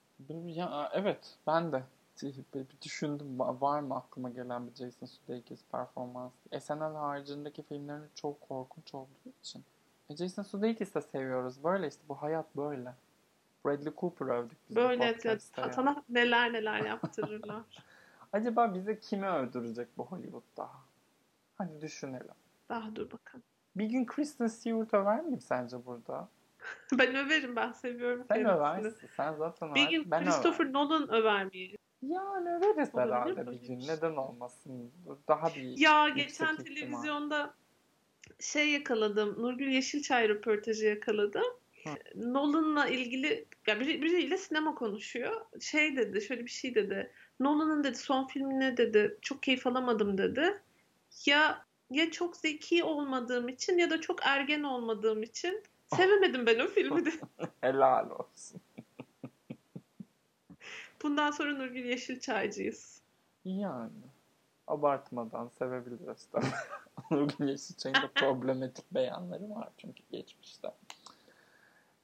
Ya, 0.46 0.90
evet 0.94 1.38
ben 1.46 1.72
de 1.72 1.82
bir 2.22 2.66
düşündüm 2.82 3.26
va- 3.38 3.60
var 3.60 3.80
mı 3.80 3.96
aklıma 3.96 4.30
gelen 4.30 4.66
bir 4.66 4.74
Jason 4.74 5.06
Sudeikis 5.06 5.64
performans. 5.72 6.32
SNL 6.60 6.94
haricindeki 6.94 7.62
filmlerin 7.62 8.08
çok 8.14 8.40
korkunç 8.40 8.94
olduğu 8.94 9.32
için. 9.42 9.64
E 10.10 10.16
Jason 10.16 10.42
Sudeikis 10.42 10.94
de 10.94 11.00
seviyoruz. 11.00 11.64
Böyle 11.64 11.88
işte 11.88 12.02
bu 12.08 12.14
hayat 12.22 12.56
böyle. 12.56 12.94
Bradley 13.64 13.92
Cooper 13.96 14.26
övdük 14.26 14.58
biz 14.68 14.76
Böyle 14.76 15.18
sana 15.72 16.04
neler 16.08 16.52
neler 16.52 16.80
yaptırırlar. 16.80 17.62
Acaba 18.32 18.74
bize 18.74 19.00
kimi 19.00 19.26
öldürecek 19.28 19.88
bu 19.98 20.06
Hollywood'da? 20.06 20.70
Hadi 21.58 21.80
düşünelim. 21.80 22.34
Daha 22.68 22.96
dur 22.96 23.10
bakalım. 23.10 23.42
Bir 23.76 23.86
gün 23.86 24.06
Kristen 24.06 24.46
Stewart 24.46 24.94
över 24.94 25.20
miyim 25.24 25.40
sence 25.40 25.86
burada? 25.86 26.28
Ben 26.98 27.14
överim 27.14 27.56
ben 27.56 27.72
seviyorum 27.72 28.24
Sen 28.28 28.36
kendisini. 28.36 28.56
översin. 28.58 29.08
Sen 29.16 29.34
zaten 29.34 29.74
Bir 29.74 29.80
över. 29.82 29.90
gün 29.90 30.10
Ben 30.10 30.24
Christopher 30.24 30.64
över. 30.64 30.72
Nolan 30.72 31.10
över 31.12 31.44
miyim? 31.44 31.78
Yani 32.02 32.48
Olabilir 32.48 32.88
herhalde 32.94 33.52
bir 33.52 33.68
gün. 33.68 33.80
Neden 33.80 34.16
olmasın? 34.16 34.92
Daha 35.28 35.46
bir 35.54 35.78
Ya 35.78 36.08
geçen 36.08 36.52
ihtimal. 36.52 36.64
televizyonda 36.64 37.54
şey 38.40 38.70
yakaladım. 38.70 39.42
Nurgül 39.42 39.68
Yeşilçay 39.68 40.28
röportajı 40.28 40.86
yakaladım. 40.86 41.44
Hı. 41.84 41.90
Nolan'la 42.32 42.88
ilgili 42.88 43.46
ya 43.66 43.80
biri, 43.80 44.02
biriyle 44.02 44.36
sinema 44.36 44.74
konuşuyor. 44.74 45.46
Şey 45.60 45.96
dedi, 45.96 46.22
şöyle 46.22 46.44
bir 46.44 46.50
şey 46.50 46.74
dedi. 46.74 47.12
Nolan'ın 47.40 47.84
dedi 47.84 47.98
son 47.98 48.26
filmine 48.26 48.76
dedi 48.76 49.18
çok 49.22 49.42
keyif 49.42 49.66
alamadım 49.66 50.18
dedi. 50.18 50.60
Ya 51.26 51.64
ya 51.90 52.10
çok 52.10 52.36
zeki 52.36 52.84
olmadığım 52.84 53.48
için 53.48 53.78
ya 53.78 53.90
da 53.90 54.00
çok 54.00 54.18
ergen 54.22 54.62
olmadığım 54.62 55.22
için 55.22 55.62
sevemedim 55.96 56.46
ben 56.46 56.58
o 56.58 56.68
filmi 56.68 57.04
de. 57.04 57.10
Helal 57.60 58.10
olsun. 58.10 58.60
Bundan 61.02 61.30
sonra 61.30 61.52
Nurgül 61.52 61.84
Yeşilçaycıyız. 61.84 63.00
Yani 63.44 64.02
abartmadan 64.66 65.48
sevebiliriz 65.48 66.28
tabii. 66.32 66.46
Nurgül 67.10 67.48
Yeşilçay'ın 67.48 68.02
da 68.02 68.10
problematik 68.14 68.94
beyanları 68.94 69.50
var 69.50 69.68
çünkü 69.78 70.02
geçmişte. 70.10 70.74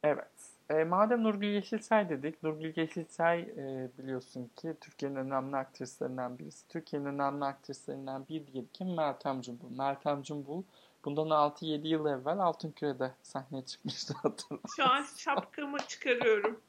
Evet. 0.03 0.31
E, 0.71 0.85
madem 0.85 1.25
Nurgül 1.25 1.49
Yeşilçay 1.49 2.09
dedik, 2.09 2.43
Nurgül 2.43 2.73
Yeşilçay 2.77 3.41
e, 3.41 3.91
biliyorsun 3.99 4.51
ki 4.57 4.75
Türkiye'nin 4.81 5.17
önemli 5.17 5.57
aktrislerinden 5.57 6.39
birisi. 6.39 6.69
Türkiye'nin 6.69 7.07
önemli 7.07 7.45
aktrislerinden 7.45 8.29
bir 8.29 8.47
diğeri 8.47 8.67
kim? 8.73 8.97
Meltem 8.97 9.41
Cumbul. 9.41 9.71
Meltem 9.71 10.23
Cumbul 10.23 10.63
bundan 11.05 11.29
6-7 11.29 11.87
yıl 11.87 12.07
evvel 12.07 12.39
Altın 12.39 12.71
Küre'de 12.71 13.13
sahneye 13.23 13.65
çıkmıştı 13.65 14.15
hatırlarsın. 14.15 14.71
Şu 14.77 14.85
an 14.85 15.05
şapkamı 15.17 15.79
çıkarıyorum. 15.79 16.61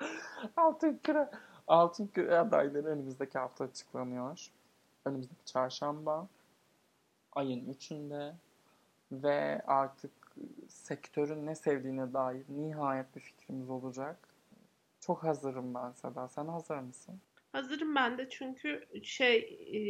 Altın 0.56 1.00
Küre. 1.02 1.30
Altın 1.66 2.06
Küre 2.06 2.38
adayları 2.38 2.86
önümüzdeki 2.86 3.38
hafta 3.38 3.64
açıklanıyor. 3.64 4.50
Önümüzdeki 5.04 5.44
çarşamba. 5.44 6.28
Ayın 7.32 7.72
3'ünde. 7.72 8.32
Ve 9.12 9.62
artık 9.66 10.10
sektörün 10.68 11.46
ne 11.46 11.54
sevdiğine 11.54 12.12
dair 12.12 12.44
nihayet 12.48 13.16
bir 13.16 13.20
fikrimiz 13.20 13.70
olacak. 13.70 14.16
Çok 15.00 15.24
hazırım 15.24 15.74
ben 15.74 15.92
Seda. 15.92 16.28
Sen 16.28 16.46
hazır 16.46 16.76
mısın? 16.76 17.20
Hazırım 17.52 17.94
ben 17.94 18.18
de 18.18 18.28
çünkü 18.28 18.86
şey 19.02 19.36
e, 19.72 19.80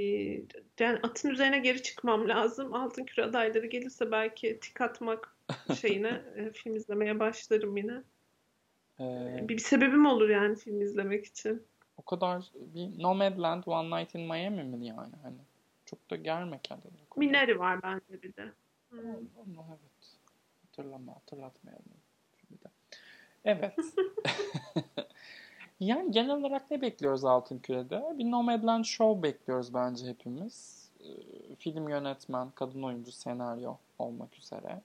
yani 0.80 0.98
atın 1.02 1.28
üzerine 1.28 1.58
geri 1.58 1.82
çıkmam 1.82 2.28
lazım. 2.28 2.74
Altın 2.74 3.04
Küre 3.04 3.24
adayları 3.24 3.66
gelirse 3.66 4.10
belki 4.10 4.60
tik 4.60 4.80
atmak 4.80 5.36
şeyine 5.80 6.22
e, 6.36 6.52
film 6.52 6.76
izlemeye 6.76 7.20
başlarım 7.20 7.76
yine. 7.76 8.02
Ee, 9.00 9.38
Bir, 9.42 9.48
bir 9.48 9.58
sebebim 9.58 10.06
olur 10.06 10.28
yani 10.28 10.56
film 10.56 10.80
izlemek 10.80 11.24
için. 11.26 11.62
o 11.96 12.02
kadar 12.02 12.44
bir 12.54 13.02
Nomadland 13.02 13.64
One 13.66 14.00
Night 14.00 14.14
in 14.14 14.20
Miami 14.20 14.62
mi 14.64 14.86
yani? 14.86 15.14
Hani 15.22 15.36
çok 15.86 16.10
da 16.10 16.16
germe 16.16 16.60
kendini. 16.62 16.92
Minari 17.16 17.58
var 17.58 17.82
bende 17.82 18.22
bir 18.22 18.36
de. 18.36 18.52
Hmm. 18.90 19.00
Onu 19.10 19.64
evet. 19.68 20.18
Hatırlama, 20.66 21.14
hatırlatmayalım. 21.14 21.84
Bir 22.50 22.56
de. 22.56 22.68
Evet. 23.44 23.74
yani 25.80 26.10
genel 26.10 26.30
olarak 26.36 26.70
ne 26.70 26.80
bekliyoruz 26.82 27.24
Altın 27.24 27.58
Küre'de? 27.58 28.18
Bir 28.18 28.30
Nomadland 28.30 28.84
Show 28.84 29.22
bekliyoruz 29.22 29.74
bence 29.74 30.06
hepimiz. 30.06 30.88
Ee, 31.00 31.54
Film 31.58 31.88
yönetmen, 31.88 32.50
kadın 32.54 32.82
oyuncu, 32.82 33.12
senaryo 33.12 33.76
olmak 33.98 34.38
üzere. 34.38 34.80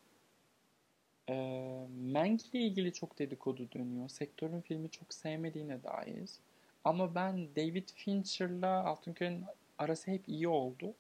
Ee, 1.30 1.88
Mank 2.14 2.46
ile 2.46 2.60
ilgili 2.60 2.94
çok 2.94 3.20
dedikodu 3.20 3.72
dönüyor. 3.72 4.10
Sektörün 4.10 4.62
filmi 4.62 4.90
çok 4.90 5.14
sevmediğine 5.14 5.84
dair. 5.84 6.30
Ama 6.84 7.16
ben 7.16 7.56
David 7.56 7.90
Fincher'la 7.96 8.84
Altın 8.86 9.14
Küre'nin 9.14 9.46
arası 9.78 10.12
hep 10.12 10.30
iyi 10.30 10.48
oldu. 10.48 10.94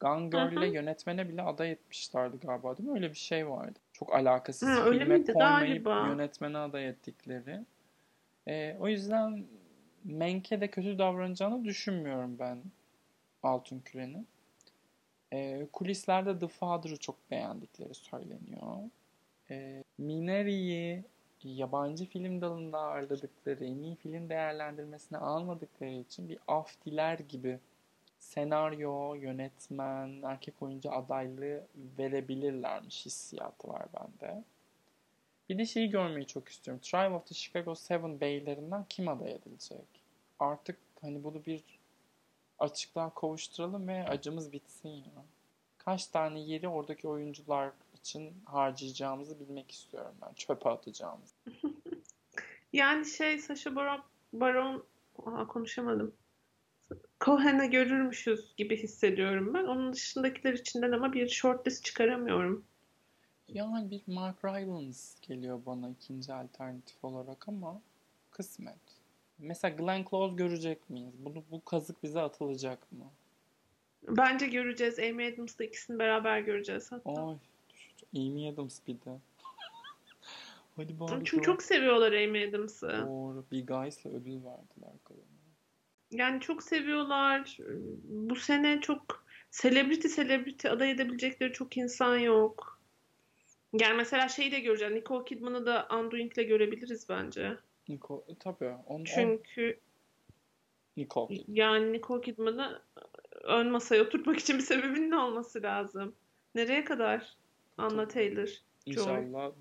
Gone. 0.00 0.28
Girl'le 0.28 0.72
yönetmene 0.74 1.28
bile 1.28 1.42
aday 1.42 1.70
etmişlerdi 1.72 2.36
galiba 2.46 2.76
değil 2.78 2.88
mi? 2.88 2.94
Öyle 2.94 3.10
bir 3.10 3.18
şey 3.18 3.48
vardı. 3.48 3.78
Çok 3.92 4.14
alakasız 4.14 4.68
Ha, 4.68 4.82
öyle 4.84 5.00
filme 5.00 5.18
miydi? 5.18 5.32
Galiba. 5.32 6.06
yönetmene 6.08 6.58
aday 6.58 6.88
ettikleri. 6.88 7.60
Ee, 8.48 8.76
o 8.80 8.88
yüzden 8.88 9.44
Menk'e 10.04 10.60
de 10.60 10.68
kötü 10.70 10.98
davranacağını 10.98 11.64
düşünmüyorum 11.64 12.38
ben 12.38 12.58
Altın 13.42 13.80
Küre'nin. 13.80 14.26
Ee, 15.32 15.66
kulislerde 15.72 16.38
The 16.38 16.48
Father'ı 16.48 16.96
çok 16.96 17.30
beğendikleri 17.30 17.94
söyleniyor. 17.94 18.76
Ee, 19.50 19.84
Minari'yi 19.98 21.04
yabancı 21.44 22.06
film 22.06 22.40
dalında 22.40 22.78
ağırladıkları, 22.78 23.64
en 23.64 23.82
iyi 23.82 23.96
film 23.96 24.28
değerlendirmesine 24.28 25.18
almadıkları 25.18 25.90
için 25.90 26.28
bir 26.28 26.38
af 26.48 26.84
diler 26.86 27.18
gibi 27.18 27.58
senaryo, 28.18 29.14
yönetmen, 29.14 30.22
erkek 30.22 30.62
oyuncu 30.62 30.92
adaylığı 30.92 31.66
verebilirlermiş 31.98 33.06
hissiyatı 33.06 33.68
var 33.68 33.86
bende. 33.94 34.44
Bir 35.48 35.58
de 35.58 35.66
şeyi 35.66 35.90
görmeyi 35.90 36.26
çok 36.26 36.48
istiyorum. 36.48 36.80
Trial 36.84 37.12
of 37.12 37.26
the 37.26 37.34
Chicago 37.34 37.74
Seven 37.74 38.20
beylerinden 38.20 38.84
kim 38.88 39.08
aday 39.08 39.32
edilecek? 39.32 39.86
Artık 40.38 40.78
hani 41.00 41.24
bunu 41.24 41.44
bir 41.46 41.64
açıklığa 42.58 43.14
kavuşturalım 43.14 43.88
ve 43.88 44.08
acımız 44.08 44.52
bitsin 44.52 44.88
ya. 44.88 45.24
Kaç 45.78 46.06
tane 46.06 46.40
yeri 46.40 46.68
oradaki 46.68 47.08
oyuncular 47.08 47.72
için 48.00 48.42
harcayacağımızı 48.44 49.40
bilmek 49.40 49.70
istiyorum 49.70 50.14
ben. 50.22 50.34
Çöpe 50.34 50.68
atacağımız. 50.68 51.34
Yani 52.72 53.06
şey 53.06 53.38
Sacha 53.38 53.76
Baron, 53.76 54.02
Baron 54.32 54.84
Aa, 55.26 55.46
konuşamadım. 55.46 56.12
Cohen'i 57.20 57.70
görürmüşüz 57.70 58.54
gibi 58.56 58.82
hissediyorum 58.82 59.54
ben. 59.54 59.64
Onun 59.64 59.92
dışındakiler 59.92 60.52
içinden 60.52 60.92
ama 60.92 61.12
bir 61.12 61.28
shortlist 61.28 61.84
çıkaramıyorum. 61.84 62.64
Yani 63.48 63.90
bir 63.90 64.02
Mark 64.06 64.44
Rylance 64.44 64.98
geliyor 65.22 65.60
bana 65.66 65.88
ikinci 65.88 66.32
alternatif 66.32 67.04
olarak 67.04 67.48
ama 67.48 67.80
kısmet. 68.30 68.78
Mesela 69.38 69.76
Glenn 69.76 70.04
Close 70.10 70.34
görecek 70.34 70.90
miyiz? 70.90 71.14
Bunu, 71.18 71.44
bu 71.50 71.64
kazık 71.64 72.02
bize 72.02 72.20
atılacak 72.20 72.92
mı? 72.92 73.04
Bence 74.08 74.46
göreceğiz. 74.46 74.98
Amy 74.98 75.26
Adams'la 75.26 75.64
ikisini 75.64 75.98
beraber 75.98 76.40
göreceğiz 76.40 76.92
hatta. 76.92 77.28
Ay, 77.28 77.36
Amy 78.16 78.48
Adams 78.48 78.80
bir 78.86 78.94
de. 78.94 79.20
Hadi 80.76 81.00
bari 81.00 81.24
Çünkü 81.24 81.42
çok 81.42 81.62
seviyorlar 81.62 82.12
Amy 82.12 82.44
Adams'ı. 82.44 83.04
Doğru. 83.06 83.44
Big 83.52 83.68
Guys'la 83.68 84.10
ödül 84.10 84.44
verdiler 84.44 84.92
kadına. 85.04 85.24
Yani 86.10 86.40
çok 86.40 86.62
seviyorlar. 86.62 87.58
Bu 88.04 88.36
sene 88.36 88.80
çok 88.80 89.24
celebrity 89.50 90.08
celebrity 90.08 90.68
aday 90.68 90.90
edebilecekleri 90.90 91.52
çok 91.52 91.76
insan 91.76 92.18
yok. 92.18 92.80
Yani 93.72 93.96
mesela 93.96 94.28
şeyi 94.28 94.52
de 94.52 94.60
göreceğiz. 94.60 94.94
Nicole 94.94 95.24
Kidman'ı 95.24 95.66
da 95.66 95.88
Undoing'le 95.98 96.48
görebiliriz 96.48 97.08
bence. 97.08 97.56
Nicole, 97.88 98.22
e, 98.28 98.34
tabii. 98.34 98.74
On, 98.86 99.04
Çünkü 99.04 99.80
on, 100.96 101.02
Nicole 101.02 101.36
Kidman. 101.36 101.54
yani 101.54 101.92
Nicole 101.92 102.20
Kidman'ı 102.20 102.82
ön 103.42 103.70
masaya 103.70 104.02
oturtmak 104.02 104.38
için 104.38 104.58
bir 104.58 104.62
sebebin 104.62 105.10
ne 105.10 105.16
olması 105.16 105.62
lazım? 105.62 106.14
Nereye 106.54 106.84
kadar? 106.84 107.36
Anna 107.78 108.08
Taylor. 108.08 108.48
İnşallah 108.86 109.52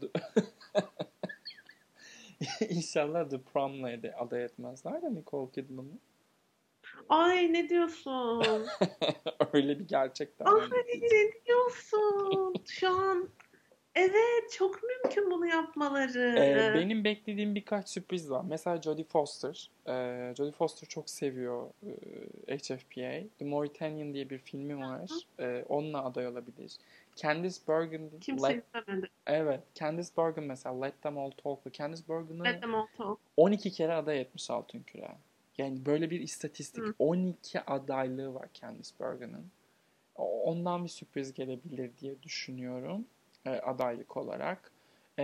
İnşallah 2.69 3.29
The 3.29 3.41
Prom'la 3.41 3.89
aday 4.17 4.43
etmezler 4.43 5.01
de 5.01 5.15
Nicole 5.15 5.51
Kidman'ı. 5.51 5.99
Ay 7.09 7.53
ne 7.53 7.69
diyorsun? 7.69 8.43
Öyle 9.53 9.79
bir 9.79 9.87
gerçekten. 9.87 10.45
Ay 10.45 10.69
ne 10.69 11.01
diyorsun? 11.45 12.53
Şu 12.65 12.89
an 12.89 13.29
evet 13.95 14.51
çok 14.51 14.79
mümkün 14.83 15.31
bunu 15.31 15.47
yapmaları. 15.47 16.35
Ee, 16.39 16.73
benim 16.73 17.03
beklediğim 17.03 17.55
birkaç 17.55 17.89
sürpriz 17.89 18.29
var. 18.29 18.45
Mesela 18.49 18.81
Jodie 18.81 19.05
Foster. 19.05 19.69
Ee, 19.87 20.33
Jodie 20.37 20.51
Foster 20.51 20.87
çok 20.87 21.09
seviyor 21.09 21.69
e, 22.47 22.57
HFPA. 22.57 23.27
The 23.39 23.45
Mauritanian 23.45 24.13
diye 24.13 24.29
bir 24.29 24.37
filmi 24.37 24.77
var. 24.77 25.11
Ee, 25.39 25.65
onunla 25.69 26.05
aday 26.05 26.27
olabilir. 26.27 26.77
Candice 27.17 27.59
Bergen. 27.67 28.09
Kimse 28.21 28.49
Let... 28.49 28.63
izlemedi. 28.65 29.09
Evet. 29.27 29.61
Candice 29.75 30.09
Bergen 30.17 30.43
mesela 30.43 30.81
Let 30.81 31.01
Them 31.01 31.17
All 31.17 31.31
Talk'lu. 31.31 31.71
Candice 31.71 32.03
Bergen'ı 32.09 32.43
Let 32.43 32.61
Them 32.61 32.75
All 32.75 32.87
Talk. 32.97 33.19
12 33.37 33.71
kere 33.71 33.93
aday 33.93 34.21
etmiş 34.21 34.49
Altın 34.49 34.79
Küre. 34.79 35.11
Yani 35.57 35.85
böyle 35.85 36.09
bir 36.09 36.19
istatistik. 36.19 36.83
Hı. 36.83 36.93
12 36.99 37.61
adaylığı 37.61 38.33
var 38.33 38.47
Candice 38.53 38.89
Bergen'ın. 38.99 39.45
Ondan 40.15 40.83
bir 40.83 40.89
sürpriz 40.89 41.33
gelebilir 41.33 41.91
diye 42.01 42.23
düşünüyorum 42.23 43.05
e, 43.45 43.49
adaylık 43.49 44.17
olarak. 44.17 44.71
E, 45.19 45.23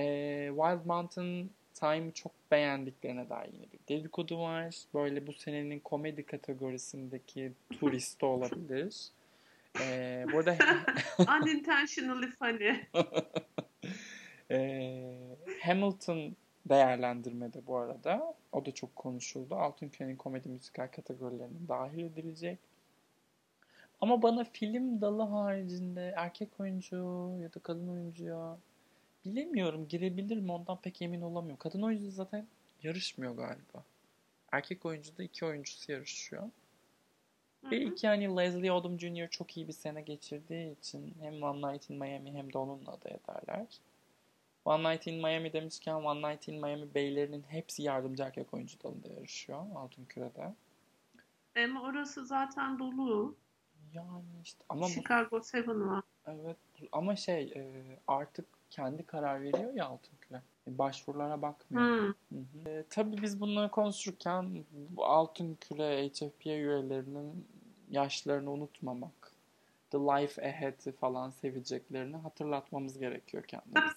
Wild 0.49 0.85
Mountain 0.85 1.49
Time'ı 1.73 2.11
çok 2.11 2.31
beğendiklerine 2.51 3.29
dair 3.29 3.53
yine 3.53 3.65
bir 3.71 3.79
dedikodu 3.89 4.39
var. 4.39 4.75
Böyle 4.93 5.27
bu 5.27 5.33
senenin 5.33 5.79
komedi 5.79 6.25
kategorisindeki 6.25 7.51
turist 7.79 8.23
olabilir. 8.23 9.07
E, 9.79 10.25
burada 10.33 10.57
unintentionally 11.41 12.31
funny. 12.31 12.79
e, 14.51 15.37
Hamilton 15.61 16.35
değerlendirmede 16.69 17.67
bu 17.67 17.77
arada. 17.77 18.35
O 18.51 18.65
da 18.65 18.71
çok 18.71 18.95
konuşuldu. 18.95 19.55
Altın 19.55 19.89
Küre'nin 19.89 20.15
komedi 20.15 20.49
müzikal 20.49 20.87
kategorilerine 20.87 21.67
dahil 21.67 22.03
edilecek. 22.03 22.59
Ama 24.01 24.21
bana 24.21 24.43
film 24.43 25.01
dalı 25.01 25.21
haricinde 25.21 26.13
erkek 26.17 26.59
oyuncu 26.59 26.95
ya 27.41 27.53
da 27.53 27.59
kadın 27.59 27.87
oyuncuya 27.87 28.57
bilemiyorum 29.25 29.87
girebilir 29.87 30.37
mi 30.37 30.51
ondan 30.51 30.81
pek 30.81 31.01
emin 31.01 31.21
olamıyorum. 31.21 31.59
Kadın 31.59 31.81
oyuncu 31.81 32.11
zaten 32.11 32.47
yarışmıyor 32.83 33.35
galiba. 33.35 33.83
Erkek 34.51 34.85
oyuncu 34.85 35.17
da 35.17 35.23
iki 35.23 35.45
oyuncusu 35.45 35.91
yarışıyor. 35.91 36.49
Ve 37.71 37.81
iki 37.81 38.05
yani 38.05 38.37
Leslie 38.37 38.71
Odom 38.71 38.99
Jr. 38.99 39.29
çok 39.29 39.57
iyi 39.57 39.67
bir 39.67 39.73
sene 39.73 40.01
geçirdiği 40.01 40.77
için 40.79 41.15
hem 41.21 41.43
One 41.43 41.73
Night 41.73 41.89
in 41.89 41.97
Miami 41.97 42.33
hem 42.33 42.53
de 42.53 42.57
onunla 42.57 42.91
aday 42.91 43.13
ederler. 43.13 43.67
One 44.65 44.91
Night 44.91 45.07
in 45.07 45.15
Miami 45.15 45.53
demişken 45.53 45.93
One 45.93 46.31
Night 46.31 46.47
in 46.47 46.61
Miami 46.61 46.93
beylerinin 46.95 47.43
hepsi 47.47 47.83
yardımcı 47.83 48.23
erkek 48.23 48.53
oyuncu 48.53 48.83
dalında 48.83 49.07
yarışıyor 49.07 49.59
Altın 49.75 50.05
Küre'de. 50.05 50.53
Ama 51.63 51.81
orası 51.81 52.25
zaten 52.25 52.79
dolu. 52.79 53.35
Yani 53.93 54.23
işte 54.43 54.63
ama 54.69 54.87
Chicago 54.87 55.41
Seven 55.41 55.89
var. 55.89 56.03
Evet 56.27 56.57
ama 56.91 57.15
şey 57.15 57.43
e, 57.55 57.63
artık 58.07 58.45
kendi 58.69 59.05
karar 59.05 59.41
veriyor 59.41 59.73
ya 59.73 59.85
Altın 59.85 60.17
Küre. 60.21 60.41
E, 60.67 60.77
başvurulara 60.77 61.41
bakmıyor. 61.41 62.13
Hmm. 62.29 62.37
Hı 62.37 62.43
hı. 62.63 62.69
E, 62.69 62.83
tabii 62.89 63.21
biz 63.21 63.41
bunları 63.41 63.71
konuşurken 63.71 64.65
Altın 64.97 65.55
Küre 65.55 66.09
HFPA 66.09 66.49
üyelerinin 66.49 67.47
yaşlarını 67.93 68.51
unutmamak. 68.51 69.31
The 69.91 69.97
Life 69.97 70.49
Ahead'i 70.49 70.91
falan 70.91 71.29
seveceklerini 71.29 72.15
hatırlatmamız 72.15 72.99
gerekiyor 72.99 73.43
kendimize. 73.43 73.93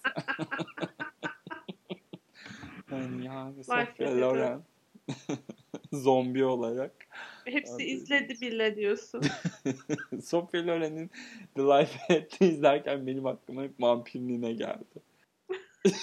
yani 2.91 3.25
yani 3.25 3.63
Sofia 3.63 4.17
Loren 4.17 4.63
zombi 5.93 6.45
olarak. 6.45 7.07
Hepsi 7.45 7.75
Abi. 7.75 7.83
izledi 7.83 8.41
bile 8.41 8.75
diyorsun. 8.75 9.21
Sofia 10.23 10.67
Loren'in 10.67 11.11
The 11.55 11.61
Life 11.61 11.99
Ahead'i 12.03 12.45
izlerken 12.45 13.07
benim 13.07 13.25
aklıma 13.25 13.63
hep 13.63 13.81
vampirliğine 13.81 14.53
geldi. 14.53 15.01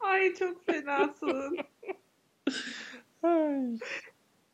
Ay 0.00 0.34
çok 0.34 0.66
fenasın. 0.66 1.58
Ay. 3.22 3.78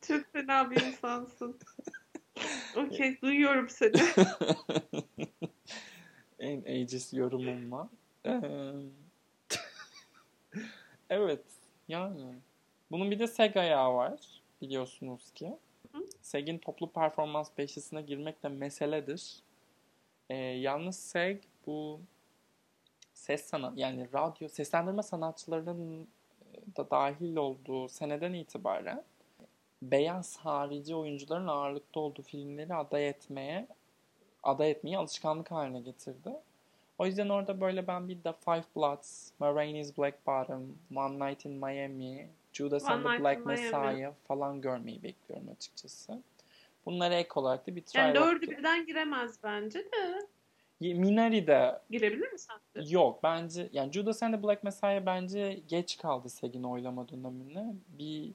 Çok 0.09 0.33
fena 0.33 0.71
bir 0.71 0.81
insansın. 0.81 1.59
Okey 2.77 3.21
duyuyorum 3.21 3.69
seni. 3.69 3.93
en 6.39 6.61
ageist 6.61 7.15
yorumumla. 7.15 7.89
evet 11.11 11.45
yani. 11.89 12.35
Bunun 12.91 13.11
bir 13.11 13.19
de 13.19 13.27
SEG 13.27 13.57
ayağı 13.57 13.95
var 13.95 14.21
biliyorsunuz 14.63 15.31
ki. 15.31 15.57
SEG'in 16.21 16.59
toplu 16.59 16.91
performans 16.93 17.51
beşlisine 17.59 18.03
girmek 18.03 18.43
de 18.43 18.49
meseledir. 18.49 19.37
Ee, 20.31 20.35
yalnız 20.37 20.97
SEG 20.97 21.43
bu 21.67 22.01
ses 23.15 23.45
sanat 23.45 23.79
yani 23.79 24.09
radyo 24.13 24.49
seslendirme 24.49 25.03
sanatçılarının 25.03 26.09
da 26.77 26.91
dahil 26.91 27.37
olduğu 27.37 27.89
seneden 27.89 28.33
itibaren 28.33 29.05
beyaz 29.91 30.37
harici 30.37 30.95
oyuncuların 30.95 31.47
ağırlıkta 31.47 32.01
olduğu 32.01 32.23
filmleri 32.23 32.75
aday 32.75 33.09
etmeye 33.09 33.67
aday 34.43 34.71
etmeyi 34.71 34.99
alışkanlık 34.99 35.51
haline 35.51 35.81
getirdi. 35.81 36.31
O 36.99 37.07
yüzden 37.07 37.29
orada 37.29 37.61
böyle 37.61 37.87
ben 37.87 38.09
bir 38.09 38.23
The 38.23 38.33
Five 38.33 38.65
Bloods, 38.77 39.31
Ma 39.39 39.55
Rainey's 39.55 39.99
Black 39.99 40.27
Bottom, 40.27 40.79
One 40.97 41.29
Night 41.29 41.45
in 41.47 41.53
Miami, 41.53 42.29
Judas 42.53 42.85
One 42.85 42.93
and 42.93 43.03
the 43.03 43.23
Black 43.23 43.47
Messiah 43.47 44.13
falan 44.29 44.61
görmeyi 44.61 45.03
bekliyorum 45.03 45.49
açıkçası. 45.49 46.23
Bunlara 46.87 47.15
ek 47.15 47.29
olarak 47.35 47.67
da 47.67 47.77
bir 47.77 47.83
try 47.83 47.99
Yani 47.99 48.15
dördü 48.15 48.51
birden 48.51 48.87
giremez 48.87 49.39
bence 49.43 49.79
de. 49.79 50.27
Minari 50.81 51.47
de 51.47 51.81
girebilir 51.91 52.33
mi 52.33 52.39
sence? 52.39 52.95
Yok 52.95 53.23
bence 53.23 53.69
yani 53.73 53.93
Judas 53.93 54.23
and 54.23 54.35
the 54.35 54.43
Black 54.43 54.65
Messiah 54.65 55.07
bence 55.07 55.61
geç 55.69 55.99
kaldı 55.99 56.29
Segin 56.29 56.63
oylama 56.63 57.09
dönemine. 57.09 57.75
Bir 57.89 58.33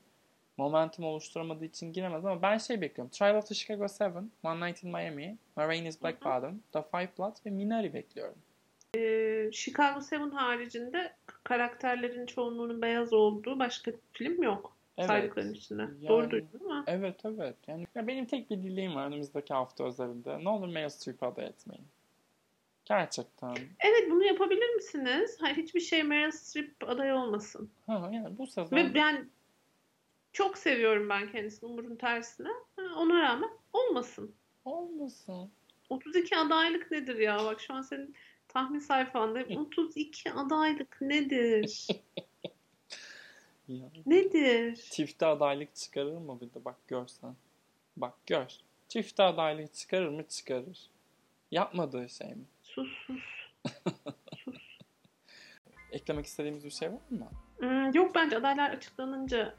momentum 0.62 1.06
oluşturamadığı 1.06 1.66
için 1.66 1.94
giremez 1.94 2.26
ama 2.26 2.42
ben 2.42 2.58
şey 2.58 2.82
bekliyorum. 2.82 3.12
Trial 3.12 3.36
of 3.36 3.48
the 3.48 3.56
Chicago 3.56 3.86
7, 4.02 4.14
One 4.44 4.68
Night 4.68 4.84
in 4.84 4.92
Miami, 4.92 5.38
Ma 5.56 5.68
Rainey's 5.68 6.04
Black 6.04 6.26
Bottom, 6.26 6.62
The 6.72 6.82
Five 6.82 7.10
Bloods 7.18 7.46
ve 7.46 7.50
Minari 7.50 7.94
bekliyorum. 7.94 8.36
Ee, 8.98 9.50
Chicago 9.54 10.00
7 10.12 10.36
haricinde 10.36 11.14
karakterlerin 11.44 12.26
çoğunluğunun 12.26 12.82
beyaz 12.82 13.14
olduğu 13.14 13.60
başka 13.60 13.92
film 14.14 14.44
yok. 14.44 14.76
Evet. 14.98 15.08
Saydıkların 15.08 15.54
içinde. 15.54 15.82
Yani, 15.82 16.08
Doğru 16.08 16.32
duydun 16.32 16.50
değil 16.54 16.72
mi? 16.72 16.84
Evet 16.88 17.20
evet. 17.26 17.56
Yani 17.68 17.88
ya 17.96 18.08
benim 18.08 18.26
tek 18.26 18.50
bir 18.50 18.64
dileğim 18.64 18.96
var 18.96 19.08
önümüzdeki 19.08 19.54
hafta 19.54 19.84
özelinde. 19.84 20.44
Ne 20.44 20.50
olur 20.50 20.68
Meryl 20.68 20.90
Streep 20.90 21.24
aday 21.24 21.46
etmeyin. 21.46 21.86
Gerçekten. 22.86 23.56
Evet 23.80 24.12
bunu 24.12 24.24
yapabilir 24.24 24.76
misiniz? 24.76 25.38
Hayır 25.40 25.58
hiçbir 25.58 25.80
şey 25.80 26.04
Meryl 26.04 26.32
Streep 26.32 26.72
aday 26.88 27.14
olmasın. 27.14 27.70
Ha 27.88 28.10
yani 28.14 28.38
bu 28.38 28.48
sezon. 28.48 28.78
Ve 28.78 29.00
yani 29.00 29.26
çok 30.34 30.58
seviyorum 30.58 31.10
ben 31.10 31.32
kendisini 31.32 31.70
Umur'un 31.70 31.96
tersine. 31.96 32.50
Ona 32.96 33.22
rağmen 33.22 33.50
olmasın. 33.74 34.36
Olmasın. 34.66 35.52
32 35.90 36.38
adaylık 36.38 36.92
nedir 36.92 37.18
ya? 37.18 37.46
Bak 37.46 37.62
şu 37.62 37.74
an 37.74 37.82
senin 37.82 38.16
tahmin 38.48 38.80
sayfanda 38.80 39.44
32 39.56 40.32
adaylık 40.36 41.02
nedir? 41.02 41.88
Ya. 43.68 43.90
Nedir? 44.06 44.76
Çifte 44.76 45.26
adaylık 45.26 45.76
çıkarır 45.76 46.18
mı 46.18 46.42
bir 46.42 46.54
de 46.54 46.66
bak 46.66 46.88
görsen. 46.88 47.36
Bak 47.98 48.14
gör. 48.26 48.48
Çifte 48.88 49.24
adaylık 49.24 49.74
çıkarır 49.74 50.10
mı? 50.10 50.28
Çıkarır. 50.28 50.90
Yapmadığı 51.52 52.10
şey 52.10 52.28
mi? 52.28 52.46
Sus 52.64 52.90
sus. 53.08 53.24
Eklemek 55.92 56.26
istediğimiz 56.26 56.66
bir 56.66 56.70
şey 56.70 56.90
var 56.92 57.00
mı? 57.10 57.28
Hmm, 57.58 57.94
yok 57.94 58.16
bence 58.16 58.38
adaylar 58.38 58.70
açıklanınca 58.70 59.56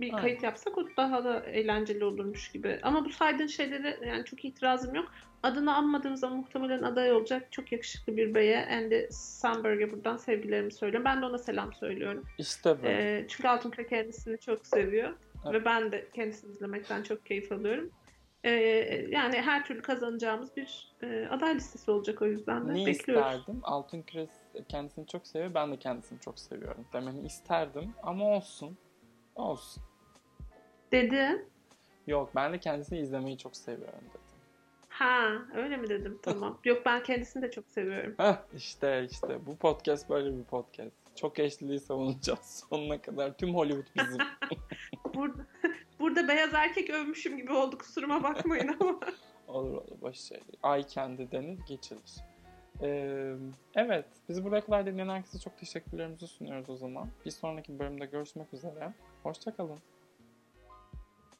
bir 0.00 0.12
Aynen. 0.12 0.20
kayıt 0.20 0.42
yapsak 0.42 0.78
o 0.78 0.84
daha 0.96 1.24
da 1.24 1.40
eğlenceli 1.40 2.04
olurmuş 2.04 2.52
gibi. 2.52 2.80
Ama 2.82 3.04
bu 3.04 3.10
saydığın 3.10 3.46
şeylere 3.46 3.98
yani 4.06 4.24
çok 4.24 4.44
itirazım 4.44 4.94
yok. 4.94 5.12
Adını 5.42 5.74
anmadığım 5.74 6.16
zaman 6.16 6.38
muhtemelen 6.38 6.82
aday 6.82 7.12
olacak 7.12 7.52
çok 7.52 7.72
yakışıklı 7.72 8.16
bir 8.16 8.34
beye 8.34 8.66
Andy 8.66 9.06
Samberg'e 9.10 9.92
buradan 9.92 10.16
sevgilerimi 10.16 10.72
söylüyorum. 10.72 11.04
Ben 11.04 11.22
de 11.22 11.26
ona 11.26 11.38
selam 11.38 11.72
söylüyorum. 11.72 12.24
İşte 12.38 12.82
böyle. 12.82 13.18
Ee, 13.18 13.26
çünkü 13.28 13.48
Altın 13.48 13.70
Küre 13.70 13.86
kendisini 13.86 14.38
çok 14.38 14.66
seviyor. 14.66 15.14
Evet. 15.44 15.54
Ve 15.54 15.64
ben 15.64 15.92
de 15.92 16.08
kendisini 16.14 16.52
izlemekten 16.52 17.02
çok 17.02 17.26
keyif 17.26 17.52
alıyorum. 17.52 17.90
Ee, 18.44 18.50
yani 19.10 19.36
her 19.36 19.64
türlü 19.64 19.82
kazanacağımız 19.82 20.56
bir 20.56 20.94
e, 21.02 21.28
aday 21.30 21.54
listesi 21.54 21.90
olacak 21.90 22.22
o 22.22 22.26
yüzden 22.26 22.68
de 22.68 22.74
ne 22.74 22.86
bekliyoruz. 22.86 23.26
isterdim? 23.26 23.60
Altın 23.62 24.02
Küres 24.02 24.30
kendisini 24.68 25.06
çok 25.06 25.26
seviyor. 25.26 25.54
Ben 25.54 25.72
de 25.72 25.76
kendisini 25.76 26.20
çok 26.20 26.38
seviyorum. 26.38 26.86
Demeni 26.92 27.26
isterdim 27.26 27.94
ama 28.02 28.24
olsun. 28.24 28.78
Olsun. 29.34 29.82
Dedi. 30.92 31.46
Yok 32.06 32.30
ben 32.34 32.52
de 32.52 32.58
kendisini 32.58 32.98
izlemeyi 32.98 33.38
çok 33.38 33.56
seviyorum 33.56 34.04
dedim. 34.08 34.20
Ha 34.88 35.30
öyle 35.54 35.76
mi 35.76 35.88
dedim 35.88 36.18
tamam. 36.22 36.58
Yok 36.64 36.82
ben 36.86 37.02
kendisini 37.02 37.42
de 37.42 37.50
çok 37.50 37.68
seviyorum. 37.68 38.14
Heh 38.18 38.36
işte 38.56 39.06
işte 39.10 39.46
bu 39.46 39.56
podcast 39.56 40.10
böyle 40.10 40.38
bir 40.38 40.44
podcast. 40.44 41.16
Çok 41.16 41.38
eşliliği 41.38 41.80
savunacağız 41.80 42.64
sonuna 42.70 43.02
kadar. 43.02 43.36
Tüm 43.36 43.54
Hollywood 43.54 43.86
bizim. 43.96 44.18
Burada, 45.14 45.46
burada 46.00 46.28
beyaz 46.28 46.54
erkek 46.54 46.90
övmüşüm 46.90 47.36
gibi 47.36 47.52
oldu 47.52 47.78
kusuruma 47.78 48.22
bakmayın 48.22 48.76
ama. 48.80 49.00
olur 49.46 49.72
olur 49.72 50.00
boş 50.00 50.16
şey. 50.16 50.40
Ay 50.62 50.86
kendi 50.86 51.30
denir 51.30 51.58
geçilir. 51.68 52.16
Ee, 52.82 53.34
evet 53.74 54.06
bizi 54.28 54.44
buraya 54.44 54.60
kadar 54.60 54.86
dinleyen 54.86 55.08
herkese 55.08 55.38
çok 55.38 55.58
teşekkürlerimizi 55.58 56.26
sunuyoruz 56.26 56.70
o 56.70 56.76
zaman. 56.76 57.08
Bir 57.24 57.30
sonraki 57.30 57.78
bölümde 57.78 58.06
görüşmek 58.06 58.54
üzere. 58.54 58.92
Hoşçakalın. 59.24 59.78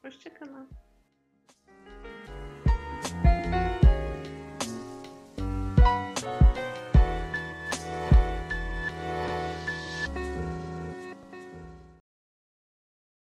Hoşçakalın. 0.01 0.69